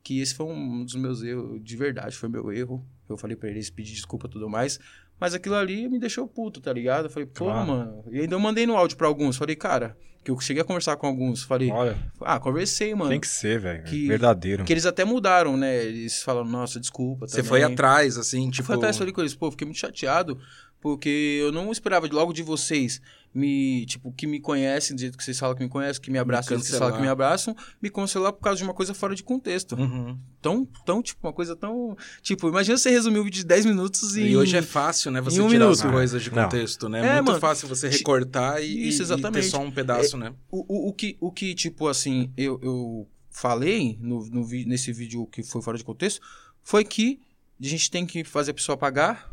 Que 0.00 0.20
esse 0.20 0.34
foi 0.34 0.46
um 0.46 0.84
dos 0.84 0.94
meus 0.94 1.22
erros, 1.22 1.60
de 1.62 1.76
verdade, 1.76 2.16
foi 2.16 2.28
meu 2.28 2.50
erro. 2.52 2.86
Eu 3.10 3.18
falei 3.18 3.36
pra 3.36 3.48
eles 3.50 3.68
pedir 3.68 3.92
desculpa 3.94 4.26
e 4.26 4.30
tudo 4.30 4.48
mais. 4.48 4.78
Mas 5.20 5.34
aquilo 5.34 5.54
ali 5.56 5.88
me 5.88 5.98
deixou 5.98 6.26
puto, 6.28 6.60
tá 6.60 6.72
ligado? 6.72 7.06
Eu 7.06 7.10
falei, 7.10 7.26
pô, 7.26 7.46
Claro. 7.46 7.66
mano. 7.66 8.04
E 8.10 8.20
ainda 8.20 8.34
eu 8.34 8.40
mandei 8.40 8.66
no 8.66 8.76
áudio 8.76 8.96
pra 8.96 9.06
alguns. 9.08 9.36
Falei, 9.36 9.56
cara, 9.56 9.96
que 10.24 10.30
eu 10.30 10.38
cheguei 10.40 10.62
a 10.62 10.64
conversar 10.64 10.96
com 10.96 11.06
alguns. 11.06 11.42
Falei, 11.42 11.70
Olha, 11.70 11.98
ah, 12.20 12.38
conversei, 12.38 12.94
mano. 12.94 13.10
tem 13.10 13.18
que 13.20 13.26
ser, 13.26 13.58
velho. 13.58 13.82
Que- 13.84 14.06
Verdadeiro. 14.06 14.64
Que 14.64 14.72
eles 14.72 14.86
até 14.86 15.04
mudaram, 15.04 15.56
né? 15.56 15.84
Eles 15.84 16.22
falaram, 16.22 16.46
nossa, 16.48 16.78
desculpa. 16.78 17.26
Você 17.26 17.36
também. 17.38 17.48
foi 17.48 17.62
atrás, 17.64 18.16
assim, 18.16 18.48
tipo... 18.50 18.66
fui 18.66 18.76
atrás 18.76 18.96
falei 18.96 19.12
com 19.12 19.20
eles, 19.20 19.34
pô, 19.34 19.50
fiquei 19.50 19.64
muito 19.66 19.78
chateado, 19.80 20.38
porque 20.80 21.38
eu 21.42 21.50
não 21.50 21.72
esperava 21.72 22.06
logo 22.12 22.32
de 22.32 22.42
vocês 22.42 23.00
me, 23.34 23.84
tipo, 23.86 24.10
que 24.12 24.26
me 24.26 24.40
conhecem, 24.40 24.96
do 24.96 25.00
jeito 25.00 25.16
que 25.18 25.22
vocês 25.24 25.38
falam 25.38 25.54
que 25.54 25.62
me 25.62 25.68
conhecem, 25.68 26.00
que 26.02 26.10
me 26.10 26.18
abraçam, 26.18 26.46
do 26.46 26.50
jeito 26.50 26.62
que 26.62 26.68
vocês 26.68 26.78
falam 26.78 26.94
que 26.96 27.02
me 27.02 27.08
abraçam, 27.08 27.54
me 27.80 27.90
cancelar 27.90 28.32
por 28.32 28.40
causa 28.40 28.58
de 28.58 28.64
uma 28.64 28.74
coisa 28.74 28.94
fora 28.94 29.14
de 29.14 29.22
contexto. 29.22 29.76
Uhum. 29.76 30.18
Tão, 30.40 30.64
tão, 30.86 31.02
tipo, 31.02 31.26
uma 31.26 31.32
coisa 31.32 31.54
tão. 31.54 31.96
Tipo, 32.22 32.48
imagina 32.48 32.76
você 32.76 32.90
resumir 32.90 33.18
um 33.20 33.24
vídeo 33.24 33.38
de 33.40 33.46
10 33.46 33.66
minutos 33.66 34.16
e. 34.16 34.22
E 34.28 34.36
hoje 34.36 34.56
é 34.56 34.62
fácil, 34.62 35.10
né? 35.10 35.20
Você 35.20 35.40
um 35.40 35.48
tirar 35.48 35.68
as 35.68 35.82
coisas 35.82 36.22
de 36.22 36.30
Não. 36.34 36.44
contexto, 36.44 36.88
né? 36.88 37.00
É, 37.00 37.14
Muito 37.16 37.26
mano. 37.28 37.40
fácil 37.40 37.68
você 37.68 37.88
recortar 37.88 38.60
e, 38.62 38.88
Isso, 38.88 39.02
e- 39.02 39.04
e 39.04 39.06
ter 39.08 39.14
exatamente. 39.14 39.46
só 39.46 39.60
um 39.60 39.70
pedaço, 39.70 40.16
né? 40.16 40.32
O, 40.50 40.64
o, 40.68 40.88
o 40.88 40.92
que, 40.92 41.16
o 41.20 41.30
que, 41.30 41.54
tipo, 41.54 41.88
assim, 41.88 42.32
eu, 42.36 42.58
eu 42.62 43.08
falei 43.30 43.98
no, 44.00 44.26
no, 44.30 44.46
nesse 44.66 44.92
vídeo 44.92 45.26
que 45.26 45.42
foi 45.42 45.62
fora 45.62 45.76
de 45.78 45.84
contexto 45.84 46.20
foi 46.62 46.84
que 46.84 47.20
a 47.60 47.66
gente 47.66 47.90
tem 47.90 48.06
que 48.06 48.22
fazer 48.24 48.50
a 48.52 48.54
pessoa 48.54 48.76
pagar, 48.76 49.30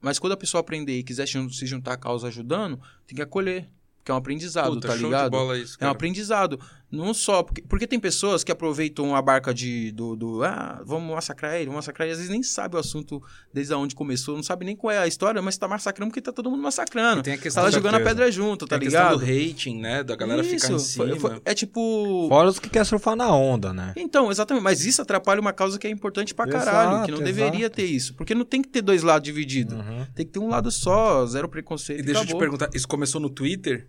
mas 0.00 0.18
quando 0.18 0.32
a 0.32 0.36
pessoa 0.36 0.60
aprender 0.60 0.98
e 0.98 1.02
quiser 1.02 1.26
se 1.26 1.66
juntar 1.66 1.92
à 1.94 1.96
causa 1.96 2.28
ajudando, 2.28 2.80
tem 3.06 3.16
que 3.16 3.22
acolher. 3.22 3.68
Porque 3.98 4.10
é 4.10 4.14
um 4.14 4.16
aprendizado, 4.16 4.74
Puta, 4.74 4.88
tá 4.88 4.96
show 4.96 5.06
ligado? 5.06 5.24
de 5.24 5.30
bola 5.30 5.58
isso, 5.58 5.76
É 5.78 5.86
um 5.86 5.90
aprendizado. 5.90 6.58
Não 6.90 7.14
só. 7.14 7.42
Porque, 7.44 7.62
porque 7.62 7.86
tem 7.86 8.00
pessoas 8.00 8.42
que 8.42 8.50
aproveitam 8.50 9.14
a 9.14 9.22
barca 9.22 9.54
de, 9.54 9.92
do, 9.92 10.16
do. 10.16 10.42
Ah, 10.42 10.82
vamos 10.84 11.14
massacrar 11.14 11.54
ele, 11.54 11.66
vamos 11.66 11.76
massacrar 11.76 12.06
ele. 12.06 12.12
Às 12.14 12.18
vezes 12.18 12.30
nem 12.32 12.42
sabe 12.42 12.74
o 12.74 12.78
assunto 12.80 13.22
desde 13.54 13.72
onde 13.74 13.94
começou, 13.94 14.34
não 14.34 14.42
sabe 14.42 14.64
nem 14.64 14.74
qual 14.74 14.90
é 14.90 14.98
a 14.98 15.06
história, 15.06 15.40
mas 15.40 15.56
tá 15.56 15.68
massacrando 15.68 16.10
porque 16.10 16.20
tá 16.20 16.32
todo 16.32 16.50
mundo 16.50 16.62
massacrando. 16.62 17.20
E 17.20 17.22
tem 17.22 17.34
a 17.34 17.38
questão 17.38 17.62
Tá 17.62 17.66
lá 17.68 17.70
jogando 17.70 17.94
a 17.94 18.00
pedra 18.00 18.30
junto, 18.32 18.66
tá 18.66 18.76
Tem 18.78 18.88
ligado? 18.88 19.18
do 19.18 19.24
hating, 19.24 19.78
né? 19.78 20.02
Da 20.02 20.16
galera 20.16 20.42
ficar 20.42 20.72
em 20.72 20.76
Isso, 20.76 20.84
cima. 20.86 21.06
foi- 21.06 21.18
foi- 21.18 21.40
é 21.44 21.54
tipo. 21.54 22.26
Fora 22.28 22.48
os 22.48 22.58
que 22.58 22.68
querem 22.68 22.84
surfar 22.84 23.14
na 23.14 23.32
onda, 23.34 23.72
né? 23.72 23.92
Então, 23.96 24.30
exatamente. 24.30 24.64
Mas 24.64 24.84
isso 24.84 25.00
atrapalha 25.00 25.40
uma 25.40 25.52
causa 25.52 25.78
que 25.78 25.86
é 25.86 25.90
importante 25.90 26.34
pra 26.34 26.48
Exato, 26.48 26.64
caralho, 26.64 27.04
que 27.06 27.12
não 27.12 27.20
deveria 27.22 27.60
exato. 27.66 27.76
ter 27.76 27.84
isso. 27.84 28.14
Porque 28.14 28.34
não 28.34 28.44
tem 28.44 28.60
que 28.60 28.68
ter 28.68 28.82
dois 28.82 29.02
lados 29.04 29.24
divididos. 29.24 29.74
Uhum. 29.74 30.06
Tem 30.14 30.26
que 30.26 30.32
ter 30.32 30.38
um 30.40 30.48
lado 30.48 30.70
só, 30.72 31.24
zero 31.26 31.48
preconceito. 31.48 32.00
E 32.00 32.02
deixa 32.02 32.20
eu 32.20 32.24
te 32.24 32.28
acabou. 32.30 32.40
perguntar, 32.40 32.70
isso 32.74 32.88
começou 32.88 33.20
no 33.20 33.30
Twitter? 33.30 33.86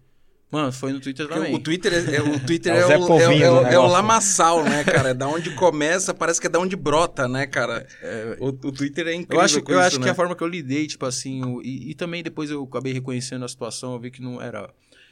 Mano, 0.52 0.72
foi 0.74 0.92
no 0.92 1.00
Twitter 1.00 1.28
também. 1.30 1.56
o 1.56 1.60
Twitter 1.60 1.94
é, 1.94 2.16
é- 2.18 2.22
o 2.22 2.38
Twitter 2.42 2.74
É 2.74 2.80
é, 2.80 2.86
o 2.86 2.92
é, 2.92 2.98
o- 2.98 3.08
Povinho 3.08 3.44
é 3.44 3.50
o- 3.52 3.56
é 3.56 3.60
o 3.60 3.64
negócio. 3.64 3.92
lamaçal, 3.94 4.64
né, 4.66 4.84
cara? 4.84 5.10
É 5.10 5.14
da 5.14 5.28
onde 5.28 5.52
começa, 5.56 6.14
parece 6.14 6.42
que 6.42 6.48
é 6.48 6.50
da 6.50 6.60
onde 6.60 6.76
brota, 6.76 7.26
né, 7.28 7.48
cara? 7.48 7.88
o, 8.40 8.48
o 8.50 8.72
Twitter 8.72 9.08
é 9.08 9.14
incrível 9.14 9.38
Eu 9.40 9.46
acho, 9.46 9.62
com 9.62 9.72
eu 9.72 9.78
isso, 9.80 9.88
acho 9.88 10.00
né? 10.00 10.04
que 10.06 10.10
a 10.10 10.16
forma 10.16 10.36
que 10.36 10.44
eu 10.44 10.48
lidei, 10.48 10.86
tipo 10.88 11.06
assim, 11.06 11.42
o- 11.46 11.62
e, 11.62 11.92
e 11.92 11.96
também 11.96 12.22
depois 12.22 12.52
eu 12.52 12.62
acabei 12.64 12.92
reconhecendo 12.92 13.46
a 13.46 13.48
situação, 13.48 13.94
eu 13.94 14.00
vi 14.00 14.12
que 14.12 14.22
não 14.22 14.42
era. 14.42 14.70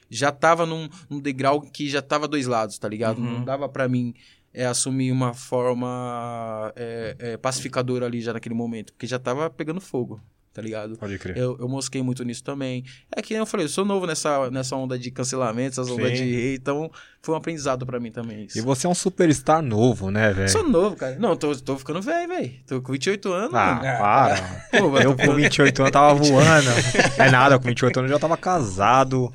Já 0.09 0.31
tava 0.31 0.65
num, 0.65 0.89
num 1.09 1.19
degrau 1.21 1.61
que 1.61 1.87
já 1.87 2.01
tava 2.01 2.27
dois 2.27 2.45
lados, 2.45 2.77
tá 2.77 2.89
ligado? 2.89 3.19
Uhum. 3.19 3.39
Não 3.39 3.45
dava 3.45 3.69
pra 3.69 3.87
mim 3.87 4.13
é, 4.53 4.65
assumir 4.65 5.11
uma 5.11 5.33
forma 5.35 6.73
é, 6.75 7.15
é, 7.19 7.37
pacificadora 7.37 8.05
ali 8.07 8.19
já 8.19 8.33
naquele 8.33 8.55
momento, 8.55 8.91
porque 8.93 9.05
já 9.07 9.19
tava 9.19 9.49
pegando 9.49 9.79
fogo, 9.79 10.19
tá 10.53 10.61
ligado? 10.61 10.97
Pode 10.97 11.17
crer. 11.19 11.37
Eu, 11.37 11.57
eu 11.59 11.67
mosquei 11.67 12.01
muito 12.01 12.23
nisso 12.23 12.43
também. 12.43 12.83
É 13.15 13.21
que 13.21 13.33
nem 13.33 13.39
eu 13.39 13.45
falei, 13.45 13.65
eu 13.65 13.69
sou 13.69 13.85
novo 13.85 14.05
nessa, 14.05 14.49
nessa 14.51 14.75
onda 14.75 14.97
de 14.97 15.11
cancelamento, 15.11 15.71
essas 15.79 15.89
ondas 15.89 16.11
de 16.13 16.23
rei, 16.23 16.55
então 16.55 16.91
foi 17.21 17.35
um 17.35 17.37
aprendizado 17.37 17.85
pra 17.85 17.99
mim 17.99 18.11
também 18.11 18.45
isso. 18.45 18.57
E 18.57 18.61
você 18.61 18.87
é 18.87 18.89
um 18.89 18.95
superstar 18.95 19.61
novo, 19.61 20.09
né, 20.09 20.31
velho? 20.33 20.49
Sou 20.49 20.67
novo, 20.67 20.95
cara. 20.95 21.17
Não, 21.19 21.35
tô, 21.35 21.55
tô 21.55 21.77
ficando 21.77 22.01
velho, 22.01 22.27
velho. 22.27 22.51
Tô 22.67 22.81
com 22.81 22.91
28 22.93 23.31
anos, 23.33 23.53
Ah, 23.53 23.75
mano. 23.75 23.81
para. 23.99 24.65
Pô, 24.79 24.97
Eu 24.99 25.15
com 25.15 25.35
28 25.35 25.79
anos 25.81 25.91
tava 25.91 26.13
voando. 26.21 26.69
É 27.17 27.29
nada, 27.29 27.57
com 27.59 27.65
28 27.65 27.99
anos 27.99 28.11
eu 28.11 28.15
já 28.17 28.19
tava 28.19 28.37
casado. 28.37 29.31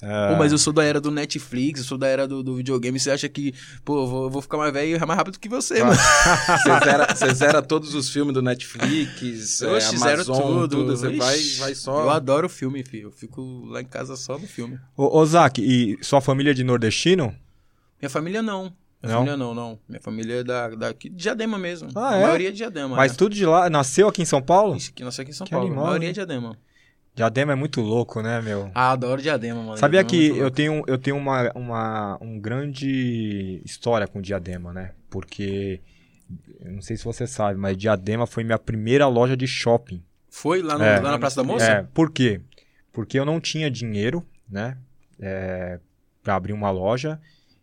Pô, 0.00 0.36
mas 0.38 0.50
eu 0.52 0.58
sou 0.58 0.72
da 0.72 0.82
era 0.82 1.00
do 1.00 1.10
Netflix, 1.10 1.80
eu 1.80 1.86
sou 1.86 1.98
da 1.98 2.06
era 2.06 2.26
do, 2.26 2.42
do 2.42 2.56
videogame. 2.56 2.98
Você 2.98 3.10
acha 3.10 3.28
que, 3.28 3.52
pô, 3.84 4.02
eu 4.02 4.06
vou, 4.06 4.24
eu 4.24 4.30
vou 4.30 4.40
ficar 4.42 4.56
mais 4.56 4.72
velho 4.72 4.96
e 4.96 5.06
mais 5.06 5.18
rápido 5.18 5.38
que 5.38 5.48
você, 5.48 5.82
mano? 5.82 5.94
Você 6.00 6.84
zera, 6.84 7.14
você 7.14 7.34
zera 7.34 7.62
todos 7.62 7.94
os 7.94 8.08
filmes 8.08 8.32
do 8.34 8.42
Netflix, 8.42 9.62
é, 9.62 9.66
Oxe, 9.68 9.96
zero 9.98 10.22
Amazon, 10.22 10.36
tudo. 10.42 10.68
tudo. 10.68 10.96
Você 10.96 11.16
vai, 11.16 11.36
Ixi, 11.38 11.58
vai 11.60 11.74
só... 11.74 12.02
Eu 12.02 12.10
adoro 12.10 12.48
filme, 12.48 12.82
filho. 12.82 13.08
Eu 13.08 13.12
fico 13.12 13.64
lá 13.66 13.80
em 13.80 13.84
casa 13.84 14.16
só 14.16 14.38
no 14.38 14.46
filme. 14.46 14.78
Ô, 14.96 15.18
ô 15.18 15.26
Zac, 15.26 15.60
e 15.60 15.98
sua 16.02 16.20
família 16.20 16.50
é 16.50 16.54
de 16.54 16.64
nordestino? 16.64 17.34
Minha 18.00 18.10
família 18.10 18.42
não. 18.42 18.72
Minha 19.02 19.14
Não? 19.14 19.18
família 19.20 19.36
não, 19.36 19.54
não. 19.54 19.78
Minha 19.88 20.00
família 20.00 20.34
é 20.40 20.44
da, 20.44 20.68
daqui 20.70 21.08
de 21.08 21.16
Diadema 21.16 21.58
mesmo. 21.58 21.88
Ah, 21.94 22.10
a 22.10 22.16
é? 22.16 22.22
maioria 22.22 22.48
é 22.48 22.50
de 22.50 22.58
Diadema. 22.58 22.96
Mas 22.96 23.12
né? 23.12 23.18
tudo 23.18 23.34
de 23.34 23.46
lá, 23.46 23.68
nasceu 23.70 24.08
aqui 24.08 24.20
em 24.22 24.26
São 24.26 24.42
Paulo? 24.42 24.76
Isso 24.76 24.90
aqui, 24.90 25.02
nasceu 25.02 25.22
aqui 25.22 25.30
em 25.30 25.34
São 25.34 25.46
Que 25.46 25.52
Paulo. 25.52 25.66
animal, 25.66 25.84
a 25.84 25.88
maioria 25.88 26.08
hein? 26.08 26.10
é 26.10 26.14
Diadema. 26.14 26.56
Diadema 27.14 27.52
é 27.52 27.54
muito 27.54 27.80
louco, 27.80 28.22
né, 28.22 28.40
meu? 28.40 28.70
Ah, 28.74 28.92
adoro 28.92 29.20
Diadema, 29.20 29.62
mano. 29.62 29.76
Sabia 29.76 30.02
Diadema 30.02 30.08
é 30.08 30.10
que 30.10 30.28
muito 30.30 30.42
eu 30.44 30.50
tenho, 30.50 30.84
eu 30.86 30.98
tenho 30.98 31.16
uma, 31.16 31.50
uma 31.54 32.18
um 32.20 32.38
grande 32.38 33.60
história 33.64 34.06
com 34.06 34.20
Diadema, 34.20 34.72
né? 34.72 34.92
Porque, 35.10 35.80
não 36.64 36.80
sei 36.80 36.96
se 36.96 37.04
você 37.04 37.26
sabe, 37.26 37.58
mas 37.58 37.76
Diadema 37.76 38.26
foi 38.26 38.44
minha 38.44 38.58
primeira 38.58 39.06
loja 39.06 39.36
de 39.36 39.46
shopping. 39.46 40.02
Foi 40.30 40.62
lá, 40.62 40.78
no- 40.78 40.84
É. 40.84 41.00
lá 41.00 41.10
na 41.10 41.18
Praça 41.18 41.36
da 41.36 41.44
Moça? 41.44 41.64
É, 41.66 41.82
por 41.92 42.10
quê? 42.10 42.40
Porque 42.92 43.18
eu 43.18 43.24
não 43.24 43.40
tinha 43.40 43.70
dinheiro, 43.70 44.24
né? 44.48 44.76
É, 45.20 45.78
pra 46.22 46.36
abrir 46.36 46.52
uma 46.52 46.70
loja. 46.70 47.20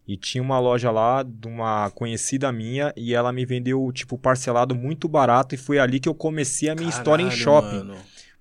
E 0.08 0.16
tinha 0.16 0.42
uma 0.42 0.58
loja 0.58 0.90
lá 0.90 1.22
de 1.22 1.48
uma 1.50 1.90
conhecida 1.90 2.50
minha 2.50 2.94
e 2.96 3.14
ela 3.14 3.34
me 3.34 3.46
vendeu, 3.46 3.92
tipo, 3.92 4.18
parcelado 4.18 4.74
muito 4.74 5.06
barato. 5.10 5.54
E 5.54 5.58
foi 5.58 5.80
ali 5.80 6.00
que 6.00 6.08
eu 6.08 6.16
comecei 6.16 6.70
a 6.70 6.76
minha 6.76 6.88
história 6.90 7.22
em 7.24 7.26
Caralho, 7.26 7.42
shopping. 7.44 7.78
mano. 7.80 7.96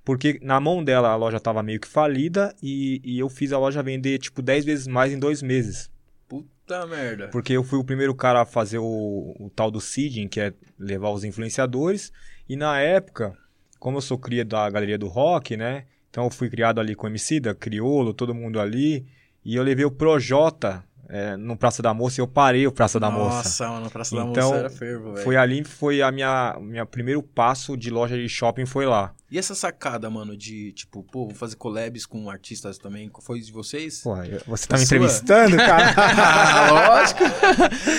Porque 0.07 0.39
na 0.41 0.61
mão 0.61 0.85
dela 0.85 1.09
a 1.09 1.17
loja 1.17 1.41
tava 1.41 1.65
meio 1.65 1.81
que 1.81 1.89
falida 1.89 2.55
e, 2.63 3.01
e 3.03 3.19
eu 3.19 3.29
fiz 3.29 3.53
a 3.53 3.59
loja 3.59 3.83
vender, 3.83 4.19
tipo, 4.19 4.41
10 4.41 4.65
vezes 4.65 4.87
mais 4.87 5.13
em 5.13 5.19
dois 5.19 5.43
meses. 5.43 5.91
Puta 6.29 6.87
merda. 6.87 7.27
Porque 7.27 7.53
eu 7.53 7.65
fui 7.65 7.77
o 7.77 7.83
primeiro 7.83 8.15
cara 8.15 8.43
a 8.43 8.47
fazer 8.47 8.79
o, 8.79 9.35
o 9.37 9.51
tal 9.51 9.69
do 9.69 9.81
seeding, 9.81 10.29
que 10.29 10.39
é 10.39 10.55
levar 10.79 11.11
os 11.11 11.25
influenciadores. 11.25 12.13
E 12.49 12.55
na 12.55 12.79
época, 12.79 13.37
como 13.81 13.97
eu 13.97 14.01
sou 14.01 14.17
cria 14.17 14.45
da 14.45 14.71
galeria 14.71 14.97
do 14.97 15.09
rock, 15.09 15.57
né? 15.57 15.87
Então 16.09 16.23
eu 16.23 16.31
fui 16.31 16.49
criado 16.49 16.81
ali 16.81 16.95
com 16.95 17.09
o 17.09 17.11
MC 17.11 17.41
da 17.41 17.53
Criolo, 17.53 18.15
todo 18.15 18.33
mundo 18.33 18.61
ali. 18.61 19.05
E 19.45 19.57
eu 19.57 19.63
levei 19.65 19.85
o 19.85 19.91
Projota 19.91 20.85
é, 21.09 21.37
no 21.37 21.57
Praça 21.57 21.83
da 21.83 21.93
Moça 21.93 22.21
e 22.21 22.23
eu 22.23 22.29
parei 22.29 22.67
o 22.67 22.73
Praça 22.73 22.99
da 22.99 23.11
Moça. 23.11 23.37
Nossa, 23.37 23.69
mano, 23.69 23.91
Praça 23.91 24.15
da 24.17 24.23
Então, 24.23 24.49
Moça 24.51 24.57
era 24.61 24.71
fervo, 24.71 25.13
velho. 25.13 25.25
Foi 25.25 25.37
ali, 25.37 25.65
foi 25.65 26.03
a 26.03 26.11
minha, 26.11 26.57
minha 26.61 26.87
primeiro 26.87 27.23
passo 27.23 27.77
de 27.77 27.91
loja 27.91 28.17
de 28.17 28.29
shopping, 28.29 28.67
foi 28.67 28.87
lá. 28.87 29.15
E 29.29 29.37
essa 29.39 29.57
sacada, 29.57 30.09
mano, 30.09 30.37
de, 30.37 30.71
tipo, 30.73 31.03
pô, 31.03 31.27
vou 31.27 31.35
fazer 31.35 31.57
collabs 31.57 32.07
com 32.07 32.31
artistas 32.31 32.79
também, 32.79 33.11
foi 33.23 33.41
de 33.41 33.51
vocês? 33.51 34.01
Pô, 34.01 34.15
você 34.47 34.67
tá 34.69 34.79
me 34.79 34.87
Sua? 34.87 34.97
entrevistando, 34.97 35.57
cara? 35.57 35.95
Ah, 35.97 36.71
lógico. 37.01 37.23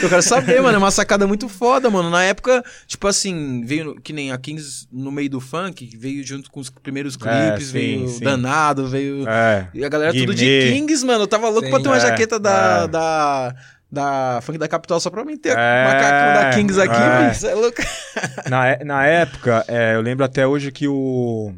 Eu 0.04 0.08
quero 0.08 0.22
saber, 0.22 0.62
mano. 0.62 0.76
É 0.76 0.78
uma 0.78 0.90
sacada 0.92 1.28
muito 1.28 1.50
foda, 1.50 1.90
mano. 1.90 2.10
Na 2.10 2.24
época, 2.24 2.64
tipo 2.86 3.08
assim, 3.08 3.62
veio 3.66 4.00
que 4.02 4.14
nem 4.14 4.32
a 4.32 4.38
Kings 4.38 4.88
no 4.90 5.12
meio 5.12 5.30
do 5.30 5.42
funk, 5.42 5.90
veio 5.98 6.26
junto 6.26 6.50
com 6.50 6.62
os 6.62 6.70
primeiros 6.70 7.18
É, 7.26 7.50
clipes, 7.50 7.68
sim, 7.68 7.74
veio 7.74 8.08
sim. 8.08 8.24
Danado, 8.24 8.88
veio. 8.88 9.28
é. 9.28 9.68
E 9.74 9.84
a 9.84 9.90
galera 9.90 10.14
tudo 10.14 10.34
de 10.34 10.46
Guimê. 10.46 10.72
Kings, 10.80 11.06
mano. 11.06 11.24
Eu 11.24 11.28
tava 11.28 11.50
louco 11.50 11.66
Sim. 11.66 11.72
pra 11.72 11.82
ter 11.82 11.90
uma 11.90 11.98
É, 11.98 12.00
jaqueta 12.00 12.40
da, 12.40 12.84
é. 12.84 12.88
da. 12.88 13.56
Da 13.90 14.40
Funk 14.42 14.58
da 14.58 14.68
Capital 14.68 15.00
só 15.00 15.10
pra 15.10 15.24
mim 15.24 15.38
ter 15.38 15.50
É, 15.50 15.54
o 15.54 15.88
macacão 15.88 16.34
da 16.44 16.50
Kings 16.54 16.80
aqui, 16.82 17.02
é. 17.30 17.34
Cê 17.34 17.48
é 17.48 17.54
louco. 17.56 17.78
Na, 18.50 18.68
é- 18.68 18.84
na 18.84 19.06
época, 19.06 19.64
é, 19.68 19.96
eu 19.96 20.02
lembro 20.02 20.26
até 20.26 20.46
hoje 20.46 20.72
que 20.72 20.88
o, 20.88 21.54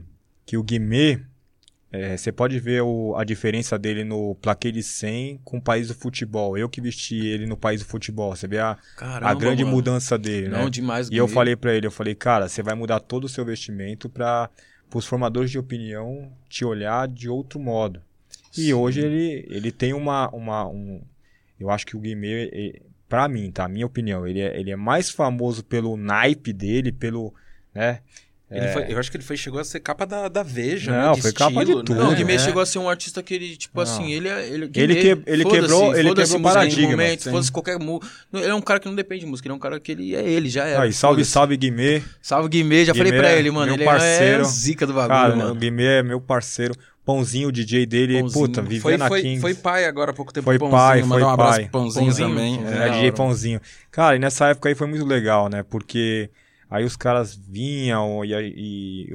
que 0.46 0.56
o 0.58 0.62
Guimê, 0.63 1.20
é, 1.92 2.15
você 2.18 2.32
pode 2.32 2.60
ver 2.60 2.82
o- 2.84 3.15
a 3.18 3.24
diferença 3.24 3.80
dele 3.80 4.04
no 4.04 4.36
plaquê 4.36 4.72
de 4.72 4.84
100 4.84 5.39
com 5.44 5.58
o 5.58 5.62
País 5.62 5.88
do 5.88 5.96
Futebol. 5.96 6.56
Eu 6.58 6.70
que 6.70 6.80
vesti 6.82 7.15
ele 7.15 7.48
no 7.48 7.58
País 7.58 7.82
do 7.82 7.88
Futebol. 7.88 8.36
Você 8.36 8.48
vê 8.48 8.60
a, 8.60 8.78
Caramba, 8.96 9.32
a 9.32 9.34
grande 9.34 9.63
mano. 9.63 9.76
mudança 9.78 10.15
dele, 10.18 10.50
né? 10.50 10.58
Não, 10.60 10.70
demais. 10.70 11.10
E 11.10 11.18
eu 11.18 11.28
falei 11.28 11.56
pra 11.56 11.74
ele, 11.74 11.88
eu 11.88 11.92
falei, 11.92 12.13
cara, 12.13 12.48
você 12.48 12.62
vai 12.62 12.76
mudar 12.76 13.00
todo 13.00 13.24
o 13.24 13.30
seu 13.30 13.44
vestimento 13.44 14.08
para 14.08 14.50
os 14.94 15.06
formadores 15.08 15.50
de 15.50 15.58
opinião 15.58 16.32
te 16.48 16.63
olhar 16.63 17.08
de 17.08 17.28
outro 17.28 17.60
modo. 17.60 18.02
E 18.56 18.65
Sim. 18.65 18.74
hoje 18.74 19.02
ele, 19.02 19.48
ele 19.50 19.72
tem 19.72 19.94
uma, 19.94 20.30
uma 20.30 20.68
um, 20.68 21.02
eu 21.60 21.69
acho 21.69 21.86
que 21.86 21.95
o 21.95 22.00
Guimê, 22.00 22.82
pra 23.08 23.28
mim, 23.28 23.52
tá, 23.52 23.67
minha 23.67 23.86
opinião, 23.86 24.28
ele 24.28 24.39
é, 24.41 24.60
ele 24.60 24.72
é 24.72 24.76
mais 24.76 25.10
famoso 25.10 25.63
pelo 25.63 25.98
naipe 25.98 26.54
dele, 26.54 26.91
pelo, 26.91 27.34
né? 27.74 28.00
Ele 28.52 28.67
foi- 28.69 28.86
eu 28.91 28.98
acho 28.98 29.12
que 29.12 29.17
ele 29.17 29.24
foi, 29.24 29.38
chegou 29.38 29.60
a 29.60 29.63
ser 29.63 29.80
capa 29.80 30.08
da, 30.08 30.28
da 30.28 30.41
Veja, 30.41 30.91
Não, 30.91 31.15
né? 31.15 31.22
Foi 31.22 31.32
capa 31.32 31.52
de 31.54 31.60
estilo, 31.60 31.84
tudo, 31.84 32.00
né? 32.00 32.04
Não, 32.04 32.13
o 32.13 32.15
Guimê 32.15 32.34
É. 32.34 32.39
chegou 32.39 32.60
a 32.60 32.65
ser 32.65 32.80
um 32.80 32.89
artista 32.89 33.22
que 33.22 33.32
ele, 33.36 33.56
tipo 33.56 33.76
Não. 33.76 33.84
assim, 33.84 34.12
ele 34.12 34.28
é. 34.28 34.43
Ele, 34.48 34.56
Ele 34.63 34.67
Guimê, 34.67 34.95
que- 34.95 35.08
ele 35.32 35.45
quebrou- 35.45 35.95
ele 35.95 36.15
quebrou 36.15 36.41
paradigma, 36.41 36.89
momento. 36.89 37.30
Foda-se 37.30 37.52
qualquer 37.52 37.78
mu... 37.78 38.02
Ele 38.34 38.45
é 38.48 38.56
um 38.56 38.62
cara 38.62 38.80
que 38.80 38.88
não 38.88 38.95
depende 38.95 39.22
de 39.22 39.28
música, 39.28 39.48
ele 39.48 39.54
é 39.54 39.56
um 39.56 39.60
cara 39.60 39.80
que 39.80 39.91
ele 39.91 40.15
é 40.15 40.28
ele, 40.28 40.50
já 40.50 40.65
era. 40.65 40.82
Aí, 40.82 40.91
salve, 40.91 41.24
salve 41.26 41.56
Guimê. 41.58 42.02
Salve 42.24 42.50
Guimê, 42.50 42.86
já 42.86 42.95
falei 42.95 43.12
Guimê 43.12 43.22
pra 43.24 43.32
é 43.34 43.38
ele, 43.38 43.52
mano. 43.52 43.67
meu 43.67 43.76
Ele 43.76 43.86
parceiro. 43.86 44.41
é 44.41 44.45
zica 44.45 44.88
do 44.88 44.93
bagulho, 44.93 45.10
Cara, 45.15 45.34
o 45.36 45.38
mano. 45.38 45.54
Guimê 45.56 46.00
é 46.00 46.02
meu 46.04 46.19
parceiro. 46.19 46.74
Pãozinho, 47.13 47.48
o 47.48 47.52
DJ 47.52 47.86
dele, 47.88 48.19
Pãozinho. 48.19 48.45
puta, 48.48 48.62
vivia 48.62 48.82
Foi, 48.82 48.98
na 48.98 49.08
foi, 49.08 49.22
Kings. 49.24 49.41
foi 49.41 49.56
pai 49.56 49.86
agora 49.86 50.12
há 50.12 50.13
pouco 50.13 50.32
tempo. 50.32 50.45
Foi 50.45 50.60
Pãozinho, 50.60 50.78
pai, 50.80 51.04
foi 51.04 51.24
um 51.24 51.36
pai. 51.36 51.69
Pãozinho, 51.69 52.06
Pãozinho, 52.06 52.30
também. 52.30 52.60
é. 52.65 52.72
É. 52.72 52.88
É, 52.88 52.89
DJ. 52.91 53.12
Pãozinho. 53.13 53.62
Cara, 53.89 54.15
e 54.15 54.19
nessa 54.19 54.48
época 54.50 54.69
aí 54.69 54.76
foi 54.76 54.86
muito 54.88 55.06
legal, 55.06 55.50
né? 55.50 55.63
Porque 55.63 56.30
aí 56.69 56.84
os 56.86 56.95
caras 56.95 57.34
vinham 57.36 58.24
e, 58.24 58.34
a- 58.36 58.41
e, 58.43 59.10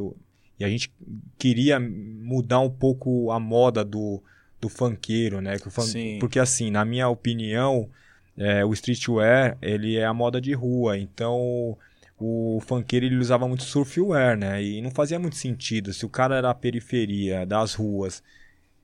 e 0.59 0.65
a 0.65 0.69
gente 0.69 0.93
queria 1.39 1.79
mudar 1.79 2.59
um 2.61 2.71
pouco 2.71 3.31
a 3.31 3.39
moda 3.39 3.85
do, 3.85 4.21
do 4.61 4.69
funkeiro, 4.69 5.41
né? 5.41 5.57
Que 5.59 5.69
o 5.69 5.71
fun- 5.71 5.83
Sim. 5.83 6.19
Porque 6.19 6.39
assim, 6.41 6.71
na 6.73 6.85
minha 6.85 7.09
opinião, 7.09 7.89
é, 8.37 8.65
o 8.65 8.73
streetwear, 8.73 9.57
ele 9.63 9.97
é 9.97 10.05
a 10.05 10.13
moda 10.13 10.41
de 10.41 10.53
rua. 10.53 10.99
Então, 10.99 11.79
o 12.19 12.61
funkeiro, 12.61 13.07
ele 13.07 13.17
usava 13.17 13.49
muito 13.49 13.65
surfwear, 13.65 14.37
né? 14.37 14.63
E 14.63 14.81
não 14.81 14.91
fazia 14.91 15.19
muito 15.19 15.37
sentido. 15.37 15.93
Se 15.93 16.07
o 16.07 16.09
cara 16.09 16.37
era 16.37 16.51
a 16.51 16.55
periferia 16.55 17.45
das 17.45 17.75
ruas 17.75 18.23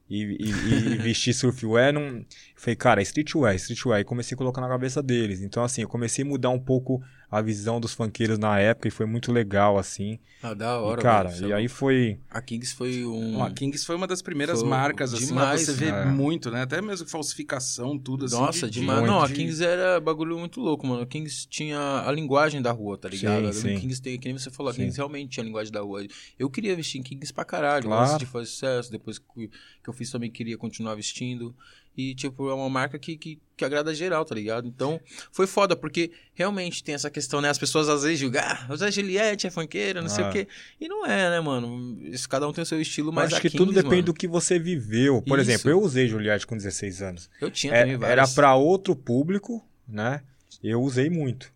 e, 0.08 0.22
e, 0.24 0.50
e 0.94 0.98
vestir 0.98 1.34
surfwear, 1.34 1.92
não... 1.92 2.24
Falei, 2.60 2.76
cara, 2.76 3.00
é 3.00 3.02
streetwear, 3.04 3.54
streetwear. 3.56 4.00
E 4.00 4.04
comecei 4.04 4.34
a 4.34 4.38
colocar 4.38 4.60
na 4.60 4.68
cabeça 4.68 5.02
deles. 5.02 5.40
Então, 5.40 5.64
assim, 5.64 5.80
eu 5.80 5.88
comecei 5.88 6.22
a 6.22 6.28
mudar 6.28 6.50
um 6.50 6.58
pouco 6.58 7.02
a 7.30 7.40
visão 7.40 7.80
dos 7.80 7.94
funkeiros 7.94 8.38
na 8.38 8.58
época 8.58 8.88
e 8.88 8.90
foi 8.90 9.06
muito 9.06 9.32
legal, 9.32 9.78
assim. 9.78 10.18
Ah, 10.42 10.52
da 10.52 10.66
E, 10.74 10.78
hora, 10.78 11.00
cara, 11.00 11.28
velho. 11.30 11.48
e 11.48 11.52
aí 11.54 11.68
foi... 11.68 12.18
A 12.28 12.42
Kings 12.42 12.74
foi 12.74 13.04
um. 13.06 13.42
A 13.42 13.50
Kings 13.50 13.86
foi 13.86 13.94
uma 13.96 14.06
das 14.06 14.20
primeiras 14.20 14.60
Foi 14.60 14.68
marcas, 14.68 15.14
assim, 15.14 15.26
demais, 15.28 15.62
você 15.62 15.72
vê 15.72 15.90
né? 15.92 16.04
muito, 16.06 16.50
né? 16.50 16.62
Até 16.62 16.82
mesmo 16.82 17.08
falsificação, 17.08 17.98
tudo 17.98 18.24
assim. 18.26 18.34
Nossa, 18.34 18.66
de- 18.66 18.72
de- 18.74 18.80
demais. 18.80 18.98
muito 19.00 19.10
Não, 19.12 19.22
a 19.22 19.26
de- 19.28 19.34
Kings 19.34 19.64
era 19.64 19.98
bagulho 20.00 20.38
muito 20.38 20.60
louco, 20.60 20.86
mano. 20.86 21.02
A 21.02 21.06
Kings 21.06 21.46
tinha 21.48 21.78
a 22.06 22.12
linguagem 22.12 22.60
da 22.60 22.72
rua, 22.72 22.98
tá 22.98 23.08
ligado? 23.08 23.42
Sim, 23.54 23.70
a 23.70 23.74
sim. 23.74 23.80
Kings 23.80 24.02
tem, 24.02 24.18
que 24.18 24.28
nem 24.28 24.36
você 24.36 24.50
falou, 24.50 24.70
a 24.70 24.74
Sim. 24.74 24.82
Kings 24.82 24.96
realmente 24.98 25.30
tinha 25.30 25.44
a 25.44 25.46
linguagem 25.46 25.72
da 25.72 25.80
rua. 25.80 26.04
Eu 26.38 26.50
queria 26.50 26.74
vestir 26.76 26.98
em 26.98 27.02
Kings 27.02 27.32
pra 27.32 27.44
caralho, 27.44 27.84
Claro. 27.84 28.02
antes 28.06 28.18
de 28.18 28.26
fazer 28.26 28.46
sucesso, 28.46 28.90
depois 28.90 29.18
que 29.18 29.48
eu 29.86 29.92
fiz 29.92 30.10
também 30.10 30.30
queria 30.30 30.58
continuar 30.58 30.94
vestindo. 30.94 31.54
E, 31.96 32.14
tipo, 32.14 32.48
é 32.48 32.54
uma 32.54 32.70
marca 32.70 32.98
que, 32.98 33.16
que, 33.16 33.38
que 33.56 33.64
agrada 33.64 33.92
geral, 33.94 34.24
tá 34.24 34.34
ligado? 34.34 34.66
Então, 34.66 34.98
foi 35.32 35.46
foda, 35.46 35.74
porque 35.76 36.12
realmente 36.32 36.82
tem 36.82 36.94
essa 36.94 37.10
questão, 37.10 37.40
né? 37.40 37.50
As 37.50 37.58
pessoas 37.58 37.88
às 37.88 38.02
vezes 38.04 38.18
julgam, 38.18 38.40
ah, 38.42 38.66
o 38.70 38.76
Zé 38.76 38.90
Juliette 38.90 39.46
é 39.46 39.50
funkeiro, 39.50 40.00
não 40.00 40.08
sei 40.08 40.24
Ah. 40.24 40.28
o 40.28 40.32
quê. 40.32 40.48
E 40.80 40.88
não 40.88 41.04
é, 41.04 41.28
né, 41.30 41.40
mano? 41.40 41.98
Isso, 42.06 42.28
cada 42.28 42.48
um 42.48 42.52
tem 42.52 42.62
o 42.62 42.66
seu 42.66 42.80
estilo, 42.80 43.12
mas 43.12 43.32
acho 43.32 43.42
que 43.42 43.50
Kings, 43.50 43.58
tudo 43.58 43.72
depende 43.74 43.96
mano, 43.96 44.02
do 44.04 44.14
que 44.14 44.26
você 44.28 44.58
viveu. 44.58 45.20
Por 45.20 45.38
Isso. 45.38 45.50
exemplo, 45.50 45.70
eu 45.70 45.80
usei 45.82 46.06
Juliette 46.08 46.46
com 46.46 46.56
16 46.56 47.02
anos. 47.02 47.28
Eu 47.40 47.50
tinha 47.50 47.72
É- 47.74 47.80
também 47.80 47.94
era 47.96 48.06
várias. 48.22 48.34
para 48.34 48.54
outro 48.54 48.94
público, 48.96 49.62
né? 49.86 50.22
Eu 50.62 50.80
usei 50.82 51.10
muito. 51.10 51.52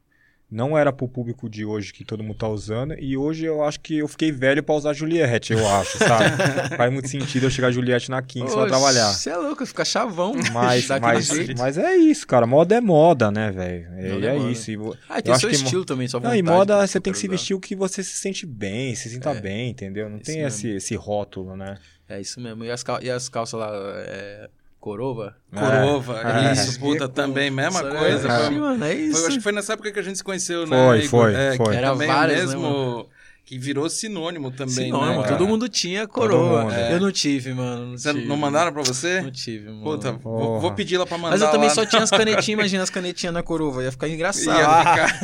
Não 0.54 0.78
era 0.78 0.92
pro 0.92 1.08
público 1.08 1.50
de 1.50 1.64
hoje 1.64 1.92
que 1.92 2.04
todo 2.04 2.22
mundo 2.22 2.36
tá 2.36 2.46
usando. 2.48 2.94
E 3.00 3.16
hoje 3.16 3.44
eu 3.44 3.64
acho 3.64 3.80
que 3.80 3.98
eu 3.98 4.06
fiquei 4.06 4.30
velho 4.30 4.62
pra 4.62 4.74
usar 4.76 4.92
Juliette, 4.92 5.52
eu 5.52 5.66
acho, 5.66 5.98
sabe? 5.98 6.24
Faz 6.76 6.92
muito 6.92 7.08
sentido 7.08 7.46
eu 7.46 7.50
chegar 7.50 7.72
Juliette 7.72 8.08
na 8.08 8.22
Kings 8.22 8.54
pra 8.54 8.66
trabalhar. 8.66 9.12
Você 9.12 9.30
é 9.30 9.36
louco, 9.36 9.66
fica 9.66 9.84
chavão. 9.84 10.32
Mas, 10.52 10.86
mas, 11.02 11.26
jeito. 11.26 11.58
mas 11.58 11.76
é 11.76 11.96
isso, 11.96 12.24
cara. 12.24 12.46
Moda 12.46 12.76
é 12.76 12.80
moda, 12.80 13.32
né, 13.32 13.50
velho? 13.50 13.88
É, 13.96 14.26
é 14.26 14.36
é 14.36 14.38
isso. 14.50 14.70
E 14.70 14.78
Ah, 15.08 15.20
tem 15.20 15.34
seu 15.36 15.50
que 15.50 15.56
mo- 15.58 15.64
estilo 15.64 15.84
também, 15.84 16.06
Não, 16.06 16.20
vontade. 16.20 16.38
e 16.38 16.42
moda 16.42 16.86
você 16.86 17.00
tem 17.00 17.12
que 17.12 17.18
se 17.18 17.26
vestir 17.26 17.54
o 17.54 17.60
que 17.60 17.74
você 17.74 18.04
se 18.04 18.16
sente 18.16 18.46
bem, 18.46 18.94
se 18.94 19.10
sinta 19.10 19.30
É. 19.30 19.40
bem, 19.40 19.70
entendeu? 19.70 20.08
Não 20.08 20.18
Isso 20.18 20.26
tem 20.26 20.36
mesmo. 20.42 20.48
esse, 20.48 20.68
esse 20.76 20.94
rótulo, 20.94 21.56
né? 21.56 21.78
É 22.08 22.20
isso 22.20 22.40
mesmo. 22.40 22.64
E 22.64 22.70
as, 22.70 22.82
cal- 22.84 23.02
e 23.02 23.10
as 23.10 23.28
calças 23.28 23.58
lá, 23.58 23.70
é... 24.06 24.48
Corova? 24.84 25.34
Corova, 25.50 26.20
É. 26.22 26.52
isso, 26.52 26.78
puta, 26.78 27.08
também, 27.08 27.50
mesma 27.50 27.80
Isso, 27.80 27.88
coisa. 27.90 28.28
É, 28.28 28.46
foi- 28.48 28.54
mano, 28.58 28.84
é 28.84 28.94
isso. 28.94 29.16
foi- 29.16 29.26
acho 29.28 29.36
que 29.38 29.42
foi 29.42 29.52
nessa 29.52 29.72
época 29.72 29.90
que 29.90 29.98
a 29.98 30.02
gente 30.02 30.18
se 30.18 30.22
conheceu, 30.24 30.66
Foi, 30.66 30.76
né? 30.76 30.98
Igor? 30.98 31.08
foi, 31.08 31.34
É, 31.34 31.56
foi. 31.56 31.70
Que 31.70 31.76
Era 31.76 31.90
também 31.92 32.06
várias, 32.06 32.50
né, 32.50 32.56
mesmo... 32.56 33.06
que 33.46 33.58
virou 33.58 33.88
sinônimo 33.88 34.50
também, 34.50 34.74
Sinônimo, 34.74 35.22
né? 35.22 35.28
todo 35.28 35.38
cara? 35.38 35.44
mundo 35.50 35.70
tinha 35.70 36.06
coroa. 36.06 36.64
mundo, 36.64 36.74
é. 36.74 36.92
Eu 36.92 37.00
não 37.00 37.10
tive, 37.10 37.54
mano. 37.54 37.86
Não 37.92 37.96
Você 37.96 38.12
tive. 38.12 38.26
não 38.26 38.36
mandaram 38.36 38.74
pra 38.74 38.82
você? 38.82 39.22
Não 39.22 39.30
tive, 39.30 39.70
mano. 39.70 39.84
Puta, 39.84 40.12
vou, 40.12 40.60
vou 40.60 40.72
pedir 40.72 40.98
lá 40.98 41.06
pra 41.06 41.16
mandar 41.16 41.30
Mas 41.30 41.40
eu 41.40 41.50
também 41.50 41.68
lá. 41.70 41.74
só 41.74 41.86
tinha 41.86 42.02
as 42.02 42.10
canetinhas, 42.12 42.48
imagina 42.58 42.82
as 42.82 42.90
canetinhas 42.90 43.32
na 43.32 43.42
corova, 43.42 43.82
ia 43.82 43.90
ficar 43.90 44.06
Ia 44.06 44.14
engraçado. 44.14 45.08
ficar- 45.08 45.18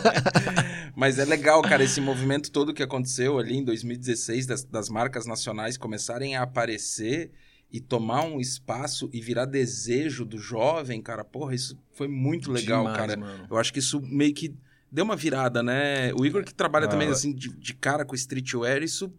Mas 0.96 1.18
é 1.18 1.24
legal, 1.26 1.60
cara, 1.62 1.84
esse 1.84 2.00
movimento 2.00 2.50
todo 2.50 2.72
que 2.72 2.82
aconteceu 2.82 3.38
ali 3.38 3.58
em 3.58 3.64
2016, 3.64 4.46
das, 4.46 4.64
das 4.64 4.88
marcas 4.88 5.26
nacionais 5.26 5.76
começarem 5.76 6.34
a 6.36 6.42
aparecer 6.42 7.30
e 7.72 7.80
tomar 7.80 8.22
um 8.24 8.40
espaço 8.40 9.08
e 9.12 9.20
virar 9.20 9.44
desejo 9.44 10.24
do 10.24 10.38
jovem, 10.38 11.00
cara. 11.00 11.24
Porra, 11.24 11.54
isso 11.54 11.78
foi 11.92 12.08
muito 12.08 12.50
legal, 12.50 12.82
Demais, 12.82 12.96
cara. 12.98 13.16
mano. 13.16 13.46
Eu 13.50 13.56
acho 13.56 13.72
que 13.72 13.78
isso 13.78 14.00
meio 14.02 14.34
que 14.34 14.54
deu 14.90 15.04
uma 15.04 15.14
virada, 15.16 15.62
né? 15.62 16.12
O 16.14 16.26
Igor 16.26 16.42
que 16.44 16.52
trabalha 16.52 16.86
Ah, 16.86 16.88
também, 16.88 17.08
é. 17.08 17.10
assim, 17.12 17.32
de, 17.32 17.48
de 17.48 17.74
cara 17.74 18.04
com 18.04 18.14
streetwear, 18.14 18.82
isso... 18.82 19.12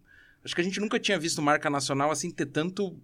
Acho 0.43 0.55
que 0.55 0.61
a 0.61 0.63
gente 0.63 0.79
nunca 0.79 0.99
tinha 0.99 1.19
visto 1.19 1.41
marca 1.41 1.69
nacional, 1.69 2.11
assim, 2.11 2.29
ter 2.31 2.47
tanto... 2.47 2.97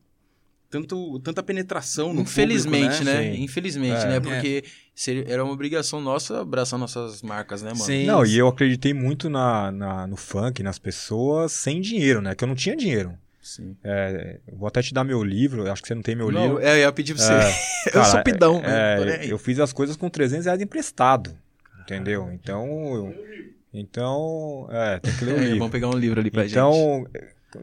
Tanto, 0.69 1.17
tanta 1.21 1.41
penetração 1.41 2.13
no 2.13 2.21
Infelizmente, 2.23 2.97
público, 2.97 3.05
né? 3.05 3.36
Sim. 3.36 3.41
Infelizmente, 3.43 4.01
É. 4.03 4.07
né? 4.10 4.19
Porque 4.19 4.65
seria- 4.93 5.23
era 5.25 5.41
uma 5.41 5.53
obrigação 5.53 6.01
nossa 6.01 6.41
abraçar 6.41 6.77
nossas 6.77 7.21
marcas, 7.21 7.62
né, 7.62 7.69
mano? 7.69 7.86
Sim. 7.86 8.05
Não, 8.05 8.25
e 8.25 8.38
eu 8.38 8.49
acreditei 8.49 8.93
muito 8.93 9.29
na, 9.29 9.71
na- 9.71 10.05
no 10.07 10.17
funk, 10.17 10.62
nas 10.62 10.77
pessoas, 10.77 11.53
sem 11.53 11.79
dinheiro, 11.79 12.21
né? 12.21 12.36
Que 12.36 12.43
eu 12.43 12.49
não 12.49 12.55
tinha 12.55 12.75
dinheiro. 12.75 13.17
Sim. 13.47 13.77
É, 13.83 14.39
eu 14.47 14.57
vou 14.57 14.67
até 14.67 14.81
te 14.81 14.93
dar 14.93 15.03
meu 15.05 15.23
livro, 15.23 15.65
eu 15.65 15.71
acho 15.71 15.81
que 15.81 15.88
você 15.88 15.95
não 15.95 16.01
tem 16.01 16.15
meu 16.15 16.29
Não, 16.29 16.41
livro. 16.43 16.60
é, 16.60 16.73
eu 16.73 16.77
ia 16.79 16.91
pedir 16.91 17.13
pra 17.15 17.23
você. 17.23 17.33
É, 17.33 17.48
eu 17.87 17.91
cara, 17.93 18.06
sou 18.06 18.23
pidão, 18.23 18.62
é, 18.63 19.06
né? 19.06 19.17
Aí. 19.21 19.29
eu 19.29 19.37
fiz 19.37 19.60
as 19.60 19.71
coisas 19.71 19.95
com 19.95 20.10
300 20.10 20.45
reais 20.45 20.62
emprestado, 20.62 21.37
entendeu? 21.79 22.29
Então, 22.33 22.65
eu- 22.93 23.15
então, 23.73 24.67
é, 24.71 25.00
tem 25.00 25.13
que 25.15 25.23
ler 25.23 25.33
o 25.33 25.37
É, 25.39 25.41
livro. 25.43 25.60
vamos 25.60 25.71
pegar 25.71 25.87
um 25.89 25.98
livro 25.98 26.19
ali 26.19 26.31
pra 26.31 26.43
gente. 26.43 26.52
Então, 26.54 27.08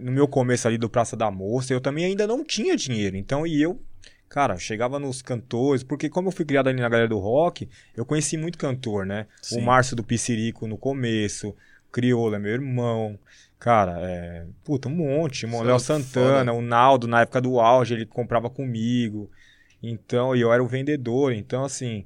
no 0.01 0.13
meu 0.13 0.27
começo 0.29 0.67
ali 0.67 0.79
do 0.79 0.89
Praça 0.89 1.17
da 1.17 1.31
Moça, 1.31 1.73
eu 1.73 1.81
também 1.81 2.05
ainda 2.05 2.27
não 2.27 2.45
tinha 2.45 2.77
dinheiro. 2.77 3.17
Então, 3.17 3.47
e 3.47 3.61
eu, 3.61 3.81
cara, 4.29 4.57
chegava 4.57 4.99
nos 4.99 5.23
cantores, 5.23 5.83
porque 5.83 6.09
como 6.09 6.29
eu 6.29 6.33
fui 6.33 6.45
criado 6.45 6.69
ali 6.69 6.81
na 6.81 6.89
galera 6.89 7.09
do 7.09 7.19
rock, 7.19 7.69
eu 7.97 8.05
conheci 8.07 8.37
muito 8.37 8.57
cantor, 8.59 9.05
né? 9.05 9.27
Sim. 9.43 9.59
O 9.61 9.63
Márcio 9.63 9.95
do 9.97 10.03
Piscirico 10.05 10.67
no 10.67 10.79
começo, 10.79 11.55
Crioula, 11.93 12.39
meu 12.39 12.53
irmão. 12.53 13.19
Cara, 13.65 13.99
é. 14.03 14.45
Puta, 14.63 14.91
um 14.91 14.93
monte. 14.93 15.47
O 15.47 15.49
Isso 15.49 15.63
Léo 15.63 15.77
é 15.77 15.79
Santana, 15.79 16.53
o 16.53 16.61
Naldo, 16.61 17.09
na 17.09 17.23
época 17.23 17.41
do 17.41 17.59
auge, 17.59 17.95
ele 17.95 18.05
comprava 18.05 18.51
comigo. 18.51 19.31
Então, 19.83 20.37
e 20.37 20.43
eu 20.43 20.53
era 20.53 20.63
o 20.63 20.67
vendedor. 20.67 21.33
Então, 21.33 21.65
assim, 21.65 22.05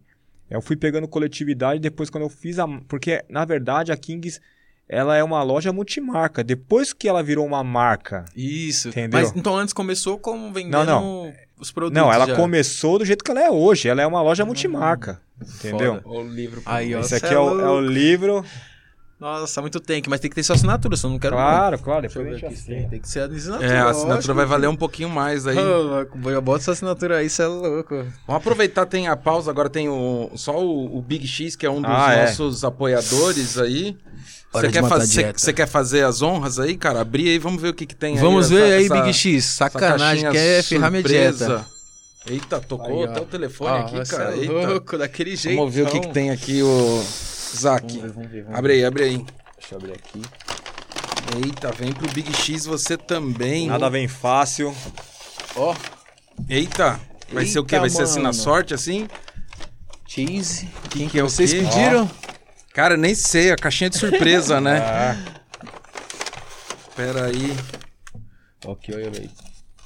eu 0.49 0.63
fui 0.63 0.77
pegando 0.77 1.09
coletividade 1.09 1.81
depois 1.81 2.11
quando 2.11 2.23
eu 2.23 2.29
fiz 2.29 2.61
a. 2.61 2.69
Porque, 2.87 3.25
na 3.29 3.45
verdade, 3.45 3.91
a 3.91 3.97
Kings 3.97 4.41
ela 4.89 5.17
é 5.17 5.25
uma 5.25 5.43
loja 5.43 5.73
multimarca. 5.73 6.45
Depois 6.45 6.93
que 6.93 7.09
ela 7.09 7.25
virou 7.25 7.45
uma 7.45 7.65
marca. 7.65 8.25
Isso. 8.37 8.91
Entendeu? 8.91 9.19
Mas 9.19 9.35
então 9.35 9.57
antes 9.57 9.75
começou 9.75 10.17
como 10.17 10.53
vendendo 10.53 10.85
Não, 10.85 11.25
não. 11.25 11.35
os 11.59 11.73
produtos. 11.73 12.01
Não, 12.01 12.13
ela 12.13 12.29
já. 12.29 12.37
começou 12.37 13.01
do 13.01 13.05
jeito 13.05 13.25
que 13.25 13.33
ela 13.33 13.43
é 13.43 13.51
hoje. 13.51 13.89
Ela 13.89 14.01
é 14.01 14.07
uma 14.07 14.23
loja 14.23 14.45
multimarca. 14.45 15.21
Entendeu? 15.43 16.01
Foda. 16.03 16.09
O 16.09 16.23
livro. 16.23 16.63
Aí, 16.65 16.95
ó. 16.95 17.01
Esse 17.01 17.09
cê 17.09 17.17
aqui 17.17 17.35
é 17.35 17.39
o, 17.39 17.61
é 17.61 17.69
o 17.69 17.81
livro. 17.81 18.45
Nossa, 19.21 19.61
muito 19.61 19.81
tank, 19.81 20.07
mas 20.07 20.21
tem 20.21 20.31
que 20.31 20.37
ter 20.37 20.45
sua 20.45 20.55
assinatura, 20.55 20.97
senão 20.97 21.11
eu 21.11 21.13
não 21.15 21.19
quero. 21.19 21.35
Claro, 21.35 21.79
claro. 21.81 22.01
Deixa 22.03 22.21
eu 22.21 22.25
Depois 22.25 22.41
ver 22.41 22.47
gente 22.49 22.55
aqui, 22.55 22.63
assina. 22.63 22.77
tem, 22.83 22.89
tem 22.91 23.01
que 23.01 23.09
ser 23.09 23.21
a 23.21 23.25
assinatura. 23.27 23.67
É, 23.67 23.79
a 23.79 23.91
assinatura 23.91 24.35
vai 24.35 24.47
valer 24.47 24.69
um 24.69 24.77
pouquinho 24.77 25.09
mais 25.09 25.45
aí. 25.45 25.57
Eu 25.57 26.41
boto 26.43 26.63
sua 26.63 26.73
assinatura 26.75 27.17
aí, 27.17 27.29
você 27.29 27.43
é 27.43 27.47
louco. 27.49 27.95
Vamos 28.27 28.41
aproveitar, 28.43 28.87
tem 28.87 29.09
a 29.09 29.17
pausa, 29.17 29.51
agora 29.51 29.69
tem 29.69 29.89
o, 29.89 30.31
só 30.37 30.57
o, 30.63 30.97
o 30.99 31.03
Big 31.03 31.27
X, 31.27 31.57
que 31.57 31.67
é 31.67 31.71
um 31.71 31.83
dos 31.83 31.91
Ah, 31.91 32.13
é. 32.15 32.27
nossos 32.27 32.63
apoiadores 32.65 33.59
aí. 33.59 33.97
Você 34.53 34.69
quer, 34.71 34.89
faz- 34.89 35.09
cê- 35.11 35.33
cê 35.37 35.53
quer 35.53 35.67
fazer 35.67 36.05
as 36.05 36.23
honras 36.23 36.59
aí, 36.61 36.77
cara? 36.77 37.01
Abrir 37.01 37.29
aí, 37.29 37.39
vamos 37.39 37.61
ver 37.61 37.69
o 37.71 37.75
que, 37.75 37.85
que 37.87 37.97
tem 37.97 38.17
Vamos 38.17 38.51
aí. 38.53 38.57
ver 38.57 38.85
essa- 38.85 38.95
aí, 38.95 39.03
Big 39.03 39.13
X. 39.13 39.45
Sacanagem, 39.45 40.31
quer 40.31 40.63
ferrar 40.63 40.91
minha 40.93 41.03
dieta. 41.03 41.67
Eita, 42.27 42.61
tocou 42.61 43.01
Aí, 43.03 43.09
até 43.11 43.21
o 43.21 43.25
telefone 43.25 43.71
Ah, 43.71 43.81
aqui, 43.81 44.09
cara. 44.11 44.35
é 44.35 44.39
Eita. 44.39 44.53
louco, 44.53 44.97
daquele 44.97 45.35
jeito. 45.35 45.57
Vamos 45.59 45.75
ver 45.75 45.83
o 45.83 45.87
que, 45.91 46.01
que 46.01 46.09
tem 46.13 46.31
aqui, 46.31 46.63
o 46.63 47.03
Zac. 47.57 47.87
Vamos 47.87 48.03
ver, 48.03 48.13
vamos 48.13 48.31
ver. 48.31 48.43
Vamos 48.45 48.59
Abre 48.59 48.73
aí, 48.75 48.85
abre 48.85 49.05
aí. 49.05 49.17
Deixa 49.59 49.75
eu 49.75 49.79
abrir 49.79 49.93
aqui. 49.93 50.23
Eita, 51.45 51.71
vem 51.73 51.93
pro 51.93 52.11
Big 52.13 52.33
X 52.35 52.65
você 52.65 52.97
também. 52.97 53.67
Nada 53.67 53.91
vem 53.91 54.09
fácil. 54.09 54.75
Ó, 55.57 55.75
Eita, 56.49 56.99
vai 57.33 57.45
ser 57.47 57.59
o 57.59 57.65
quê? 57.65 57.75
Eita, 57.75 57.81
Vai 57.81 57.91
ser 57.91 58.03
assim 58.03 58.19
na 58.19 58.31
mano. 58.31 58.35
sorte, 58.35 58.73
assim? 58.75 59.09
cheese. 60.07 60.67
Que 60.91 61.07
que 61.09 61.19
é 61.19 61.23
o 61.23 61.29
Vocês 61.29 61.53
quê? 61.53 61.61
pediram? 61.61 62.11
Cara, 62.73 62.97
nem 62.97 63.15
sei, 63.15 63.51
a 63.51 63.57
caixinha 63.57 63.91
de 63.91 63.99
surpresa, 63.99 64.59
né? 64.63 64.79
Ah, 64.79 65.17
Pera 66.97 67.27
aí. 67.27 67.55
Ok, 68.65 68.95
olha 68.95 69.11
aí. 69.21 69.31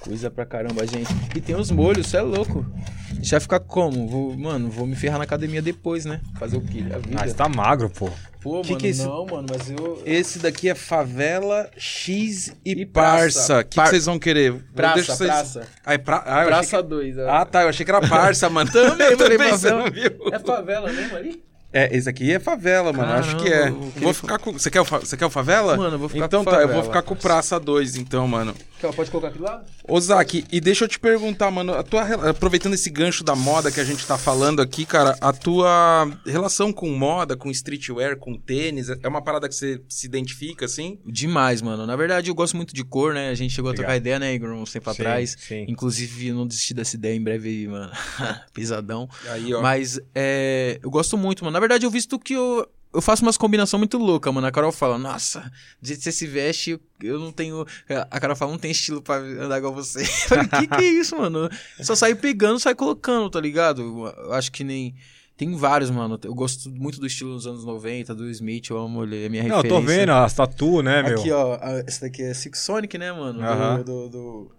Coisa 0.02 0.30
pra 0.30 0.44
caramba, 0.44 0.84
gente. 0.86 1.08
E 1.34 1.40
tem 1.40 1.54
os 1.54 1.70
molhos, 1.70 2.06
você 2.08 2.16
é 2.16 2.22
louco. 2.22 2.66
Gente 3.14 3.30
vai 3.30 3.40
ficar 3.40 3.60
como? 3.60 4.08
Vou, 4.08 4.36
mano, 4.36 4.68
vou 4.68 4.84
me 4.86 4.96
ferrar 4.96 5.18
na 5.18 5.24
academia 5.24 5.62
depois, 5.62 6.04
né? 6.04 6.20
Fazer 6.38 6.56
o 6.56 6.60
quê? 6.60 6.84
A 6.92 6.98
vida. 6.98 7.18
ah, 7.20 7.28
você 7.28 7.34
tá 7.34 7.48
magro, 7.48 7.88
pô. 7.88 8.10
Pô, 8.40 8.60
Que 8.62 8.70
mano, 8.70 8.80
que 8.80 8.86
é 8.88 8.90
esse- 8.90 9.04
não, 9.04 9.24
mano, 9.24 9.46
mas 9.48 9.70
eu... 9.70 10.02
Esse 10.04 10.40
daqui 10.40 10.68
é 10.68 10.74
Favela 10.74 11.70
X 11.76 12.48
e, 12.64 12.72
E 12.72 12.84
Parça. 12.86 13.60
O 13.60 13.62
que, 13.62 13.70
que 13.70 13.76
Par- 13.76 13.86
vocês 13.88 14.06
vão 14.06 14.18
querer? 14.18 14.52
Praça, 14.74 14.94
deixo 14.96 15.12
vocês- 15.12 15.30
praça. 15.30 15.68
Ah, 15.86 15.94
é 15.94 15.98
pra... 15.98 16.16
ah, 16.16 16.44
Praça 16.46 16.82
2. 16.82 17.14
que... 17.14 17.20
ah, 17.20 17.44
tá. 17.44 17.62
Eu 17.62 17.68
achei 17.68 17.84
que 17.86 17.90
era 17.92 18.00
Parça, 18.08 18.50
mano. 18.50 18.68
Também, 18.72 19.12
Eu 19.12 19.16
você 19.16 19.38
favela. 19.38 19.84
não 19.84 19.90
viu? 19.92 20.10
É 20.32 20.38
favela 20.40 20.92
mesmo 20.92 21.16
ali? 21.16 21.44
É, 21.72 21.96
esse 21.96 22.08
aqui 22.08 22.30
é 22.32 22.38
Favela, 22.38 22.92
mano. 22.92 23.12
Acho 23.12 23.36
que 23.36 23.48
é. 23.48 23.60
Caramba, 23.62 23.86
Vou 23.96 24.12
ficar 24.14 24.38
com... 24.38 24.52
Você 24.52 24.70
quer, 24.70 24.80
o 24.80 24.84
fa- 24.84 24.98
você 25.00 25.16
quer 25.16 25.26
o 25.26 25.30
Favela? 25.30 25.76
Mano, 25.76 25.94
eu 25.94 25.98
vou 25.98 26.08
ficar 26.08 26.26
então 26.26 26.44
com 26.44 26.50
tá, 26.50 26.60
eu 26.60 26.68
vou 26.68 26.82
ficar 26.82 27.02
com 27.02 27.14
o 27.14 27.16
Praça 27.16 27.58
2, 27.58 27.96
então, 27.96 28.26
mano. 28.28 28.54
Pode 28.96 29.12
colocar 29.12 29.28
aqui 29.28 29.38
do 29.38 29.44
lado? 29.44 29.64
Ô, 29.86 30.00
Zac, 30.00 30.44
e 30.50 30.60
deixa 30.60 30.84
eu 30.84 30.88
te 30.88 30.98
perguntar, 30.98 31.52
mano, 31.52 31.72
a 31.72 31.84
tua, 31.84 32.02
rela- 32.02 32.30
aproveitando 32.30 32.74
esse 32.74 32.90
gancho 32.90 33.22
da 33.22 33.34
moda 33.36 33.70
que 33.70 33.78
a 33.78 33.84
gente 33.84 34.04
tá 34.04 34.18
falando 34.18 34.60
aqui, 34.60 34.84
cara, 34.84 35.16
a 35.20 35.32
tua 35.32 36.10
relação 36.26 36.72
com 36.72 36.90
moda, 36.90 37.36
com 37.36 37.48
streetwear, 37.48 38.16
com 38.16 38.34
tênis, 38.36 38.88
é 38.90 39.06
uma 39.08 39.22
parada 39.22 39.48
que 39.48 39.54
você 39.54 39.80
se 39.88 40.04
identifica, 40.06 40.64
assim? 40.66 40.98
Demais, 41.06 41.62
mano. 41.62 41.86
Na 41.86 41.94
verdade, 41.94 42.28
eu 42.28 42.34
gosto 42.34 42.56
muito 42.56 42.74
de 42.74 42.82
cor, 42.82 43.14
né? 43.14 43.28
A 43.30 43.34
gente 43.34 43.54
chegou 43.54 43.68
a 43.68 43.72
Legal. 43.72 43.84
trocar 43.84 43.96
ideia, 43.96 44.18
né, 44.18 44.34
Igor, 44.34 44.50
uns 44.50 44.72
tempo 44.72 44.92
Sim, 44.92 45.00
atrás. 45.00 45.36
sim. 45.38 45.64
Inclusive, 45.68 46.28
eu 46.28 46.34
não 46.34 46.46
desisti 46.46 46.74
dessa 46.74 46.96
ideia 46.96 47.14
em 47.14 47.22
breve, 47.22 47.68
mano. 47.68 47.92
Pesadão. 48.52 49.08
Aí, 49.30 49.54
ó. 49.54 49.62
Mas 49.62 50.00
é, 50.12 50.80
eu 50.82 50.90
gosto 50.90 51.16
muito, 51.16 51.44
mano. 51.44 51.52
Na 51.54 51.60
verdade, 51.62 51.86
eu 51.86 51.90
visto 51.90 52.18
que 52.18 52.34
eu, 52.34 52.68
eu 52.94 53.00
faço 53.00 53.22
umas 53.22 53.36
combinações 53.38 53.78
muito 53.78 53.96
loucas, 53.98 54.32
mano. 54.34 54.46
A 54.46 54.52
Carol 54.52 54.70
fala, 54.72 54.98
nossa, 54.98 55.40
do 55.80 55.86
jeito 55.88 55.98
que 56.00 56.04
você 56.04 56.12
se 56.12 56.26
veste, 56.26 56.78
eu, 57.02 57.18
não 57.18 57.32
tenho. 57.32 57.64
A 58.10 58.20
Carol 58.20 58.36
fala, 58.36 58.50
não 58.52 58.58
tem 58.58 58.70
estilo 58.70 59.00
pra 59.00 59.16
andar 59.16 59.58
igual 59.58 59.72
você. 59.74 60.02
Eu 60.04 60.06
falei, 60.28 60.46
que 60.48 60.66
que 60.66 60.74
é 60.84 60.90
isso, 60.92 61.16
mano? 61.16 61.48
Só 61.80 61.94
saio 61.94 62.16
pegando, 62.16 62.60
saio 62.60 62.76
colocando, 62.76 63.30
tá 63.30 63.40
ligado? 63.40 63.80
Eu, 63.82 64.32
acho 64.34 64.52
que 64.52 64.62
nem. 64.62 64.94
Tem 65.34 65.56
vários, 65.56 65.90
mano. 65.90 66.20
Eu 66.22 66.34
gosto 66.34 66.70
muito 66.70 67.00
do 67.00 67.06
estilo 67.06 67.34
dos 67.34 67.46
anos 67.46 67.64
90, 67.64 68.14
do 68.14 68.28
Smith, 68.30 68.68
eu 68.68 68.76
amo 68.78 69.02
ele, 69.02 69.24
é 69.24 69.28
minha 69.30 69.42
Não, 69.42 69.56
eu 69.56 69.56
referência. 69.62 69.80
tô 69.80 69.86
vendo 69.86 70.12
as 70.12 70.34
tatu, 70.34 70.82
né, 70.82 71.02
meu? 71.02 71.18
Aqui, 71.18 71.30
ó, 71.32 71.54
a- 71.54 71.80
esse 71.88 72.00
daqui 72.02 72.22
é 72.22 72.34
Six 72.34 72.58
Sonic, 72.60 72.98
né, 72.98 73.10
mano? 73.12 73.38
Do- 73.40 73.44
Aham. 73.44 73.82
Do, 73.82 74.08
do, 74.10 74.52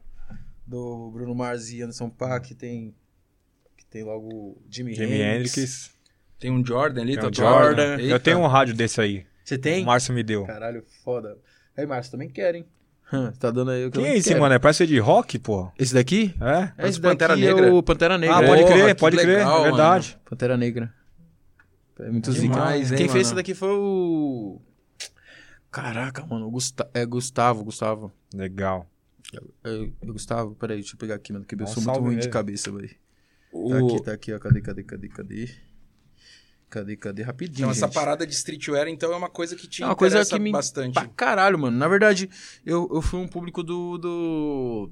do 0.65 1.11
Bruno 1.11 1.35
Mars 1.35 1.69
e 1.69 1.81
Anderson 1.81 2.09
Paak, 2.09 2.55
tem. 2.55 2.93
Que 3.77 3.85
tem 3.85 4.03
logo 4.03 4.27
o 4.27 4.61
Jimi, 4.69 4.93
Jimi 4.95 5.13
Hendrix. 5.21 5.57
Hendrix. 5.57 5.91
Tem 6.43 6.51
um 6.51 6.65
Jordan 6.65 7.01
ali, 7.03 7.13
Tem 7.13 7.21
tá 7.21 7.29
o 7.29 7.33
Jordan. 7.33 7.91
Eita. 7.97 8.03
Eu 8.03 8.19
tenho 8.19 8.39
um 8.39 8.47
rádio 8.47 8.75
desse 8.75 8.99
aí. 8.99 9.25
Você 9.45 9.55
O 9.55 9.59
tem? 9.61 9.85
Márcio 9.85 10.13
me 10.13 10.21
deu. 10.21 10.45
Caralho, 10.45 10.83
foda. 11.01 11.37
Aí, 11.77 11.85
Márcio, 11.85 12.11
também 12.11 12.27
quer, 12.27 12.53
hein? 12.53 12.65
Tá 13.39 13.49
dando 13.49 13.71
aí 13.71 13.85
o 13.85 13.89
que 13.89 13.97
Quem 13.99 14.07
eu 14.09 14.13
é 14.13 14.17
esse, 14.17 14.27
quero. 14.27 14.41
mano? 14.41 14.53
É 14.53 14.59
parece 14.59 14.85
de 14.85 14.99
rock, 14.99 15.39
pô. 15.39 15.71
Esse 15.79 15.93
daqui? 15.93 16.35
É? 16.41 16.83
É 16.83 16.89
esse 16.89 16.99
Pantera 16.99 17.33
daqui 17.33 17.45
Negra? 17.45 17.67
é 17.67 17.71
o 17.71 17.81
Pantera 17.81 18.17
Negra. 18.17 18.35
Ah, 18.35 18.45
pode 18.45 18.65
crer, 18.65 18.95
pode 18.97 19.15
crer. 19.15 19.37
legal, 19.37 19.61
é 19.61 19.63
verdade. 19.63 20.19
Pantera 20.29 20.57
Negra. 20.57 20.93
É 22.01 22.09
muito 22.11 22.29
zica. 22.33 22.53
Demais, 22.53 22.91
hein, 22.91 22.97
Quem 22.97 23.07
fez 23.07 23.13
mano? 23.13 23.21
esse 23.21 23.35
daqui 23.35 23.53
foi 23.53 23.69
o... 23.69 24.59
Caraca, 25.71 26.25
mano. 26.25 26.47
o 26.47 26.51
Gusta... 26.51 26.89
É 26.93 27.05
Gustavo, 27.05 27.63
Gustavo. 27.63 28.11
Legal. 28.33 28.85
É, 29.63 29.83
é 30.01 30.05
Gustavo, 30.07 30.55
peraí, 30.55 30.79
deixa 30.79 30.95
eu 30.95 30.99
pegar 30.99 31.15
aqui, 31.15 31.31
mano, 31.31 31.45
que 31.45 31.55
eu 31.55 31.63
um 31.63 31.67
sou 31.67 31.81
muito 31.83 31.99
ruim 32.01 32.17
de 32.17 32.27
cabeça, 32.27 32.69
velho. 32.69 32.89
Tá 32.89 32.95
O... 33.53 33.73
aqui, 33.73 34.03
tá 34.03 34.11
aqui, 34.11 34.33
ó. 34.33 34.39
Cadê, 34.39 34.59
cadê, 34.59 34.83
cadê, 34.83 35.07
cadê? 35.07 35.49
Cadê, 36.73 36.95
cadê? 36.97 37.21
Rapidinho, 37.21 37.65
Então, 37.65 37.69
essa 37.71 37.85
gente. 37.85 37.93
parada 37.93 38.25
de 38.25 38.33
streetwear, 38.33 38.87
então, 38.87 39.13
é 39.13 39.15
uma 39.15 39.29
coisa 39.29 39.55
que 39.55 39.67
te 39.67 39.83
É 39.83 39.85
uma 39.85 39.95
coisa 39.95 40.25
que 40.25 40.39
me... 40.39 40.51
bastante. 40.51 40.93
Pra 40.95 41.05
caralho, 41.07 41.59
mano. 41.59 41.77
Na 41.77 41.87
verdade, 41.87 42.27
eu, 42.65 42.89
eu 42.91 42.99
fui 43.01 43.19
um 43.19 43.27
público 43.27 43.61
do... 43.61 43.97
do... 43.99 44.89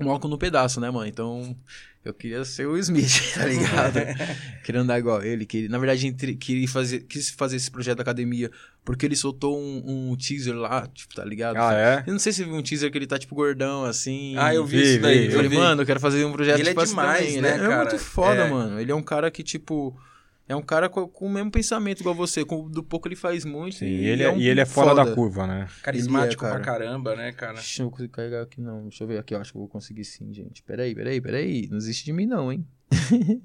Malco 0.00 0.26
no 0.28 0.38
pedaço, 0.38 0.80
né, 0.80 0.90
mano? 0.90 1.06
Então, 1.06 1.54
eu 2.02 2.14
queria 2.14 2.42
ser 2.42 2.64
o 2.66 2.74
Smith, 2.78 3.20
tá 3.36 3.44
ligado? 3.44 3.98
queria 4.64 4.80
andar 4.80 4.98
igual 4.98 5.22
ele. 5.22 5.44
Que, 5.44 5.68
na 5.68 5.76
verdade, 5.76 6.06
entre, 6.06 6.34
queria 6.36 6.66
fazer, 6.66 7.00
quis 7.00 7.28
fazer 7.28 7.56
esse 7.56 7.70
projeto 7.70 7.98
da 7.98 8.02
academia 8.02 8.50
porque 8.82 9.04
ele 9.04 9.14
soltou 9.14 9.60
um, 9.60 10.12
um 10.12 10.16
teaser 10.16 10.54
lá, 10.54 10.86
tipo, 10.86 11.14
tá 11.14 11.22
ligado? 11.22 11.58
Ah, 11.58 11.74
é? 11.74 12.04
Eu 12.06 12.12
não 12.14 12.18
sei 12.18 12.32
se 12.32 12.38
você 12.38 12.44
viu 12.46 12.54
um 12.54 12.62
teaser 12.62 12.90
que 12.90 12.96
ele 12.96 13.06
tá, 13.06 13.18
tipo, 13.18 13.34
gordão, 13.34 13.84
assim. 13.84 14.34
Ah, 14.38 14.54
eu 14.54 14.64
vi, 14.64 14.78
Vi, 14.78 14.82
isso 14.94 15.00
daí. 15.02 15.18
vi, 15.18 15.24
Eu 15.26 15.32
falei, 15.32 15.48
vi. 15.50 15.56
mano, 15.58 15.82
eu 15.82 15.86
quero 15.86 16.00
fazer 16.00 16.24
um 16.24 16.32
projeto 16.32 16.58
Ele 16.60 16.70
é 16.70 16.72
tipo 16.72 16.80
assim 16.80 16.92
demais, 16.92 17.18
também. 17.26 17.42
né, 17.42 17.54
Ele 17.56 17.64
é 17.64 17.68
cara? 17.68 17.90
muito 17.90 17.98
foda, 17.98 18.40
É. 18.46 18.48
mano. 18.50 18.80
Ele 18.80 18.90
é 18.90 18.94
um 18.94 19.02
cara 19.02 19.30
que, 19.30 19.42
tipo... 19.42 19.94
É 20.50 20.56
um 20.56 20.62
cara 20.62 20.88
com, 20.88 21.06
com 21.06 21.26
o 21.26 21.30
mesmo 21.30 21.48
pensamento 21.48 22.00
igual 22.00 22.12
você. 22.12 22.44
Com, 22.44 22.68
do 22.68 22.82
pouco 22.82 23.06
ele 23.06 23.14
faz 23.14 23.44
muito. 23.44 23.76
Sim, 23.76 23.86
e 23.86 24.08
ele 24.08 24.24
é, 24.24 24.32
um 24.32 24.36
e 24.36 24.48
ele 24.48 24.60
é 24.60 24.66
fora 24.66 24.90
foda. 24.90 25.04
da 25.04 25.14
curva, 25.14 25.46
né? 25.46 25.68
Carismático 25.80 26.44
Ele 26.44 26.50
é, 26.50 26.56
pra 26.56 26.64
cara. 26.64 26.84
caramba, 26.84 27.14
né, 27.14 27.30
cara? 27.30 27.52
Deixa 27.52 27.82
eu 27.82 27.84
não 27.84 27.92
consigo 27.92 28.12
carregar 28.12 28.42
aqui, 28.42 28.60
não. 28.60 28.82
Deixa 28.82 29.04
eu 29.04 29.06
ver 29.06 29.18
aqui. 29.18 29.32
Eu 29.32 29.40
acho 29.40 29.52
que 29.52 29.56
eu 29.56 29.60
vou 29.60 29.68
conseguir 29.68 30.04
sim, 30.04 30.34
gente. 30.34 30.60
Peraí, 30.64 30.92
peraí, 30.92 31.20
peraí. 31.20 31.68
Não 31.70 31.76
existe 31.76 32.04
de 32.04 32.12
mim, 32.12 32.26
não, 32.26 32.50
hein? 32.50 32.66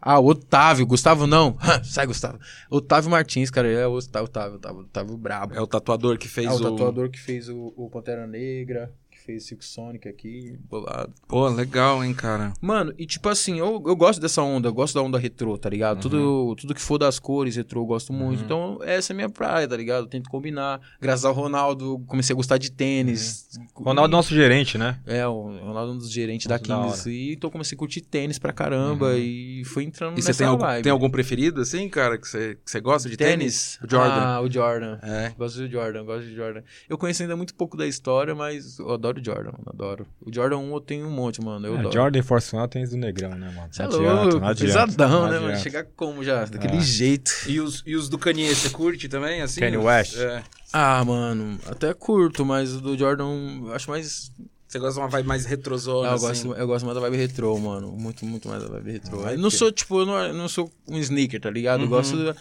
ah, 0.00 0.20
o 0.20 0.26
Otávio. 0.26 0.86
Gustavo, 0.86 1.26
não. 1.26 1.58
Sai, 1.82 2.06
Gustavo. 2.06 2.38
Otávio 2.70 3.10
Martins, 3.10 3.50
cara. 3.50 3.66
Ele 3.66 3.80
é 3.80 3.86
o 3.88 3.94
Otávio, 3.94 4.26
Otávio, 4.26 4.54
Otávio, 4.54 4.80
Otávio 4.82 5.16
brabo. 5.16 5.54
É 5.54 5.60
o 5.60 5.66
tatuador 5.66 6.18
que 6.18 6.28
fez 6.28 6.46
É 6.46 6.52
o 6.52 6.54
o... 6.54 6.60
tatuador 6.62 7.10
que 7.10 7.18
fez 7.18 7.48
o, 7.48 7.74
o 7.76 7.90
Pantera 7.90 8.28
Negra, 8.28 8.94
fez 9.24 9.46
Silk 9.46 9.64
Sonic 9.64 10.08
aqui, 10.08 10.58
bolado. 10.68 11.12
Pô, 11.26 11.48
legal, 11.48 12.04
hein, 12.04 12.12
cara? 12.14 12.52
Mano, 12.60 12.92
e 12.98 13.06
tipo 13.06 13.28
assim, 13.28 13.58
eu, 13.58 13.82
eu 13.86 13.96
gosto 13.96 14.20
dessa 14.20 14.42
onda, 14.42 14.68
eu 14.68 14.74
gosto 14.74 14.94
da 14.94 15.02
onda 15.02 15.18
retrô, 15.18 15.56
tá 15.56 15.68
ligado? 15.70 16.00
Tudo, 16.00 16.54
tudo 16.56 16.74
que 16.74 16.80
for 16.80 16.98
das 16.98 17.18
cores 17.18 17.56
retrô 17.56 17.82
eu 17.82 17.86
gosto 17.86 18.12
muito. 18.12 18.42
Então, 18.44 18.78
essa 18.82 19.12
é 19.12 19.14
a 19.14 19.16
minha 19.16 19.28
praia, 19.30 19.66
tá 19.66 19.76
ligado? 19.76 20.04
Eu 20.04 20.08
tento 20.08 20.28
combinar. 20.28 20.80
Graças 21.00 21.24
ao 21.24 21.32
Ronaldo, 21.32 22.02
comecei 22.06 22.34
a 22.34 22.36
gostar 22.36 22.58
de 22.58 22.70
tênis. 22.70 23.48
Ronaldo 23.74 24.12
é 24.12 24.16
nosso 24.16 24.34
gerente, 24.34 24.76
né? 24.76 24.98
É, 25.06 25.26
o 25.26 25.42
Ronaldo 25.42 25.92
é 25.92 25.94
um 25.94 25.98
dos 25.98 26.10
gerentes 26.10 26.46
da 26.46 26.56
Muito 26.56 26.68
da 26.68 26.82
Kings. 26.84 27.10
E 27.10 27.32
então 27.32 27.50
comecei 27.50 27.74
a 27.76 27.78
curtir 27.78 28.00
tênis 28.02 28.38
pra 28.38 28.52
caramba 28.52 29.16
e 29.16 29.62
fui 29.64 29.84
entrando 29.84 30.18
E 30.18 30.22
você 30.22 30.28
nessa 30.28 30.38
tem 30.38 30.46
algum, 30.46 30.64
vibe. 30.64 30.82
tem 30.82 30.92
algum 30.92 31.10
preferido, 31.10 31.60
assim, 31.60 31.88
cara, 31.88 32.18
que 32.18 32.28
você, 32.28 32.56
que 32.64 32.70
você 32.70 32.80
gosta 32.80 33.08
de 33.08 33.16
tênis? 33.16 33.34
tênis? 33.34 33.78
O 33.82 33.90
Jordan. 33.90 34.20
Ah, 34.20 34.40
o 34.40 34.50
Jordan. 34.50 34.98
É. 35.02 35.32
Gosto 35.36 35.58
do 35.60 35.68
Jordan, 35.68 36.04
gosto 36.04 36.26
de 36.26 36.34
Jordan. 36.34 36.62
Eu 36.88 36.98
conheço 36.98 37.22
ainda 37.22 37.36
muito 37.36 37.54
pouco 37.54 37.76
da 37.76 37.86
história, 37.86 38.34
mas 38.34 38.78
eu 38.78 38.90
adoro 38.92 39.13
o 39.20 39.24
Jordan, 39.24 39.52
mano, 39.52 39.64
adoro. 39.66 40.06
O 40.20 40.32
Jordan 40.32 40.58
1 40.58 40.72
eu 40.74 40.80
tenho 40.80 41.06
um 41.06 41.10
monte, 41.10 41.40
mano. 41.42 41.66
Eu 41.66 41.76
É, 41.76 41.78
adoro. 41.80 41.94
Jordan 41.94 42.18
e 42.18 42.22
Force 42.22 42.54
One 42.54 42.68
tem 42.68 42.86
do 42.86 42.96
Negrão, 42.96 43.30
né, 43.30 43.50
mano? 43.54 43.68
Você 43.72 43.82
é 43.82 43.86
louco, 43.86 44.40
não 44.40 44.54
pesadão, 44.54 45.22
não 45.22 45.30
né, 45.30 45.38
mano? 45.38 45.56
Chegar 45.58 45.84
como 45.96 46.22
já? 46.24 46.44
Daquele 46.44 46.76
É. 46.76 46.80
jeito. 46.80 47.32
E 47.46 47.60
os, 47.60 47.82
e 47.86 47.96
os 47.96 48.08
do 48.08 48.18
Kanye, 48.18 48.54
você 48.54 48.70
curte 48.70 49.08
também, 49.08 49.40
assim? 49.42 49.60
Kanye 49.60 49.76
West? 49.76 50.16
É. 50.16 50.42
Ah, 50.72 51.04
mano, 51.04 51.58
até 51.66 51.92
curto, 51.94 52.44
mas 52.44 52.74
o 52.74 52.80
do 52.80 52.96
Jordan 52.98 53.28
eu 53.66 53.72
acho 53.72 53.88
mais. 53.90 54.32
Você 54.66 54.78
gosta 54.80 54.94
de 54.94 55.00
uma 55.00 55.08
vibe 55.08 55.26
mais 55.28 55.44
retrosona, 55.44 56.08
Ah, 56.08 56.10
eu, 56.12 56.14
assim? 56.14 56.48
gosto, 56.48 56.60
eu 56.60 56.66
gosto 56.66 56.84
mais 56.84 56.96
da 56.96 57.00
vibe 57.00 57.16
retrô, 57.16 57.56
mano. 57.60 57.92
Muito, 57.92 58.26
muito 58.26 58.48
mais 58.48 58.60
da 58.60 58.68
vibe 58.68 58.90
retrô. 58.92 59.28
Eu 59.28 59.38
não 59.38 59.48
sou, 59.50 59.70
tipo, 59.70 60.00
eu 60.00 60.06
não, 60.06 60.18
eu 60.18 60.34
não 60.34 60.48
sou 60.48 60.68
um 60.88 60.98
sneaker, 60.98 61.40
tá 61.40 61.48
ligado? 61.48 61.80
Eu 61.80 61.84
Uhum. 61.84 61.90
gosto. 61.90 62.16
da- 62.24 62.34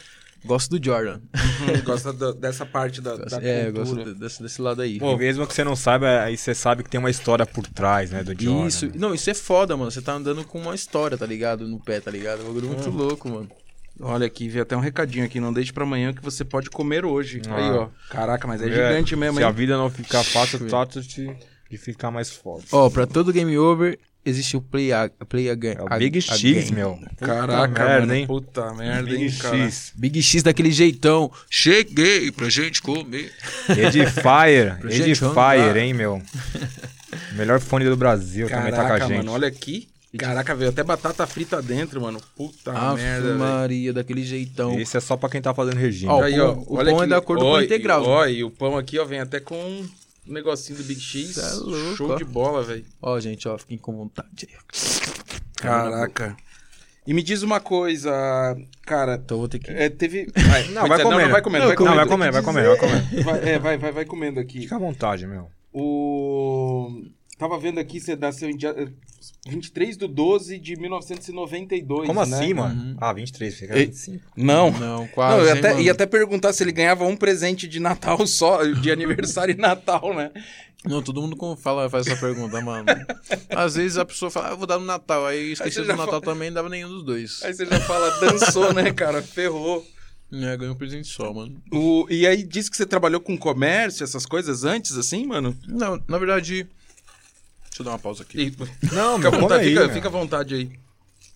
Gosto 0.45 0.77
do 0.77 0.85
Jordan. 0.85 1.21
Gosta 1.85 2.11
da- 2.11 2.31
dessa 2.33 2.65
parte 2.65 2.99
da, 3.01 3.15
da 3.15 3.41
é, 3.41 3.67
eu 3.69 3.73
cultura. 3.73 4.03
gosto 4.03 4.15
desse, 4.19 4.43
desse 4.43 4.61
lado 4.61 4.81
aí. 4.81 4.97
E 5.01 5.15
mesmo 5.17 5.47
que 5.47 5.53
você 5.53 5.63
não 5.63 5.75
saiba, 5.75 6.21
aí 6.21 6.35
você 6.37 6.53
sabe 6.53 6.83
que 6.83 6.89
tem 6.89 6.99
uma 6.99 7.09
história 7.09 7.45
por 7.45 7.65
trás, 7.67 8.11
né, 8.11 8.23
do 8.23 8.31
Jordan. 8.39 8.67
Isso, 8.67 8.85
né? 8.87 8.91
não, 8.95 9.13
isso 9.13 9.29
é 9.29 9.33
foda, 9.33 9.77
mano. 9.77 9.89
Você 9.89 10.01
tá 10.01 10.13
andando 10.13 10.43
com 10.43 10.59
uma 10.59 10.75
história, 10.75 11.17
tá 11.17 11.25
ligado? 11.25 11.67
No 11.67 11.79
pé, 11.79 11.99
tá 12.01 12.11
ligado? 12.11 12.41
É 12.41 12.43
um 12.43 12.47
bagulho 12.47 12.67
muito 12.67 12.89
louco, 12.89 13.29
mano. 13.29 13.49
Olha 14.01 14.25
aqui, 14.25 14.49
vi 14.49 14.59
até 14.59 14.75
um 14.75 14.79
recadinho 14.79 15.23
aqui. 15.23 15.39
Não 15.39 15.53
deixe 15.53 15.71
pra 15.71 15.83
amanhã 15.83 16.11
que 16.13 16.21
você 16.23 16.43
pode 16.43 16.69
comer 16.69 17.05
hoje. 17.05 17.41
Ah. 17.47 17.55
Aí, 17.55 17.69
ó. 17.71 17.89
Caraca, 18.09 18.47
mas 18.47 18.61
é 18.61 18.65
É, 18.67 18.71
gigante 18.71 19.15
mesmo, 19.15 19.37
Se 19.37 19.43
a 19.43 19.47
hein? 19.49 19.53
vida 19.53 19.77
não 19.77 19.89
ficar 19.89 20.23
fácil, 20.23 20.67
trata 20.67 20.99
de, 20.99 21.31
de 21.69 21.77
ficar 21.77 22.09
mais 22.11 22.29
forte. 22.31 22.67
Ó, 22.71 22.89
pra 22.89 23.05
todo 23.05 23.31
game 23.31 23.55
over, 23.57 23.97
existe 24.25 24.55
o 24.57 24.61
play, 24.61 24.91
a, 24.93 25.09
play 25.27 25.49
again. 25.49 25.75
É 25.77 25.81
o 25.83 25.97
Big 25.97 26.21
X, 26.21 26.71
meu. 26.71 26.99
Caraca, 27.17 27.67
Puta 27.67 27.79
merda, 27.83 27.99
mano. 28.01 28.13
hein? 28.13 28.27
Puta 28.27 28.73
merda, 28.73 29.09
Big 29.09 29.23
hein, 29.25 29.31
cara. 29.39 29.57
X. 29.57 29.91
Big 29.95 30.21
X 30.21 30.43
daquele 30.43 30.71
jeitão. 30.71 31.31
Cheguei 31.49 32.31
pra 32.31 32.49
gente 32.49 32.81
comer. 32.81 33.31
Edifier. 33.69 34.79
Edifier, 34.89 35.77
hein, 35.77 35.93
meu. 35.93 36.21
Melhor 37.33 37.59
fone 37.59 37.85
do 37.85 37.95
Brasil 37.97 38.47
também 38.49 38.71
tá 38.71 38.77
com 38.77 38.83
a 38.83 38.87
Caraca, 38.87 39.07
gente. 39.07 39.17
mano, 39.17 39.31
olha 39.33 39.47
aqui. 39.47 39.87
Caraca, 40.17 40.53
veio 40.53 40.69
até 40.69 40.83
batata 40.83 41.25
frita 41.25 41.59
dentro, 41.59 41.99
mano. 41.99 42.19
Puta 42.35 42.71
Ave 42.71 43.01
merda. 43.01 43.33
Maria, 43.35 43.91
daquele 43.91 44.23
jeitão. 44.23 44.79
Esse 44.79 44.95
é 44.95 44.99
só 44.99 45.17
pra 45.17 45.27
quem 45.27 45.41
tá 45.41 45.55
fazendo 45.55 45.77
regime. 45.77 46.11
Ó, 46.11 46.21
Aí, 46.21 46.39
o 46.39 46.43
ó, 46.49 46.53
pão- 46.53 46.65
o 46.67 46.75
olha 46.77 46.91
pão 46.91 47.03
é 47.03 47.07
da 47.07 47.19
cor 47.21 47.37
do 47.37 47.43
pão 47.43 47.51
Ó, 47.53 47.61
integral. 47.61 48.03
Ó, 48.05 48.25
e 48.27 48.43
o 48.43 48.51
pão 48.51 48.77
aqui, 48.77 48.99
ó, 48.99 49.05
vem 49.05 49.19
até 49.19 49.39
com 49.39 49.83
um 50.27 50.33
negocinho 50.33 50.77
do 50.77 50.83
Big 50.83 50.99
X. 50.99 51.37
É 51.37 51.53
louco, 51.53 51.95
Show 51.97 52.11
ó. 52.11 52.15
de 52.15 52.23
bola, 52.25 52.63
velho. 52.63 52.85
Ó, 53.01 53.19
gente, 53.19 53.47
ó, 53.47 53.57
fiquem 53.57 53.77
com 53.77 53.95
vontade. 53.95 54.47
Caraca. 55.55 56.35
E 57.05 57.13
me 57.13 57.21
diz 57.21 57.41
uma 57.41 57.59
coisa, 57.59 58.11
cara. 58.83 59.15
Então 59.15 59.37
vou 59.37 59.47
ter 59.49 59.59
que. 59.59 59.69
É, 59.71 59.89
teve. 59.89 60.27
Vai, 60.35 60.67
Não, 60.69 60.87
vai 60.87 60.97
ser- 60.97 61.03
comendo. 61.03 61.21
Não, 61.23 61.31
vai 61.31 61.41
comendo. 61.41 61.63
Não, 61.63 61.67
vai 61.67 61.75
comendo, 61.75 61.95
vai 61.95 62.07
comendo, 62.07 62.31
vai 62.31 62.41
comendo, 62.43 62.67
vai 62.69 62.77
comendo. 62.77 63.23
Vai, 63.23 63.49
é, 63.49 63.59
vai, 63.59 63.77
vai, 63.77 63.91
vai 63.91 64.05
comendo 64.05 64.39
aqui. 64.39 64.61
Fica 64.61 64.75
à 64.77 64.79
vontade, 64.79 65.27
meu. 65.27 65.49
O. 65.73 67.03
Tava 67.37 67.57
vendo 67.57 67.79
aqui, 67.79 67.99
você 67.99 68.15
nasceu 68.15 68.49
em 68.49 68.57
dia... 68.57 68.93
23 69.47 69.97
de 69.97 70.07
12 70.07 70.59
de 70.59 70.75
1992. 70.75 72.07
Como 72.07 72.25
né? 72.25 72.37
assim, 72.37 72.53
mano? 72.53 72.81
Uhum. 72.81 72.97
Ah, 72.99 73.13
23, 73.13 73.55
fica 73.55 73.77
Ei. 73.77 73.85
25. 73.85 74.23
Não. 74.35 74.71
Não, 74.71 75.07
quase. 75.07 75.37
Não, 75.37 75.45
eu 75.45 75.53
até, 75.53 75.81
ia 75.81 75.91
até 75.91 76.05
perguntar 76.05 76.53
se 76.53 76.63
ele 76.63 76.71
ganhava 76.71 77.05
um 77.05 77.15
presente 77.15 77.67
de 77.67 77.79
Natal 77.79 78.25
só, 78.27 78.63
de 78.63 78.91
aniversário 78.91 79.53
e 79.53 79.57
Natal, 79.57 80.13
né? 80.13 80.31
Não, 80.85 81.01
todo 81.01 81.21
mundo 81.21 81.37
fala, 81.55 81.89
faz 81.89 82.07
essa 82.07 82.19
pergunta, 82.19 82.59
mano. 82.61 82.85
Às 83.49 83.75
vezes 83.75 83.97
a 83.97 84.03
pessoa 84.03 84.29
fala, 84.29 84.49
ah, 84.49 84.51
eu 84.51 84.57
vou 84.57 84.67
dar 84.67 84.77
no 84.77 84.85
Natal. 84.85 85.25
Aí 85.25 85.53
esqueceu 85.53 85.83
do 85.83 85.87
Natal 85.87 86.07
fala- 86.07 86.21
também, 86.21 86.49
não 86.49 86.55
dava 86.55 86.69
nenhum 86.69 86.89
dos 86.89 87.05
dois. 87.05 87.41
Aí 87.43 87.53
você 87.53 87.65
já 87.65 87.79
fala, 87.81 88.09
dançou, 88.19 88.73
né, 88.73 88.91
cara? 88.91 89.21
Ferrou. 89.21 89.85
É, 90.31 90.57
ganhou 90.57 90.73
um 90.73 90.77
presente 90.77 91.07
só, 91.07 91.31
mano. 91.33 91.61
O, 91.71 92.05
e 92.09 92.27
aí 92.27 92.43
disse 92.43 92.69
que 92.69 92.75
você 92.75 92.85
trabalhou 92.85 93.21
com 93.21 93.37
comércio, 93.37 94.03
essas 94.03 94.25
coisas 94.25 94.65
antes, 94.65 94.97
assim, 94.97 95.25
mano? 95.25 95.55
Não, 95.67 96.01
na 96.07 96.17
verdade. 96.17 96.67
Deixa 97.73 97.81
eu 97.81 97.85
dar 97.85 97.91
uma 97.91 97.99
pausa 97.99 98.21
aqui. 98.23 98.39
E- 98.39 98.95
Não, 98.95 99.17
fica, 99.17 99.29
meu, 99.31 99.39
à 99.39 99.41
vontade, 99.41 99.63
aí, 99.63 99.69
fica, 99.69 99.89
fica 99.93 100.07
à 100.07 100.11
vontade 100.11 100.53
aí. 100.55 100.71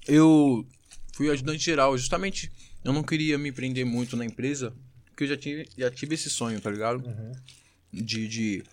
Eu 0.08 0.66
fui 1.14 1.30
ajudante 1.32 1.64
geral, 1.64 1.98
justamente 1.98 2.52
eu 2.84 2.94
não 2.94 3.02
queria 3.04 3.38
me 3.38 3.52
prender 3.52 3.86
muito 3.86 4.16
na 4.16 4.24
empresa, 4.24 4.74
porque 5.10 5.24
eu 5.24 5.28
já 5.28 5.36
tive, 5.38 5.68
já 5.78 5.90
tive 5.90 6.14
esse 6.16 6.30
sonho, 6.30 6.62
tá 6.62 6.70
ligado? 6.70 7.04
De, 7.92 8.28
de, 8.28 8.64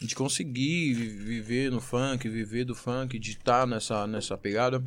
de 0.00 0.14
conseguir 0.14 0.94
vi- 0.94 1.08
viver 1.08 1.70
no 1.70 1.80
funk, 1.80 2.28
viver 2.28 2.64
do 2.64 2.74
funk, 2.74 3.18
de 3.18 3.32
estar 3.32 3.66
nessa, 3.66 4.06
nessa 4.06 4.38
pegada. 4.38 4.82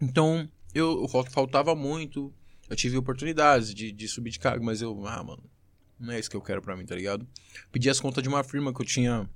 Então, 0.00 0.48
eu, 0.74 1.02
eu 1.02 1.08
fal- 1.08 1.26
faltava 1.30 1.74
muito, 1.74 2.32
eu 2.70 2.74
tive 2.74 2.96
oportunidades 2.96 3.74
de, 3.74 3.92
de 3.92 4.08
subir 4.08 4.30
de 4.30 4.38
cargo, 4.38 4.64
mas 4.64 4.80
eu, 4.80 5.06
ah, 5.06 5.22
mano, 5.22 5.42
não 6.00 6.12
é 6.12 6.18
isso 6.18 6.30
que 6.30 6.36
eu 6.36 6.40
quero 6.42 6.62
pra 6.62 6.74
mim, 6.76 6.86
tá 6.86 6.94
ligado? 6.96 7.26
Pedi 7.70 7.88
as 7.90 8.00
contas 8.00 8.22
de 8.22 8.28
uma 8.28 8.42
firma 8.42 8.72
que 8.74 8.80
eu 8.80 8.86
tinha 8.86 9.28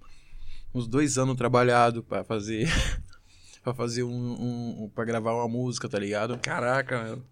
uns 0.74 0.86
dois 0.86 1.18
anos 1.18 1.36
trabalhado 1.36 2.02
pra 2.02 2.22
fazer 2.24 2.68
pra 3.62 3.74
fazer 3.74 4.02
um, 4.02 4.10
um, 4.10 4.84
um- 4.84 4.88
pra 4.90 5.04
gravar 5.04 5.34
uma 5.34 5.48
música, 5.48 5.88
tá 5.88 5.98
ligado? 5.98 6.38
Caraca, 6.38 7.02
meu. 7.04 7.22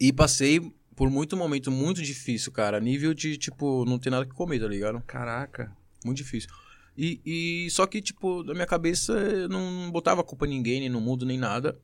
E 0.00 0.12
passei 0.12 0.60
por 0.96 1.10
muito 1.10 1.36
momento 1.36 1.70
muito 1.70 2.02
difícil, 2.02 2.52
cara, 2.52 2.78
nível 2.80 3.12
de 3.14 3.36
tipo 3.36 3.84
não 3.84 3.98
ter 3.98 4.10
nada 4.10 4.24
que 4.26 4.32
comer, 4.34 4.60
tá 4.60 4.68
ligado? 4.68 5.02
Caraca. 5.06 5.74
Muito 6.04 6.18
difícil. 6.18 6.50
E, 6.96 7.20
e 7.66 7.70
só 7.70 7.86
que 7.86 8.00
tipo 8.00 8.44
na 8.44 8.52
minha 8.54 8.66
cabeça 8.66 9.12
eu 9.14 9.48
não 9.48 9.90
botava 9.90 10.22
culpa 10.22 10.46
em 10.46 10.50
ninguém, 10.50 10.80
nem 10.80 10.88
no 10.88 11.00
mundo, 11.00 11.24
nem 11.26 11.38
nada. 11.38 11.78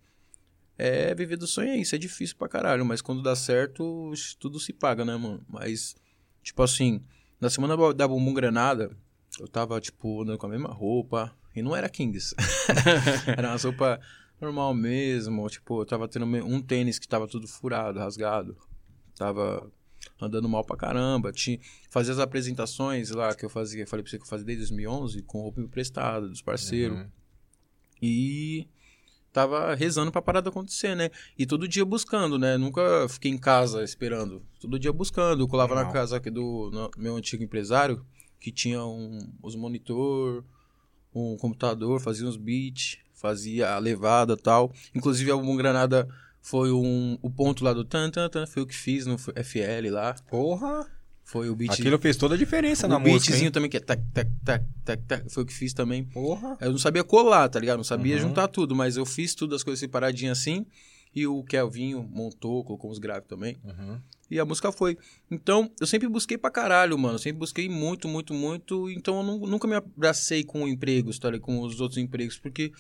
É 0.79 1.15
viver 1.15 1.37
do 1.37 1.47
sonho 1.47 1.69
é 1.71 1.77
isso, 1.77 1.95
é 1.95 1.99
difícil 1.99 2.37
pra 2.37 2.49
caralho, 2.49 2.87
mas 2.87 3.03
quando 3.03 3.23
dá 3.23 3.37
certo, 3.37 4.13
tudo 4.39 4.59
se 4.59 4.73
paga, 4.73 5.05
né, 5.05 5.15
mano? 5.17 5.45
Mas 5.49 5.95
tipo 6.43 6.63
assim, 6.63 7.03
na 7.41 7.51
semana 7.51 7.77
da 7.93 8.09
Bumbum 8.09 8.33
Granada, 8.33 8.97
eu 9.41 9.49
tava 9.49 9.81
tipo 9.81 10.23
andando 10.23 10.39
com 10.39 10.47
a 10.47 10.51
mesma 10.51 10.69
roupa, 10.69 11.35
e 11.55 11.63
não 11.63 11.75
era 11.75 11.89
Kings. 11.89 12.35
era 13.27 13.49
uma 13.49 13.57
roupa 13.57 14.01
normal 14.41 14.73
mesmo, 14.75 15.49
tipo, 15.49 15.81
eu 15.83 15.87
tava 15.87 16.07
tendo 16.09 16.25
um 16.27 16.63
tênis 16.63 16.99
que 16.99 17.09
tava 17.09 17.27
tudo 17.27 17.49
furado, 17.49 17.99
rasgado. 17.99 18.57
Tava 19.17 19.71
andando 20.21 20.49
mal 20.49 20.65
pra 20.65 20.77
caramba. 20.77 21.31
Tinha, 21.33 21.59
fazia 21.91 22.13
as 22.13 22.19
apresentações 22.19 23.11
lá 23.11 23.35
que 23.35 23.45
eu 23.45 23.51
fazia, 23.51 23.87
falei 23.87 24.03
pra 24.03 24.11
você 24.11 24.17
que 24.19 24.25
eu 24.25 24.29
fazia 24.29 24.47
desde 24.47 24.63
2011, 24.65 25.23
com 25.23 25.41
roupa 25.43 25.61
emprestada 25.61 26.27
dos 26.29 26.41
parceiros. 26.41 26.99
Uhum. 26.99 27.09
E 28.03 28.67
tava 29.33 29.75
rezando 29.75 30.11
pra 30.11 30.23
parada 30.23 30.49
acontecer, 30.49 30.95
né? 30.95 31.11
E 31.39 31.45
todo 31.47 31.69
dia 31.69 31.85
buscando, 31.85 32.39
né? 32.39 32.57
Nunca 32.57 33.07
fiquei 33.09 33.31
em 33.31 33.39
casa 33.39 33.85
esperando. 33.85 34.43
Todo 34.59 34.79
dia 34.79 34.93
buscando. 34.93 35.43
Eu 35.43 35.49
colava 35.49 35.75
na 35.75 35.91
casa 35.93 36.17
aqui 36.17 36.31
do 36.31 36.71
no- 36.73 36.91
meu 36.97 37.17
antigo 37.17 37.43
empresário, 37.43 38.05
que 38.41 38.51
tinha 38.51 38.83
um, 38.85 39.19
os 39.43 39.55
monitor, 39.55 40.43
um 41.15 41.37
computador, 41.37 42.01
fazia 42.01 42.27
uns 42.27 42.37
beats, 42.37 42.99
fazia 43.13 43.75
a 43.75 43.79
levada 43.79 44.33
e 44.33 44.37
tal. 44.37 44.73
Inclusive, 44.95 45.31
a 45.31 45.37
Bumbum 45.37 45.57
Granada 45.57 46.09
foi 46.41 46.73
um, 46.73 47.19
o 47.21 47.31
ponto 47.31 47.63
lá 47.63 47.73
do 47.73 47.85
tan, 47.85 48.11
tan, 48.11 48.29
tan, 48.31 48.47
foi 48.47 48.63
o 48.63 48.67
que 48.67 48.75
fiz 48.75 49.05
no 49.07 49.19
FL 49.19 49.91
lá. 49.91 50.15
Porra! 50.31 50.87
Foi 51.23 51.49
o 51.49 51.55
beat. 51.55 51.71
Aquilo 51.73 51.97
fez 51.99 52.17
toda 52.17 52.35
a 52.35 52.39
diferença 52.39 52.87
o 52.89 52.91
na 52.91 52.99
música, 52.99 53.27
beatzinho 53.31 53.47
hein? 53.49 53.53
também, 53.53 53.71
que 53.71 53.77
é 53.77 53.81
tac, 53.81 54.03
tac, 54.13 54.29
tac, 54.45 54.65
tac, 54.85 55.03
tac, 55.07 55.31
foi 55.33 55.45
o 55.45 55.47
que 55.47 55.53
fiz 55.53 55.73
também. 55.73 56.03
Porra! 56.03 56.57
Eu 56.61 56.73
não 56.73 56.79
sabia 56.79 57.05
colar, 57.05 57.49
tá 57.49 57.61
ligado? 57.61 57.77
Não 57.77 57.85
sabia 57.85 58.17
Uhum. 58.17 58.23
juntar 58.23 58.49
tudo, 58.49 58.75
mas 58.75 58.97
eu 58.97 59.07
fiz 59.07 59.33
tudo, 59.35 59.55
as 59.55 59.63
coisas 59.63 59.79
separadinhas 59.79 60.39
assim. 60.41 60.67
E 61.15 61.27
o 61.27 61.43
Kelvinho 61.43 62.03
montou, 62.11 62.63
colocou 62.65 62.91
uns 62.91 62.99
graves 62.99 63.29
também. 63.29 63.59
Uhum. 63.65 64.01
E 64.31 64.39
a 64.39 64.45
música 64.45 64.71
foi. 64.71 64.97
Então, 65.29 65.69
eu 65.81 65.87
sempre 65.87 66.09
busquei 66.09 66.39
pra 66.39 66.51
caralho, 66.51 66.97
mano. 66.97 67.19
Sempre 67.19 67.41
busquei 67.41 67.69
muito, 67.69 68.07
muito, 68.07 68.33
muito. 68.33 68.89
Então, 68.91 69.17
eu 69.17 69.23
nu- 69.25 69.47
nunca 69.47 69.67
me 69.67 69.75
abracei 69.75 70.45
com 70.45 70.69
empregos, 70.69 71.19
tá 71.19 71.29
ligado? 71.29 71.43
Com 71.43 71.61
os 71.63 71.81
outros 71.81 71.99
empregos, 71.99 72.39
porque 72.39 72.71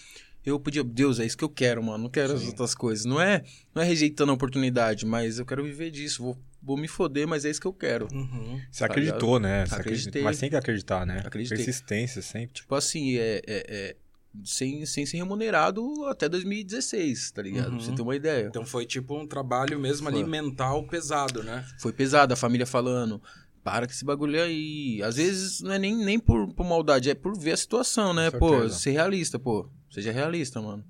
eu 0.46 0.60
podia, 0.60 0.84
Deus, 0.84 1.18
é 1.18 1.26
isso 1.26 1.36
que 1.36 1.42
eu 1.42 1.48
quero, 1.48 1.82
mano. 1.82 2.04
Não 2.04 2.10
quero 2.10 2.34
as 2.34 2.40
Sim. 2.42 2.46
outras 2.48 2.72
coisas. 2.72 3.04
Não 3.04 3.20
é, 3.20 3.42
não 3.74 3.82
é 3.82 3.84
rejeitando 3.84 4.30
a 4.30 4.34
oportunidade, 4.36 5.04
mas 5.04 5.40
eu 5.40 5.44
quero 5.44 5.64
viver 5.64 5.90
disso. 5.90 6.22
Vou, 6.22 6.38
vou 6.62 6.76
me 6.76 6.86
foder, 6.86 7.26
mas 7.26 7.44
é 7.44 7.50
isso 7.50 7.60
que 7.60 7.66
eu 7.66 7.72
quero. 7.72 8.06
Uhum. 8.12 8.60
Você 8.70 8.84
acreditou, 8.84 9.40
né? 9.40 9.66
Você 9.66 9.74
Acreditei. 9.74 10.08
acredita- 10.08 10.22
Mas 10.24 10.38
tem 10.38 10.50
que 10.50 10.56
acreditar, 10.56 11.04
né? 11.04 11.20
Acreditei. 11.26 11.56
Persistência 11.64 12.22
sempre. 12.22 12.54
Tipo 12.54 12.76
assim, 12.76 13.16
é, 13.16 13.42
é- 13.44 13.66
é 13.68 13.96
sem, 14.44 14.84
sem 14.86 15.04
ser 15.04 15.16
remunerado 15.16 16.06
até 16.06 16.28
2016, 16.28 17.32
tá 17.32 17.42
ligado? 17.42 17.70
Uhum. 17.70 17.76
Pra 17.76 17.84
você 17.84 17.92
ter 17.92 18.02
uma 18.02 18.16
ideia. 18.16 18.46
Então 18.46 18.64
foi 18.64 18.86
tipo 18.86 19.18
um 19.18 19.26
trabalho 19.26 19.78
mesmo 19.78 20.08
ali 20.08 20.20
Foi. 20.20 20.28
mental 20.28 20.82
pesado, 20.84 21.42
né? 21.42 21.64
Foi 21.78 21.92
pesado, 21.92 22.32
a 22.32 22.36
família 22.36 22.66
falando, 22.66 23.20
para 23.62 23.86
com 23.86 23.92
esse 23.92 24.04
bagulho 24.04 24.40
aí. 24.40 25.02
Às 25.02 25.16
vezes 25.16 25.60
não 25.60 25.72
é 25.72 25.78
nem, 25.78 25.96
nem 25.96 26.18
por, 26.18 26.52
por 26.54 26.64
maldade, 26.64 27.10
é 27.10 27.14
por 27.14 27.36
ver 27.38 27.52
a 27.52 27.56
situação, 27.56 28.12
né? 28.14 28.30
Pô, 28.30 28.68
ser 28.68 28.92
realista, 28.92 29.38
pô. 29.38 29.68
Seja 29.90 30.12
realista, 30.12 30.60
mano. 30.60 30.84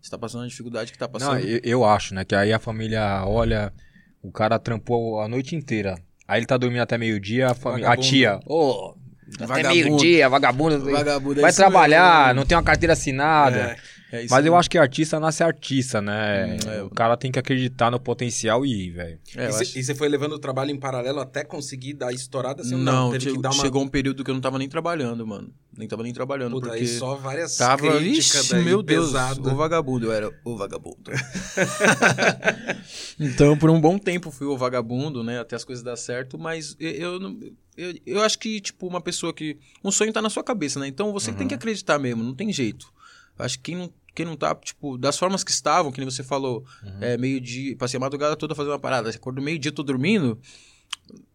Você 0.00 0.10
tá 0.10 0.18
passando 0.18 0.44
a 0.44 0.48
dificuldade 0.48 0.92
que 0.92 0.98
tá 0.98 1.06
Não, 1.06 1.12
passando. 1.12 1.40
eu, 1.40 1.60
eu 1.62 1.84
acho, 1.84 2.14
né? 2.14 2.24
Que 2.24 2.34
aí 2.34 2.52
a 2.52 2.58
família 2.58 3.24
olha, 3.26 3.72
o 4.22 4.30
cara 4.32 4.58
trampou 4.58 5.20
a 5.20 5.28
noite 5.28 5.54
inteira. 5.54 5.96
Aí 6.26 6.40
ele 6.40 6.46
tá 6.46 6.56
dormindo 6.56 6.80
até 6.80 6.96
meio-dia, 6.98 7.50
a, 7.50 7.54
família, 7.54 7.88
a 7.90 7.96
tia, 7.96 8.40
ô, 8.46 8.96
até 9.34 9.46
Vagabundo. 9.46 9.74
meio-dia, 9.74 10.28
vagabundo, 10.28 10.84
Vagabundo 10.90 11.40
é 11.40 11.42
vai 11.42 11.50
isso 11.50 11.58
trabalhar, 11.58 12.26
mesmo. 12.28 12.40
não 12.40 12.46
tem 12.46 12.56
uma 12.56 12.62
carteira 12.62 12.92
assinada. 12.92 13.58
É. 13.58 13.76
É 14.12 14.22
isso 14.22 14.32
Mas 14.32 14.46
eu 14.46 14.52
mesmo. 14.52 14.58
acho 14.60 14.70
que 14.70 14.78
artista 14.78 15.18
nasce 15.18 15.42
artista, 15.42 16.00
né? 16.00 16.56
Hum, 16.64 16.70
é. 16.70 16.82
O 16.84 16.90
cara 16.90 17.16
tem 17.16 17.32
que 17.32 17.40
acreditar 17.40 17.90
no 17.90 17.98
potencial 17.98 18.64
e 18.64 18.86
ir, 18.86 18.90
velho. 18.92 19.18
É, 19.36 19.48
e, 19.48 19.82
você, 19.82 19.96
foi 19.96 20.08
levando 20.08 20.34
o 20.34 20.38
trabalho 20.38 20.70
em 20.70 20.78
paralelo 20.78 21.18
até 21.18 21.42
conseguir 21.42 21.94
dar 21.94 22.12
estourada? 22.12 22.62
Assim, 22.62 22.76
Não, 22.76 23.10
teve 23.10 23.24
chegou, 23.24 23.36
que 23.38 23.42
dar 23.42 23.50
uma... 23.50 23.64
chegou 23.64 23.82
um 23.82 23.88
período 23.88 24.22
que 24.22 24.30
eu 24.30 24.34
não 24.34 24.40
tava 24.40 24.58
nem 24.58 24.68
trabalhando, 24.68 25.26
mano. 25.26 25.52
Nem 25.76 25.88
tava 25.88 26.04
nem 26.04 26.12
trabalhando, 26.12 26.52
Puta, 26.52 26.68
porque... 26.68 26.82
aí 26.82 26.86
só 26.88 27.16
várias 27.16 27.56
Tava, 27.56 27.98
críticas 27.98 28.42
ixi, 28.44 28.52
daí, 28.54 28.64
meu 28.64 28.80
Deus, 28.80 29.06
pesado. 29.08 29.50
o 29.50 29.56
vagabundo, 29.56 30.06
eu 30.06 30.12
era 30.12 30.30
o 30.44 30.56
vagabundo. 30.56 31.10
então, 33.18 33.56
por 33.58 33.70
um 33.70 33.80
bom 33.80 33.98
tempo 33.98 34.30
fui 34.30 34.46
o 34.46 34.56
vagabundo, 34.56 35.22
né, 35.22 35.40
até 35.40 35.56
as 35.56 35.64
coisas 35.64 35.84
dar 35.84 35.96
certo, 35.96 36.38
mas 36.38 36.76
eu, 36.78 36.90
eu, 36.92 37.20
não- 37.20 37.38
eu, 37.76 37.94
eu 38.06 38.22
acho 38.22 38.38
que, 38.38 38.60
tipo, 38.60 38.86
uma 38.86 39.00
pessoa 39.00 39.32
que... 39.32 39.58
Um 39.84 39.90
sonho 39.90 40.12
tá 40.12 40.22
na 40.22 40.30
sua 40.30 40.42
cabeça, 40.44 40.78
né, 40.80 40.86
então 40.88 41.12
você 41.12 41.32
tem 41.32 41.46
que 41.48 41.54
acreditar 41.54 41.98
mesmo, 41.98 42.22
não 42.22 42.34
tem 42.34 42.52
jeito. 42.52 42.92
Acho 43.38 43.58
que 43.58 43.64
quem 43.64 43.76
não, 43.76 43.92
quem 44.14 44.24
não 44.24 44.34
tá, 44.36 44.54
tipo, 44.54 44.96
das 44.96 45.18
formas 45.18 45.44
que 45.44 45.50
estavam, 45.50 45.92
que 45.92 46.00
nem 46.00 46.08
você 46.10 46.22
falou, 46.22 46.64
é, 47.00 47.16
meio 47.18 47.38
dia, 47.40 47.76
passei 47.76 47.98
a 47.98 48.00
madrugada 48.00 48.34
toda 48.36 48.54
fazendo 48.54 48.72
uma 48.72 48.78
parada, 48.78 49.10
acordou 49.10 49.44
meio 49.44 49.58
dia, 49.58 49.70
tô 49.70 49.82
dormindo, 49.82 50.38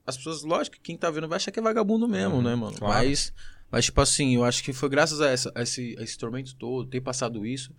as 0.05 0.17
pessoas, 0.17 0.41
lógico, 0.43 0.77
que 0.77 0.81
quem 0.81 0.97
tá 0.97 1.09
vendo 1.11 1.27
vai 1.27 1.35
achar 1.37 1.51
que 1.51 1.59
é 1.59 1.61
vagabundo 1.61 2.07
mesmo, 2.07 2.35
Uhum, 2.37 2.41
né, 2.41 2.55
mano? 2.55 2.75
claro. 2.77 2.93
Mas, 3.07 3.31
mas, 3.69 3.85
tipo 3.85 4.01
assim, 4.01 4.35
eu 4.35 4.43
acho 4.43 4.63
que 4.63 4.73
foi 4.73 4.89
graças 4.89 5.21
a, 5.21 5.29
essa, 5.29 5.51
a 5.55 5.61
esse, 5.61 5.95
a 5.99 6.03
esse 6.03 6.17
tormento 6.17 6.55
todo, 6.55 6.89
ter 6.89 7.01
passado 7.01 7.45
isso, 7.45 7.71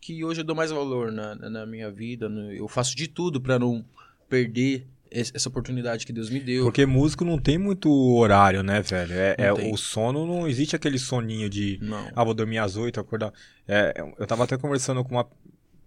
que 0.00 0.24
hoje 0.24 0.40
eu 0.42 0.44
dou 0.44 0.54
mais 0.54 0.70
valor 0.70 1.10
na, 1.10 1.34
na- 1.34 1.66
minha 1.66 1.90
vida. 1.90 2.28
no- 2.28 2.52
eu 2.52 2.68
faço 2.68 2.94
de 2.96 3.08
tudo 3.08 3.40
pra 3.40 3.58
não 3.58 3.84
perder 4.28 4.86
essa 5.10 5.48
oportunidade 5.48 6.04
que 6.06 6.12
Deus 6.12 6.30
me 6.30 6.40
deu. 6.40 6.64
Porque 6.64 6.84
músico 6.86 7.24
não 7.24 7.38
tem 7.38 7.58
muito 7.58 7.90
horário, 8.16 8.62
né, 8.62 8.80
velho? 8.82 9.12
É, 9.12 9.34
é- 9.38 9.52
o 9.52 9.76
sono 9.76 10.26
não 10.26 10.46
existe 10.48 10.74
aquele 10.76 10.98
soninho 10.98 11.48
de 11.48 11.78
Não. 11.82 12.10
ah, 12.14 12.24
vou 12.24 12.34
dormir 12.34 12.58
às 12.58 12.76
oito, 12.76 13.00
acordar. 13.00 13.32
É, 13.66 13.94
eu 14.18 14.26
tava 14.26 14.44
até 14.44 14.56
conversando 14.56 15.02
com 15.04 15.14
uma. 15.14 15.26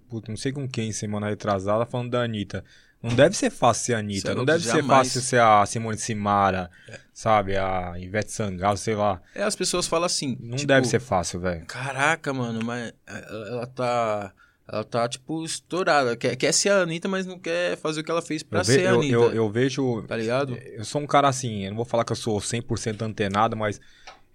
puta, 0.10 0.32
não 0.32 0.38
sei 0.38 0.52
com 0.52 0.68
quem, 0.68 0.92
semana 0.92 1.30
retrasada, 1.30 1.86
falando 1.86 2.12
da 2.12 2.24
Anitta. 2.24 2.64
Não 3.02 3.16
deve 3.16 3.36
ser 3.36 3.50
fácil 3.50 3.86
ser 3.86 3.94
a 3.94 4.00
Anitta. 4.00 4.32
É 4.32 4.36
não 4.36 4.44
deve 4.44 4.64
ser 4.64 4.84
fácil 4.84 5.22
ser 5.22 5.40
a 5.40 5.66
Simone 5.66 5.98
Simara, 5.98 6.70
sabe? 7.14 7.56
A 7.56 7.94
Ivete 7.98 8.30
Sangalo, 8.32 8.76
sei 8.78 8.94
lá. 8.94 9.22
É, 9.34 9.44
as 9.44 9.56
pessoas 9.56 9.88
falam 9.88 10.06
assim. 10.06 10.38
Não 10.42 10.58
tipo, 10.58 10.68
deve 10.68 10.86
ser 10.86 11.00
fácil, 11.00 11.40
velho. 11.40 11.66
Caraca, 11.66 12.34
mano, 12.34 12.60
mas 12.64 12.92
ela 13.08 13.48
ela 13.48 13.68
tá. 13.68 14.34
Ela 14.72 14.84
tá, 14.84 15.08
tipo, 15.08 15.44
estourada. 15.44 16.16
Quer, 16.16 16.36
quer 16.36 16.52
ser 16.54 16.70
a 16.70 16.82
Anitta, 16.82 17.08
mas 17.08 17.26
não 17.26 17.40
quer 17.40 17.76
fazer 17.78 18.02
o 18.02 18.04
que 18.04 18.12
ela 18.12 18.22
fez 18.22 18.44
pra 18.44 18.60
Eu, 18.60 18.64
ve- 18.66 18.74
ser 18.74 18.88
a 18.88 18.92
eu, 18.92 18.96
Anitta. 19.00 19.14
eu, 19.16 19.32
eu 19.34 19.50
vejo. 19.50 20.04
Tá 20.04 20.16
ligado? 20.16 20.56
Eu 20.58 20.86
sou 20.86 21.02
um 21.02 21.08
cara 21.08 21.28
assim, 21.28 21.64
eu 21.66 21.70
não 21.72 21.78
vou 21.78 21.86
falar 21.86 22.06
que 22.06 22.12
eu 22.12 22.16
sou 22.16 22.38
100% 22.40 23.02
antenado, 23.02 23.58
mas 23.58 23.82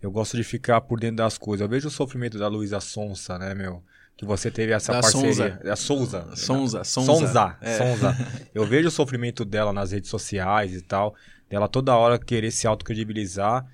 eu 0.02 0.10
gosto 0.10 0.36
de 0.36 0.42
ficar 0.44 0.80
por 0.80 0.98
dentro 0.98 1.16
das 1.16 1.38
coisas. 1.38 1.62
Eu 1.62 1.68
vejo 1.68 1.88
o 1.88 1.90
sofrimento 1.90 2.38
da 2.38 2.48
Luísa 2.48 2.80
Sonsa, 2.80 3.38
né, 3.38 3.54
meu? 3.54 3.82
Que 4.16 4.24
você 4.24 4.50
teve 4.50 4.72
essa 4.72 4.92
Da 4.92 5.00
parceria. 5.00 5.32
Sonza. 5.34 5.60
É 5.64 5.76
Souza. 5.76 6.28
Sonza, 6.36 6.84
Sonza. 6.84 7.12
Sonza. 7.18 7.56
É. 7.60 7.78
Sonza. 7.78 8.16
Eu 8.54 8.64
vejo 8.66 8.88
o 8.88 8.90
sofrimento 8.90 9.44
dela 9.44 9.72
nas 9.72 9.90
redes 9.92 10.08
sociais 10.10 10.72
e 10.74 10.80
tal. 10.82 11.14
Dela 11.50 11.68
toda 11.68 11.96
hora 11.96 12.18
querer 12.18 12.50
se 12.50 12.66
autocredibilizar. 12.66 13.66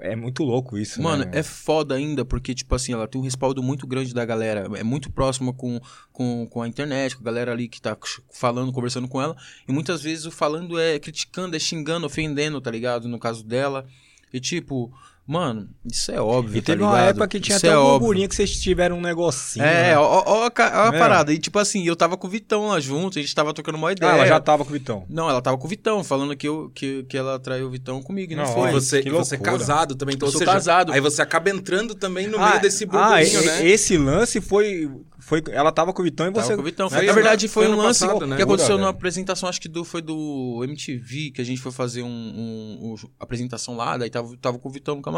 É 0.00 0.16
muito 0.16 0.42
louco 0.42 0.76
isso, 0.76 1.00
Mano, 1.00 1.24
né? 1.24 1.30
é 1.34 1.42
foda 1.42 1.94
ainda, 1.94 2.24
porque, 2.24 2.54
tipo 2.54 2.74
assim, 2.74 2.92
ela 2.92 3.06
tem 3.06 3.20
um 3.20 3.24
respaldo 3.24 3.62
muito 3.62 3.86
grande 3.86 4.12
da 4.12 4.24
galera. 4.24 4.68
É 4.76 4.82
muito 4.82 5.10
próxima 5.10 5.52
com, 5.52 5.80
com, 6.12 6.46
com 6.48 6.62
a 6.62 6.68
internet, 6.68 7.16
com 7.16 7.22
a 7.22 7.24
galera 7.24 7.52
ali 7.52 7.68
que 7.68 7.80
tá 7.80 7.96
falando, 8.32 8.72
conversando 8.72 9.06
com 9.06 9.22
ela. 9.22 9.36
E 9.68 9.72
muitas 9.72 10.02
vezes 10.02 10.26
o 10.26 10.30
falando 10.30 10.78
é 10.78 10.98
criticando, 10.98 11.54
é 11.54 11.58
xingando, 11.58 12.06
ofendendo, 12.06 12.60
tá 12.60 12.70
ligado? 12.70 13.06
No 13.06 13.18
caso 13.18 13.44
dela. 13.44 13.86
E 14.32 14.40
tipo, 14.40 14.92
mano, 15.28 15.68
isso 15.84 16.10
é 16.10 16.20
óbvio. 16.20 16.56
E 16.58 16.62
teve 16.62 16.82
tá 16.82 16.88
uma 16.88 17.00
época 17.00 17.28
que 17.28 17.38
tinha 17.38 17.56
Isso 17.56 17.66
até 17.66 17.74
é 17.74 17.78
um 17.78 17.84
burburinho 17.90 18.28
que 18.28 18.34
vocês 18.34 18.58
tiveram 18.60 18.96
um 18.96 19.00
negocinho. 19.00 19.64
É, 19.64 19.90
né? 19.90 19.98
ó, 19.98 20.02
ó, 20.02 20.22
ó 20.26 20.46
a, 20.46 20.50
parada. 20.50 21.32
E 21.32 21.38
tipo 21.38 21.58
assim, 21.58 21.86
eu 21.86 21.94
tava 21.94 22.16
com 22.16 22.26
o 22.26 22.30
Vitão 22.30 22.68
lá 22.68 22.80
junto, 22.80 23.18
a 23.18 23.22
gente 23.22 23.34
tava 23.34 23.52
trocando 23.52 23.76
uma 23.76 23.92
ideia. 23.92 24.10
Ah, 24.12 24.16
ela 24.16 24.26
já 24.26 24.40
tava 24.40 24.64
com 24.64 24.70
o 24.70 24.72
Vitão. 24.72 25.04
Não, 25.08 25.28
ela 25.28 25.42
tava 25.42 25.58
com 25.58 25.66
o 25.66 25.68
Vitão, 25.68 26.02
falando 26.02 26.34
que, 26.34 26.48
eu, 26.48 26.70
que, 26.74 27.02
que 27.04 27.16
ela 27.16 27.38
traiu 27.38 27.66
o 27.66 27.70
Vitão 27.70 28.02
comigo, 28.02 28.34
não, 28.34 28.44
Não, 28.44 28.52
foi. 28.52 28.70
E 28.70 28.72
você, 28.72 29.02
que 29.02 29.10
você 29.10 29.34
é 29.34 29.38
casado 29.38 29.94
também, 29.94 30.14
então 30.14 30.26
Eu 30.28 30.32
sou 30.32 30.38
seja, 30.40 30.50
casado. 30.50 30.92
Aí 30.92 31.00
você 31.00 31.20
acaba 31.20 31.50
entrando 31.50 31.94
também 31.94 32.26
no 32.26 32.38
Ah, 32.38 32.48
meio 32.50 32.62
desse 32.62 32.84
ah, 32.84 32.86
burburinho, 32.86 33.42
e- 33.42 33.46
né? 33.46 33.66
esse 33.68 33.98
lance 33.98 34.40
foi, 34.40 34.90
foi. 35.18 35.42
Ela 35.50 35.70
tava 35.70 35.92
com 35.92 36.00
o 36.00 36.04
Vitão 36.04 36.26
e 36.26 36.32
Tava 36.32 36.46
você. 36.46 36.54
com 36.54 36.62
o 36.62 36.64
Vitão. 36.64 36.88
Foi 36.88 36.98
Na 36.98 37.04
ano- 37.04 37.14
verdade, 37.14 37.48
foi 37.48 37.66
foi, 37.66 37.74
um 37.74 37.76
lance 37.76 38.00
passado, 38.06 38.26
né? 38.26 38.36
que 38.36 38.42
aconteceu 38.42 38.68
Pura, 38.68 38.78
numa 38.78 38.86
velho. 38.92 38.96
apresentação, 38.98 39.48
acho 39.48 39.60
que 39.60 39.68
do, 39.68 39.84
foi 39.84 40.00
do 40.00 40.62
MTV, 40.64 41.32
que 41.32 41.40
a 41.40 41.44
gente 41.44 41.60
foi 41.60 41.70
fazer 41.72 42.02
um, 42.02 42.06
um- 42.08 42.92
um- 42.94 43.08
apresentação 43.20 43.76
lá, 43.76 43.96
daí 43.98 44.08
tava, 44.08 44.34
tava 44.40 44.58
com 44.58 44.68
o 44.68 44.72
Vitão 44.72 44.96
no 44.96 45.02
camarim, 45.02 45.17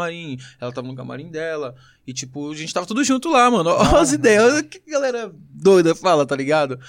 ela 0.59 0.71
tava 0.71 0.87
no 0.87 0.95
camarim 0.95 1.29
dela, 1.29 1.75
e 2.05 2.13
tipo, 2.13 2.51
a 2.51 2.55
gente 2.55 2.73
tava 2.73 2.85
tudo 2.85 3.03
junto 3.03 3.29
lá, 3.29 3.49
mano. 3.51 3.69
Olha 3.69 3.99
as 3.99 4.11
ideias, 4.11 4.43
olha 4.53 4.63
que 4.63 4.79
galera 4.89 5.31
doida 5.33 5.93
fala, 5.93 6.25
tá 6.25 6.35
ligado? 6.35 6.79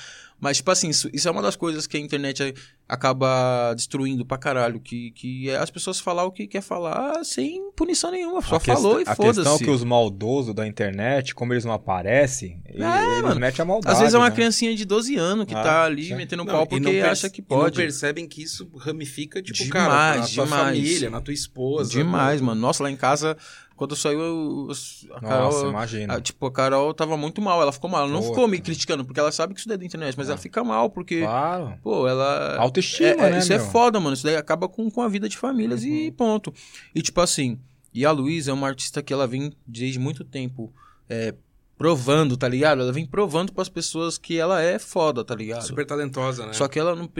Mas, 0.43 0.57
tipo 0.57 0.71
assim, 0.73 0.89
isso, 0.89 1.09
isso 1.13 1.29
é 1.29 1.31
uma 1.31 1.41
das 1.41 1.55
coisas 1.55 1.87
que 1.87 1.97
a 1.97 2.01
internet 2.01 2.53
acaba 2.89 3.73
destruindo 3.75 4.27
pra 4.27 4.37
caralho, 4.37 4.81
que, 4.81 5.13
que 5.13 5.49
é 5.49 5.57
as 5.57 5.71
pessoas 5.71 6.01
falar 6.01 6.25
o 6.25 6.33
que 6.33 6.47
quer 6.49 6.61
falar 6.61 7.25
sem 7.25 7.71
punição 7.77 8.11
nenhuma, 8.11 8.43
só 8.43 8.59
falou 8.61 8.99
e 9.01 9.03
A 9.03 9.07
questão 9.15 9.25
é 9.31 9.35
foda-se. 9.35 9.65
que 9.65 9.71
os 9.71 9.85
maldosos 9.85 10.53
da 10.55 10.67
internet, 10.67 11.35
como 11.35 11.53
eles 11.55 11.65
não 11.65 11.73
aparecem, 11.73 12.61
eles, 12.67 12.81
eles 12.83 13.23
mano. 13.23 13.41
metem 13.41 13.63
a 13.63 13.65
maldade. 13.65 13.95
Às 13.95 14.01
vezes 14.01 14.15
é 14.15 14.19
uma 14.19 14.29
né? 14.29 14.35
criancinha 14.35 14.75
de 14.75 14.85
12 14.85 15.17
anos 15.17 15.47
que 15.47 15.55
Ah, 15.55 15.63
tá 15.63 15.85
ali 15.85 16.09
sim. 16.09 16.17
metendo 16.17 16.45
Não, 16.45 16.53
pau 16.53 16.65
e 16.65 16.67
porque 16.69 16.99
acha 17.01 17.31
que 17.31 17.41
e 17.41 17.45
não 17.49 17.59
pode. 17.61 17.77
percebem 17.77 18.27
que 18.29 18.43
isso 18.43 18.69
ramifica, 18.77 19.41
tipo, 19.41 19.59
Demais, 19.63 19.73
cara, 19.73 20.17
na 20.19 20.27
tua 20.27 20.45
demais. 20.45 20.51
família, 20.77 21.09
na 21.11 21.21
tua 21.21 21.33
esposa. 21.35 21.91
Demais, 21.91 22.41
mano. 22.41 22.61
Nossa, 22.61 22.83
lá 22.83 22.91
em 22.91 22.97
casa, 22.97 23.37
quando 23.77 23.97
saiu, 23.97 24.21
eu, 24.21 24.69
a 25.13 25.21
Carol. 25.21 25.45
Nossa, 25.53 25.67
imagina. 25.67 26.15
a- 26.15 26.21
tipo, 26.21 26.47
a 26.47 26.53
Carol 26.53 26.93
tava 26.95 27.17
muito 27.17 27.41
mal. 27.41 27.61
Ela 27.61 27.73
ficou 27.73 27.89
mal. 27.91 28.03
Ela 28.03 28.13
não 28.13 28.23
ficou 28.23 28.47
me 28.47 28.61
criticando, 28.61 29.05
porque 29.05 29.19
ela 29.21 29.33
sabe 29.33 29.55
que 29.55 29.61
isso 29.61 29.69
daí 29.69 29.77
é 29.77 29.79
da 29.79 29.85
internet, 29.87 30.15
mas 30.17 30.29
ela 30.29 30.39
fica 30.39 30.63
mal, 30.63 30.91
porque. 30.91 31.21
Claro. 31.23 31.75
Pô, 31.83 32.07
ela. 32.07 32.57
Autoestima, 32.59 33.09
é, 33.25 33.27
é, 33.27 33.31
né, 33.31 33.39
Isso 33.39 33.53
é 33.53 33.59
meu? 33.59 33.67
foda, 33.67 33.99
mano. 34.01 34.15
Isso 34.15 34.25
daí 34.25 34.37
acaba 34.37 34.69
com, 34.69 34.91
com 34.91 35.01
a 35.03 35.09
vida 35.09 35.29
de 35.29 35.37
famílias 35.37 35.85
e 35.85 36.11
ponto. 36.13 36.53
E 36.95 37.03
tipo 37.03 37.21
assim, 37.21 37.59
e 37.93 38.05
a 38.07 38.11
Luísa 38.13 38.51
é 38.51 38.55
uma 38.55 38.69
artista 38.69 39.03
que 39.03 39.13
ela 39.13 39.27
vem 39.27 39.53
desde 39.67 39.99
muito 39.99 40.25
tempo 40.25 40.73
é, 41.09 41.35
provando, 41.77 42.37
tá 42.37 42.49
ligado? 42.49 42.81
Ela 42.83 42.93
vem 42.93 43.05
provando 43.05 43.53
pras 43.53 43.69
pessoas 43.69 44.17
que 44.17 44.39
ela 44.39 44.63
é 44.63 44.79
foda, 44.79 45.25
tá 45.25 45.35
ligado? 45.35 45.63
Super 45.67 45.85
talentosa, 45.85 46.47
né? 46.47 46.53
Só 46.53 46.69
que 46.69 46.79
ela 46.79 46.95
não. 46.95 47.11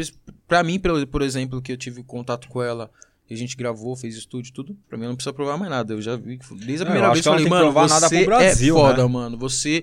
Pra 0.47 0.63
mim, 0.63 0.81
por 1.11 1.23
exemplo, 1.23 1.61
que 1.61 1.73
eu 1.73 1.77
tive 1.77 2.03
contato 2.03 2.49
com 2.49 2.63
ela, 2.63 2.91
e 3.33 3.35
a 3.35 3.39
gente 3.39 3.57
gravou, 3.57 3.97
fez 3.97 4.15
estúdio, 4.17 4.53
tudo, 4.53 4.77
pra 4.89 4.99
mim 4.99 5.07
não 5.07 5.15
precisa 5.17 5.33
provar 5.33 5.57
mais 5.57 5.71
nada. 5.71 5.95
Eu 5.95 6.03
já 6.03 6.15
vi 6.17 6.39
que. 6.39 6.55
Desde 6.55 6.83
a 6.83 6.87
primeira 6.87 7.09
eu 7.09 7.13
vez 7.13 7.23
que 7.23 7.29
eu 7.29 7.33
ela 7.33 7.39
falei, 7.39 7.45
que 7.45 7.51
mano, 7.51 7.65
provar 7.73 7.89
nada 7.89 8.09
você 8.09 8.17
pro 8.25 8.27
Brasil, 8.37 8.77
é 8.77 8.81
foda, 8.81 9.03
né? 9.03 9.09
mano. 9.09 9.39
Você 9.39 9.83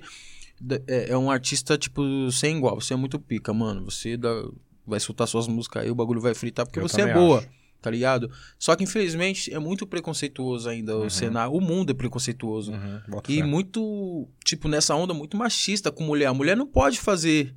é, 0.87 1.11
é 1.11 1.17
um 1.17 1.31
artista, 1.31 1.77
tipo, 1.77 2.31
sem 2.31 2.57
igual. 2.57 2.79
Você 2.79 2.93
é 2.93 2.97
muito 2.97 3.19
pica, 3.19 3.53
mano. 3.53 3.85
Você 3.89 4.15
dá- 4.17 4.43
vai 4.85 4.97
escutar 4.97 5.25
suas 5.27 5.47
músicas 5.47 5.83
aí, 5.83 5.91
o 5.91 5.95
bagulho 5.95 6.19
vai 6.21 6.33
fritar 6.33 6.65
porque 6.65 6.79
Eu 6.79 6.87
você 6.87 7.01
é 7.01 7.13
boa. 7.13 7.39
acho. 7.39 7.49
Tá 7.81 7.89
ligado? 7.89 8.29
Só 8.57 8.75
que, 8.75 8.83
infelizmente, 8.83 9.53
é 9.53 9.57
muito 9.57 9.87
preconceituoso 9.87 10.67
ainda 10.67 10.97
o 10.97 11.09
cenário. 11.09 11.53
O 11.53 11.61
mundo 11.61 11.91
é 11.91 11.93
preconceituoso. 11.93 12.73
Uhum, 12.73 12.99
E 13.29 13.37
fé. 13.37 13.43
muito, 13.43 14.27
tipo, 14.43 14.67
nessa 14.67 14.93
onda 14.95 15.13
muito 15.13 15.37
machista 15.37 15.89
com 15.89 16.03
mulher. 16.03 16.25
A 16.25 16.33
mulher 16.33 16.57
não 16.57 16.67
pode 16.67 16.99
fazer 16.99 17.55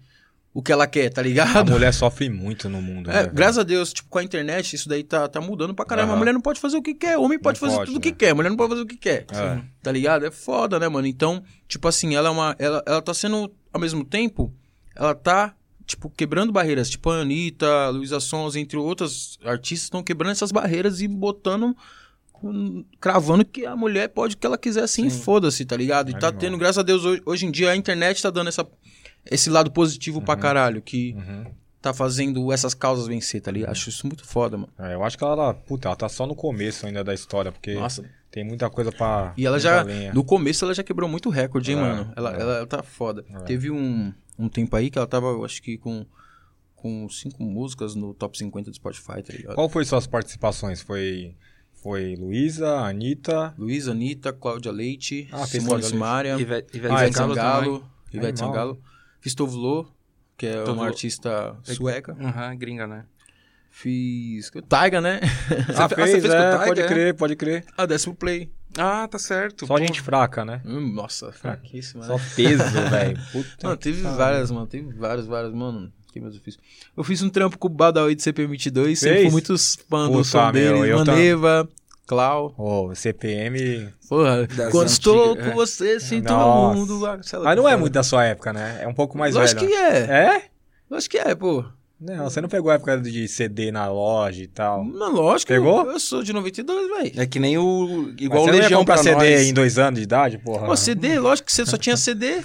o 0.54 0.62
que 0.62 0.70
ela 0.70 0.86
quer, 0.86 1.08
tá 1.10 1.20
A 1.20 1.24
ligado? 1.24 1.70
mulher 1.72 1.94
sofre 1.94 2.28
muito 2.28 2.68
no 2.68 2.82
mundo. 2.82 3.10
É, 3.10 3.22
né, 3.22 3.30
graças 3.32 3.58
a 3.58 3.62
Deus, 3.62 3.92
tipo, 3.92 4.08
com 4.10 4.18
a 4.18 4.22
internet, 4.22 4.74
isso 4.76 4.88
daí 4.88 5.02
tá, 5.02 5.26
tá 5.26 5.40
mudando 5.40 5.74
pra 5.74 5.84
caramba. 5.84 6.08
Aham. 6.08 6.16
A 6.16 6.18
mulher 6.18 6.32
não 6.34 6.40
pode 6.42 6.60
fazer 6.60 6.76
o 6.76 6.82
que 6.82 6.92
quer, 6.94 7.16
o 7.16 7.22
homem 7.22 7.38
pode 7.38 7.60
Não 7.60 7.68
fazer 7.68 7.78
pode, 7.78 7.86
tudo 7.90 7.96
o 7.96 8.04
né? 8.04 8.10
que 8.10 8.12
quer, 8.12 8.30
a 8.30 8.34
mulher 8.34 8.50
não 8.50 8.56
pode 8.56 8.70
fazer 8.70 8.82
o 8.82 8.86
que 8.86 8.96
quer. 8.96 9.26
É. 9.32 9.62
Tá 9.82 9.90
ligado? 9.90 10.26
É 10.26 10.30
foda, 10.30 10.78
né, 10.78 10.88
mano? 10.88 11.06
Então, 11.06 11.42
tipo 11.66 11.88
assim, 11.88 12.14
ela 12.14 12.28
é 12.28 12.30
uma. 12.30 12.54
Ela, 12.58 12.82
ela 12.86 13.00
tá 13.00 13.14
sendo, 13.14 13.50
ao 13.72 13.80
mesmo 13.80 14.04
tempo, 14.04 14.52
ela 14.94 15.14
tá, 15.14 15.54
tipo, 15.86 16.10
quebrando 16.10 16.52
barreiras. 16.52 16.90
Tipo, 16.90 17.08
a 17.10 17.20
Anitta, 17.22 17.66
a 17.66 17.88
Luísa 17.88 18.20
Sons, 18.20 18.54
entre 18.54 18.76
outras 18.76 19.38
artistas, 19.44 19.84
estão 19.84 20.02
quebrando 20.02 20.32
essas 20.32 20.52
barreiras 20.52 21.00
e 21.00 21.08
botando. 21.08 21.74
hum, 22.42 22.84
Cravando 23.00 23.42
que 23.44 23.64
a 23.64 23.74
mulher 23.74 24.08
pode 24.08 24.34
o 24.34 24.38
que 24.38 24.46
ela 24.46 24.58
quiser 24.58 24.82
assim, 24.84 25.08
foda-se, 25.08 25.64
tá 25.64 25.76
ligado? 25.76 26.10
E 26.10 26.18
tá 26.18 26.30
tendo, 26.30 26.58
graças 26.58 26.78
a 26.78 26.82
Deus, 26.82 27.04
hoje, 27.04 27.22
hoje 27.24 27.46
em 27.46 27.50
dia 27.50 27.70
a 27.70 27.76
internet 27.76 28.20
tá 28.22 28.30
dando 28.30 28.48
essa, 28.48 28.66
esse 29.30 29.48
lado 29.50 29.70
positivo 29.70 30.20
pra 30.22 30.36
caralho. 30.36 30.80
Que 30.82 31.14
Uhum. 31.14 31.44
tá 31.80 31.92
fazendo 31.92 32.52
essas 32.52 32.74
causas 32.74 33.06
vencer, 33.06 33.40
tá 33.40 33.50
ligado? 33.50 33.70
Acho 33.70 33.88
isso 33.88 34.06
muito 34.06 34.24
foda, 34.26 34.56
mano. 34.56 34.72
É, 34.78 34.94
eu 34.94 35.02
acho 35.02 35.18
que 35.18 35.24
ela, 35.24 35.52
puta, 35.52 35.88
ela 35.88 35.96
tá 35.96 36.08
só 36.08 36.26
no 36.26 36.34
começo 36.34 36.86
ainda 36.86 37.02
da 37.02 37.12
história, 37.12 37.50
porque 37.50 37.74
Nossa. 37.74 38.04
tem 38.30 38.44
muita 38.44 38.70
coisa 38.70 38.92
pra. 38.92 39.32
E 39.36 39.44
ela 39.44 39.58
já, 39.58 39.82
lenha. 39.82 40.12
no 40.14 40.22
começo, 40.22 40.64
ela 40.64 40.74
já 40.74 40.82
quebrou 40.84 41.08
muito 41.08 41.28
recorde, 41.28 41.72
hein, 41.72 41.78
É, 41.78 41.80
mano? 41.80 42.12
Ela, 42.16 42.36
é. 42.36 42.40
ela, 42.40 42.52
ela 42.58 42.66
tá 42.66 42.82
foda. 42.82 43.24
É. 43.28 43.38
Teve 43.40 43.70
um, 43.70 44.12
um 44.38 44.48
tempo 44.48 44.76
aí 44.76 44.90
que 44.90 44.98
ela 44.98 45.06
tava, 45.08 45.26
eu 45.26 45.44
acho 45.44 45.60
que 45.60 45.76
com, 45.76 46.06
com 46.76 47.08
cinco 47.08 47.42
músicas 47.42 47.94
no 47.96 48.14
top 48.14 48.38
50 48.38 48.70
do 48.70 48.76
Spotify, 48.76 49.22
tá 49.22 49.32
ligado? 49.32 49.54
Qual 49.56 49.68
foi 49.68 49.84
suas 49.84 50.06
participações? 50.06 50.80
Foi, 50.82 51.34
foi 51.82 52.14
Luísa, 52.14 52.76
Anitta. 52.78 53.54
Luiz, 53.58 53.88
Anitta, 53.88 54.32
Cláudia 54.32 54.70
Leite, 54.70 55.28
Ah, 55.32 55.46
Simone. 55.46 55.82
Simaria, 55.82 56.34
Ivete, 56.38 56.76
Ivete 56.76 56.94
Ivete 56.94 57.14
Sangalo 57.16 57.34
Sangalo. 57.34 57.84
Ivete. 58.12 58.38
Sangalo, 58.38 58.80
fiz 59.22 59.34
Tovlo, 59.34 59.90
que 60.36 60.44
é 60.46 60.56
Tovlo. 60.62 60.74
uma 60.74 60.86
artista 60.86 61.56
sueca. 61.62 62.14
Aham, 62.20 62.54
gringa, 62.58 62.86
né? 62.86 63.04
Fiz 63.70 64.50
Taiga, 64.68 65.00
né? 65.00 65.18
Ah, 65.74 65.88
fe- 65.88 65.94
fez, 65.94 66.10
você 66.10 66.20
fez 66.20 66.34
com 66.34 66.38
o 66.40 66.42
é, 66.42 66.50
Taiga, 66.50 66.66
pode 66.66 66.80
é? 66.82 66.86
crer, 66.86 67.14
pode 67.14 67.36
crer. 67.36 67.64
A 67.76 67.86
décimo 67.86 68.14
play. 68.14 68.50
Ah, 68.76 69.08
tá 69.08 69.18
certo. 69.18 69.66
Só 69.66 69.74
Pô, 69.74 69.78
gente 69.78 70.00
fraca, 70.02 70.44
né? 70.44 70.60
Hum, 70.64 70.92
nossa, 70.92 71.32
fraquíssima, 71.32 72.02
né? 72.02 72.08
Só 72.08 72.20
peso, 72.36 72.62
velho. 72.90 73.18
Puta. 73.32 73.48
Mano, 73.66 73.76
teve 73.78 74.02
pariu. 74.02 74.16
várias, 74.18 74.50
mano. 74.50 74.66
Teve 74.66 74.92
várias, 74.92 75.26
várias, 75.26 75.54
mano. 75.54 75.90
Que 76.12 76.20
mais 76.20 76.34
eu 76.34 76.40
fiz? 76.42 76.58
Eu 76.94 77.02
fiz 77.02 77.22
um 77.22 77.30
trampo 77.30 77.56
com 77.56 77.68
o 77.68 77.70
Badawi 77.70 78.14
de 78.14 78.22
CPM22. 78.22 78.96
Sempre 78.96 79.14
Fez? 79.16 79.22
fui 79.22 79.30
muito 79.32 79.54
fã 79.88 80.06
do 80.06 80.12
Puta, 80.12 80.24
som 80.24 80.52
meu, 80.52 80.52
deles. 80.52 80.90
eu 80.90 81.04
tam- 81.04 81.14
Maneva, 81.14 81.68
Clau. 82.06 82.54
Ô, 82.58 82.94
CPM. 82.94 83.88
Porra, 84.08 84.46
quando 84.70 84.88
estou 84.88 85.36
com 85.36 85.42
é. 85.42 85.50
você, 85.54 86.00
sinto 86.00 86.32
Nossa. 86.32 86.70
o 86.70 86.74
mundo. 86.74 87.22
sei 87.22 87.38
lá 87.38 87.44
Mas 87.46 87.56
não 87.56 87.68
é 87.68 87.76
muito 87.76 87.92
da 87.92 88.02
sua 88.02 88.24
época, 88.24 88.52
né? 88.52 88.80
É 88.82 88.88
um 88.88 88.94
pouco 88.94 89.16
mais 89.16 89.34
Lógico 89.34 89.60
velho. 89.60 89.72
que 89.72 89.76
é. 89.78 89.98
É? 89.98 90.42
Lógico 90.90 91.12
que 91.12 91.18
é, 91.18 91.34
pô. 91.34 91.64
Não, 92.04 92.24
você 92.28 92.40
não 92.40 92.48
pegou 92.48 92.68
a 92.72 92.74
época 92.74 92.98
de 92.98 93.28
CD 93.28 93.70
na 93.70 93.88
loja 93.88 94.42
e 94.42 94.48
tal. 94.48 94.84
Não, 94.84 95.12
lógico. 95.12 95.52
Pegou? 95.52 95.88
Eu 95.88 96.00
sou 96.00 96.20
de 96.24 96.32
92, 96.32 96.88
velho. 96.88 97.12
É 97.16 97.24
que 97.26 97.38
nem 97.38 97.56
o. 97.56 98.12
Igual 98.18 98.42
o 98.42 98.46
não 98.48 98.54
Legião 98.54 98.84
pra 98.84 98.96
CD 98.96 99.14
nós. 99.14 99.46
em 99.46 99.54
dois 99.54 99.78
anos 99.78 100.00
de 100.00 100.02
idade, 100.04 100.36
porra? 100.38 100.66
Pô, 100.66 100.76
CD, 100.76 101.20
lógico 101.20 101.46
que 101.46 101.52
você 101.52 101.64
só 101.64 101.78
tinha 101.78 101.96
CD. 101.96 102.40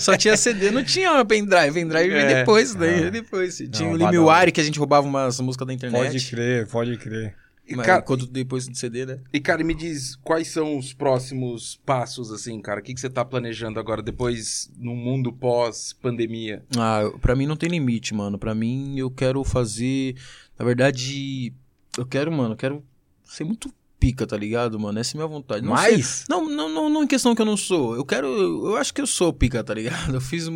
Só 0.00 0.16
tinha 0.16 0.36
CD, 0.36 0.72
não 0.72 0.82
tinha 0.82 1.24
pendrive. 1.24 1.72
Pendrive 1.72 2.08
veio 2.10 2.26
É. 2.26 2.34
depois, 2.40 2.74
daí 2.74 2.98
veio 2.98 3.10
depois. 3.12 3.56
Tinha 3.70 3.88
o 3.88 3.96
vai 3.96 4.10
LimeWire 4.10 4.50
que 4.50 4.60
a 4.60 4.64
gente 4.64 4.80
roubava 4.80 5.06
umas 5.06 5.38
músicas 5.40 5.68
da 5.68 5.72
internet. 5.72 6.02
Pode 6.02 6.26
crer, 6.30 6.66
pode 6.66 6.96
crer. 6.96 7.36
E, 7.68 7.76
Mas 7.76 7.84
cara, 7.84 8.00
quando 8.00 8.26
depois 8.26 8.66
do 8.66 8.74
CD, 8.74 9.04
né? 9.04 9.20
e, 9.30 9.38
cara, 9.38 9.62
me 9.62 9.74
diz 9.74 10.16
quais 10.16 10.48
são 10.48 10.78
os 10.78 10.94
próximos 10.94 11.78
passos, 11.84 12.32
assim, 12.32 12.58
cara? 12.62 12.80
O 12.80 12.82
que, 12.82 12.94
que 12.94 13.00
você 13.00 13.10
tá 13.10 13.22
planejando 13.22 13.78
agora, 13.78 14.02
depois, 14.02 14.70
no 14.78 14.96
mundo 14.96 15.30
pós-pandemia? 15.30 16.64
Ah, 16.78 17.02
pra 17.20 17.36
mim 17.36 17.46
não 17.46 17.56
tem 17.56 17.68
limite, 17.68 18.14
mano. 18.14 18.38
Pra 18.38 18.54
mim 18.54 18.98
eu 18.98 19.10
quero 19.10 19.44
fazer. 19.44 20.16
Na 20.58 20.64
verdade, 20.64 21.52
eu 21.98 22.06
quero, 22.06 22.32
mano, 22.32 22.54
eu 22.54 22.56
quero 22.56 22.82
ser 23.24 23.44
muito 23.44 23.70
pica, 23.98 24.26
tá 24.26 24.36
ligado, 24.36 24.78
mano? 24.78 24.98
Essa 24.98 25.12
é 25.12 25.14
a 25.16 25.18
minha 25.18 25.28
vontade. 25.28 25.64
Não 25.64 25.72
Mas, 25.72 26.24
Não, 26.28 26.48
não, 26.48 26.68
não, 26.68 26.88
não 26.88 27.02
em 27.04 27.06
questão 27.06 27.34
que 27.34 27.42
eu 27.42 27.46
não 27.46 27.56
sou. 27.56 27.94
Eu 27.96 28.04
quero. 28.04 28.26
Eu 28.28 28.76
acho 28.76 28.92
que 28.94 29.00
eu 29.00 29.06
sou 29.06 29.32
pica, 29.32 29.62
tá 29.62 29.74
ligado? 29.74 30.14
Eu 30.14 30.20
fiz. 30.20 30.48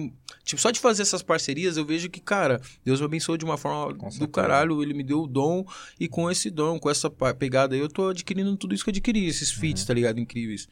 Tipo, 0.45 0.61
só 0.61 0.71
de 0.71 0.81
fazer 0.81 1.03
essas 1.03 1.23
parcerias, 1.23 1.77
eu 1.77 1.85
vejo 1.85 2.11
que, 2.11 2.21
cara, 2.21 2.61
Deus 2.85 2.99
me 3.01 3.07
abençoou 3.07 3.39
de 3.39 3.45
uma 3.45 3.57
forma 3.57 3.95
Com 3.95 4.07
do 4.07 4.13
certeza. 4.13 4.31
caralho. 4.33 4.83
Ele 4.83 4.95
me 4.95 5.03
deu 5.05 5.23
o 5.23 5.27
dom. 5.27 5.65
E 6.01 6.09
com 6.09 6.31
esse 6.31 6.51
dom, 6.51 6.79
com 6.79 6.91
essa 6.91 7.09
pegada 7.11 7.75
aí, 7.75 7.81
eu 7.81 7.89
tô 7.89 8.09
adquirindo 8.09 8.57
tudo 8.57 8.75
isso 8.75 8.83
que 8.85 8.91
eu 8.91 8.93
adquiri. 8.93 9.27
Esses 9.27 9.51
feats, 9.51 9.85
tá 9.85 9.95
ligado? 9.95 10.19
Incríveis. 10.19 10.69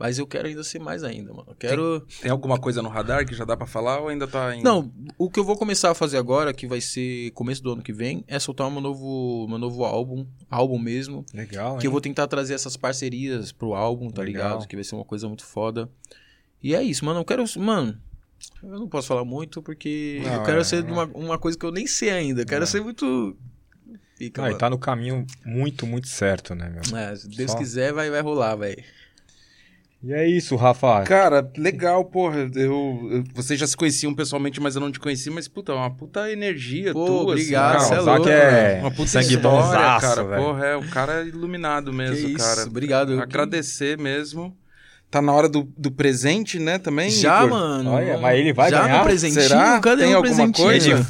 Mas 0.00 0.18
eu 0.18 0.26
quero 0.26 0.48
ainda 0.48 0.64
ser 0.64 0.78
mais 0.78 1.04
ainda, 1.04 1.30
mano. 1.30 1.44
Eu 1.48 1.54
quero. 1.54 2.00
Tem 2.22 2.30
alguma 2.30 2.58
coisa 2.58 2.80
no 2.80 2.88
radar 2.88 3.26
que 3.26 3.34
já 3.34 3.44
dá 3.44 3.54
pra 3.54 3.66
falar 3.66 4.00
ou 4.00 4.08
ainda 4.08 4.26
tá 4.26 4.56
em... 4.56 4.62
Não, 4.62 4.90
o 5.18 5.30
que 5.30 5.38
eu 5.38 5.44
vou 5.44 5.58
começar 5.58 5.90
a 5.90 5.94
fazer 5.94 6.16
agora, 6.16 6.54
que 6.54 6.66
vai 6.66 6.80
ser 6.80 7.30
começo 7.32 7.62
do 7.62 7.70
ano 7.74 7.82
que 7.82 7.92
vem, 7.92 8.24
é 8.26 8.38
soltar 8.38 8.70
meu 8.70 8.80
novo, 8.80 9.46
meu 9.46 9.58
novo 9.58 9.84
álbum, 9.84 10.26
álbum 10.50 10.78
mesmo. 10.78 11.22
legal, 11.34 11.76
Que 11.76 11.86
eu 11.86 11.90
hein? 11.90 11.92
vou 11.92 12.00
tentar 12.00 12.26
trazer 12.28 12.54
essas 12.54 12.78
parcerias 12.78 13.52
pro 13.52 13.74
álbum, 13.74 14.08
tá 14.08 14.22
Legal. 14.22 14.52
ligado? 14.54 14.66
Que 14.68 14.74
vai 14.74 14.84
ser 14.84 14.94
uma 14.94 15.04
coisa 15.04 15.28
muito 15.28 15.44
foda. 15.44 15.86
E 16.62 16.74
é 16.74 16.82
isso, 16.82 17.04
mano. 17.04 17.20
Eu 17.20 17.24
quero. 17.26 17.44
Mano, 17.58 18.00
eu 18.62 18.70
não 18.70 18.88
posso 18.88 19.08
falar 19.08 19.24
muito 19.26 19.60
porque 19.60 20.22
Não, 20.24 20.32
eu 20.36 20.42
quero 20.44 20.60
é, 20.60 20.64
ser 20.64 20.82
é. 20.82 20.90
uma, 20.90 21.04
uma 21.14 21.38
coisa 21.38 21.58
que 21.58 21.66
eu 21.66 21.70
nem 21.70 21.86
sei 21.86 22.08
ainda. 22.08 22.40
Eu 22.40 22.46
quero 22.46 22.62
É. 22.64 22.66
ser 22.66 22.80
muito. 22.82 23.36
Fica, 24.16 24.42
Não, 24.42 24.50
e 24.50 24.54
tá 24.56 24.68
no 24.70 24.78
caminho 24.78 25.26
muito, 25.44 25.86
muito 25.86 26.08
certo, 26.08 26.54
né, 26.54 26.68
meu? 26.70 26.98
É, 26.98 27.16
se 27.16 27.28
Deus 27.28 27.50
Só- 27.52 27.58
quiser, 27.58 27.92
vai, 27.92 28.10
vai 28.10 28.20
rolar, 28.22 28.54
velho. 28.56 28.82
E 30.02 30.14
é 30.14 30.26
isso, 30.26 30.56
Rafa. 30.56 31.02
Cara, 31.02 31.50
legal, 31.58 32.02
porra. 32.06 32.48
Eu, 32.54 33.08
eu- 33.10 33.24
vocês 33.34 33.60
já 33.60 33.66
se 33.66 33.76
conheciam 33.76 34.14
pessoalmente, 34.14 34.58
mas 34.58 34.74
eu 34.74 34.80
não 34.80 34.90
te 34.90 34.98
conheci. 34.98 35.28
Mas, 35.28 35.46
puta, 35.46 35.72
é 35.72 35.74
uma 35.74 35.90
puta 35.94 36.30
energia 36.32 36.92
Pô, 36.94 37.04
tua. 37.04 37.22
obrigado, 37.32 37.76
assim, 37.76 37.86
é 37.86 37.88
cara. 37.90 38.00
o 38.00 38.04
Zac 38.06 38.16
louco, 38.18 38.30
é 38.30 38.78
Uma 38.80 38.90
puta 38.90 39.08
sangue 39.08 39.34
história, 39.34 39.50
bonzaço, 39.62 40.06
cara. 40.06 40.24
velho. 40.24 40.42
Porra, 40.42 40.66
é, 40.66 40.76
o 40.76 40.88
cara 40.88 41.20
é 41.22 41.26
iluminado 41.26 41.92
mesmo, 41.92 42.16
que 42.16 42.32
isso, 42.32 42.38
cara. 42.38 42.62
obrigado. 42.66 43.12
Eu- 43.12 43.20
Agradecer 43.20 43.98
mesmo. 43.98 44.56
Tá 45.10 45.20
na 45.20 45.32
hora 45.32 45.48
do, 45.48 45.68
do 45.76 45.90
presente, 45.90 46.58
né, 46.58 46.78
também, 46.78 47.10
Já, 47.10 47.38
Igor? 47.44 47.50
mano. 47.50 47.90
Olha, 47.90 48.16
mas 48.16 48.38
ele 48.38 48.52
vai 48.52 48.70
Já 48.70 48.82
ganhar? 48.84 48.98
no 48.98 49.04
presentinho? 49.04 49.42
Será? 49.42 49.80
Cadê 49.80 50.04
Tem 50.04 50.12
o 50.14 50.16
alguma 50.18 50.34
presentinho? 50.36 50.66
coisa? 50.68 51.04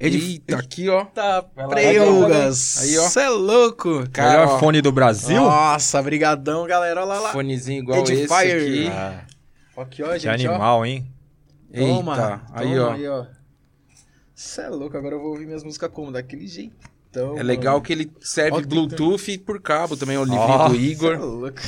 Edifier? 0.00 0.30
Eita, 0.48 0.56
aqui, 0.58 0.88
ó. 0.88 1.04
Tá, 1.06 1.42
preugas. 1.42 2.78
Aí, 2.82 2.98
ó. 2.98 3.08
Cê 3.08 3.20
é 3.20 3.28
louco. 3.28 4.04
Cara, 4.12 4.30
Melhor 4.40 4.54
ó, 4.54 4.58
fone 4.58 4.80
do 4.80 4.92
Brasil? 4.92 5.40
Nossa, 5.40 6.00
brigadão, 6.02 6.66
galera. 6.66 7.00
Olha 7.00 7.14
lá. 7.14 7.20
lá. 7.20 7.32
Fonezinho 7.32 7.82
igual 7.82 7.98
Edifier. 8.00 8.24
esse 8.26 8.34
aqui. 8.34 8.88
Ah, 8.88 9.24
Aqui, 9.76 10.02
ó, 10.02 10.08
que 10.12 10.18
gente, 10.18 10.46
ó. 10.46 10.50
animal, 10.52 10.86
hein? 10.86 11.06
Toma. 11.74 12.12
Eita, 12.12 12.42
aí, 12.52 12.68
toma 12.74 12.86
ó. 12.88 12.92
Aí, 12.92 13.08
ó. 13.08 13.26
Cê 14.34 14.62
é 14.62 14.68
louco, 14.68 14.96
agora 14.96 15.14
eu 15.16 15.20
vou 15.20 15.30
ouvir 15.30 15.46
minhas 15.46 15.64
músicas 15.64 15.90
como? 15.92 16.12
Daquele 16.12 16.46
jeitão. 16.46 17.36
É 17.36 17.42
legal 17.42 17.80
que 17.80 17.92
ele 17.92 18.12
serve 18.20 18.58
Ó, 18.58 18.60
que 18.60 18.66
Bluetooth 18.66 19.30
e 19.32 19.38
por 19.38 19.60
cabo 19.60 19.96
também, 19.96 20.16
o 20.16 20.22
livrinho 20.24 20.40
Ó, 20.42 20.68
do 20.68 20.74
Cê 20.76 20.80
é 20.80 20.84
Igor. 20.84 21.18
louco. 21.18 21.58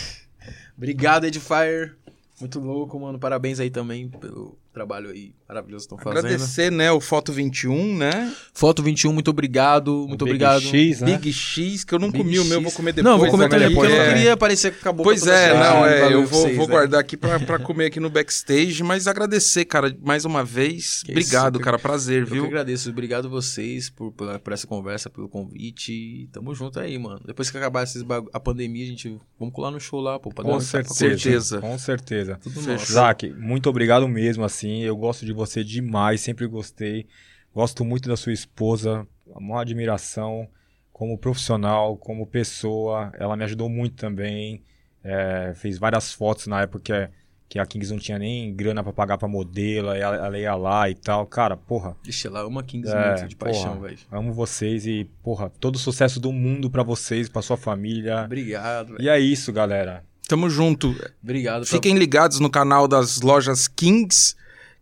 Obrigado, 0.77 1.25
Edifier. 1.25 1.97
Muito 2.41 2.59
louco, 2.61 2.99
mano. 2.99 3.19
Parabéns 3.19 3.61
aí 3.61 3.71
também 3.71 4.09
pelo 4.09 4.57
trabalho 4.73 5.11
aí 5.11 5.33
maravilhoso 5.49 5.89
que 5.89 5.95
estão 5.95 5.99
fazendo. 6.13 6.27
Agradecer, 6.27 6.71
né, 6.71 6.93
o 6.93 7.01
Foto 7.01 7.33
21, 7.33 7.97
né? 7.97 8.33
Foto 8.55 8.83
21, 8.83 9.13
muito 9.13 9.29
obrigado. 9.31 10.07
Muito 10.09 10.25
Big 10.25 10.35
obrigado. 10.37 10.61
X, 10.63 11.01
né? 11.01 11.17
Big 11.17 11.33
X, 11.33 11.83
que 11.85 11.93
eu 11.95 11.99
não 11.99 12.11
Big 12.11 12.23
comi 12.23 12.39
o 12.39 12.45
meu, 12.45 12.59
X. 12.59 12.63
vou 12.63 12.73
comer 12.73 12.93
depois. 12.93 13.13
Não, 13.13 13.19
vou 13.19 13.29
comer 13.31 13.49
comer 13.49 13.61
também, 13.61 13.75
porque 13.75 13.93
eu 13.93 13.97
não 13.97 14.05
é. 14.05 14.15
queria 14.15 14.37
parecer 14.37 14.71
que 14.73 14.79
acabou 14.79 15.03
Pois 15.05 15.23
com 15.23 15.31
é, 15.31 15.55
não, 15.55 15.87
é, 15.87 16.13
eu 16.13 16.25
vou, 16.25 16.43
vocês, 16.43 16.57
vou 16.57 16.67
né? 16.69 16.73
guardar 16.73 17.01
aqui 17.01 17.17
pra, 17.17 17.41
pra 17.41 17.59
comer 17.59 17.87
aqui 17.87 17.99
no 17.99 18.09
backstage, 18.09 18.83
mas 18.85 19.07
agradecer, 19.09 19.65
cara, 19.65 19.93
mais 20.03 20.25
uma 20.25 20.45
vez. 20.45 21.03
Que 21.03 21.11
Obrigado, 21.13 21.57
isso, 21.57 21.65
cara, 21.65 21.79
prazer, 21.79 22.21
Eu 22.23 22.27
que 22.27 22.33
viu? 22.33 22.45
agradeço, 22.45 22.89
obrigado 22.91 23.29
vocês 23.29 23.91
por, 23.91 24.13
por, 24.13 24.39
por 24.39 24.53
essa 24.53 24.67
conversa, 24.67 25.11
pelo 25.11 25.29
convite. 25.29 26.29
Tamo 26.33 26.55
junto 26.55 26.79
aí, 26.79 26.97
mano. 26.97 27.21
Depois 27.27 27.51
que 27.51 27.57
acabar 27.57 27.83
esses 27.83 28.03
bagu- 28.03 28.31
a 28.33 28.39
pandemia, 28.39 28.85
a 28.85 28.89
gente 28.89 29.19
vamos 29.39 29.53
colar 29.53 29.71
no 29.73 29.81
show 29.81 30.01
lá, 30.01 30.19
pô. 30.19 30.31
Pra 30.31 30.45
dar 30.45 30.51
Com 30.51 30.61
certeza. 30.61 30.95
certeza. 30.95 31.61
Com 31.61 31.77
certeza. 31.79 32.39
Tudo. 32.43 32.61
Zac, 32.79 33.29
muito 33.31 33.69
obrigado 33.69 34.07
mesmo, 34.09 34.45
assim. 34.45 34.60
Eu 34.69 34.97
gosto 34.97 35.25
de 35.25 35.33
você 35.33 35.63
demais, 35.65 36.21
sempre 36.21 36.47
gostei. 36.47 37.07
Gosto 37.55 37.85
muito 37.85 38.09
da 38.09 38.17
sua 38.17 38.33
esposa, 38.33 39.07
uma 39.27 39.61
admiração 39.63 40.49
como 40.93 41.17
profissional, 41.19 41.97
como 41.97 42.27
pessoa. 42.27 43.13
Ela 43.19 43.37
me 43.37 43.45
ajudou 43.45 43.69
muito 43.69 43.97
também. 43.97 44.63
É, 45.03 45.53
fez 45.57 45.79
várias 45.79 46.13
fotos 46.13 46.47
na 46.47 46.61
época 46.63 47.11
que, 47.49 47.55
que 47.55 47.59
a 47.59 47.65
Kings 47.65 47.91
não 47.91 47.99
tinha 47.99 48.19
nem 48.19 48.55
grana 48.55 48.83
pra 48.85 48.93
pagar 48.93 49.17
pra 49.19 49.27
modelo. 49.27 49.89
Ela, 49.93 50.15
ela 50.27 50.39
ia 50.39 50.55
lá 50.55 50.89
e 50.91 50.95
tal. 50.95 51.27
Cara, 51.27 51.57
porra, 51.57 51.97
Deixa 52.05 52.29
lá, 52.31 52.47
uma 52.47 52.63
15 52.63 52.93
É, 52.93 53.03
minutos 53.05 53.29
de 53.29 53.35
paixão, 53.37 53.81
velho. 53.81 53.99
amo 54.13 54.33
vocês 54.33 54.87
e, 54.87 55.09
porra, 55.23 55.51
todo 55.59 55.77
o 55.77 55.79
sucesso 55.79 56.21
do 56.21 56.31
mundo 56.33 56.71
pra 56.71 56.83
vocês, 56.83 57.29
pra 57.29 57.41
sua 57.43 57.57
família. 57.57 58.25
Obrigado, 58.27 58.89
velho. 58.93 59.03
E 59.03 59.09
é 59.09 59.19
isso, 59.19 59.53
galera. 59.53 60.05
Tamo 60.29 60.49
junto. 60.49 60.95
Obrigado. 61.23 61.63
pra- 61.63 61.71
Fiquem 61.71 61.97
ligados 61.97 62.39
no 62.39 62.49
canal 62.51 62.87
das 62.87 63.21
lojas 63.23 63.67
Kings, 63.67 64.37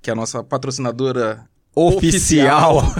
que 0.08 0.10
é 0.10 0.14
a 0.14 0.16
nossa 0.16 0.42
patrocinadora 0.42 1.44
Oficial. 1.76 2.82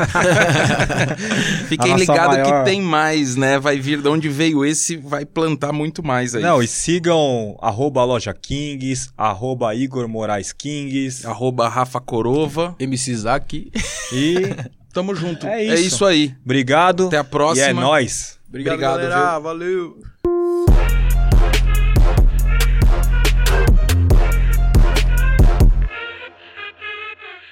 Fiquem 1.68 1.96
ligados 1.96 2.36
maior- 2.36 2.58
que 2.64 2.70
tem 2.70 2.82
mais, 2.82 3.34
né? 3.34 3.58
Vai 3.58 3.78
vir 3.80 4.02
de 4.02 4.08
onde 4.08 4.28
veio 4.28 4.62
esse, 4.64 4.94
vai 4.96 5.24
plantar 5.24 5.72
muito 5.72 6.04
mais 6.04 6.34
aí. 6.34 6.42
Não, 6.42 6.62
e 6.62 6.68
sigam 6.68 7.56
arroba 7.62 8.04
loja 8.04 8.32
Kings, 8.34 9.08
arroba 9.16 9.74
Igor 9.74 10.06
Moraes 10.06 10.52
Kings. 10.52 11.26
Arroba 11.26 11.66
Rafa 11.66 11.98
Corova. 11.98 12.76
MC 12.78 13.14
Zac. 13.16 13.72
E 14.12 14.34
Tamo 14.92 15.14
junto. 15.14 15.46
É 15.46 15.64
É 15.66 15.74
isso. 15.74 15.86
isso 15.86 16.04
aí. 16.04 16.34
obrigado. 16.44 17.06
Até 17.06 17.16
a 17.18 17.24
próxima. 17.24 17.66
E 17.66 17.70
é 17.70 17.72
nóis. 17.72 18.38
Obrigado, 18.48 18.74
Obrigado, 18.74 19.00
galera. 19.00 19.38
Valeu. 19.38 19.96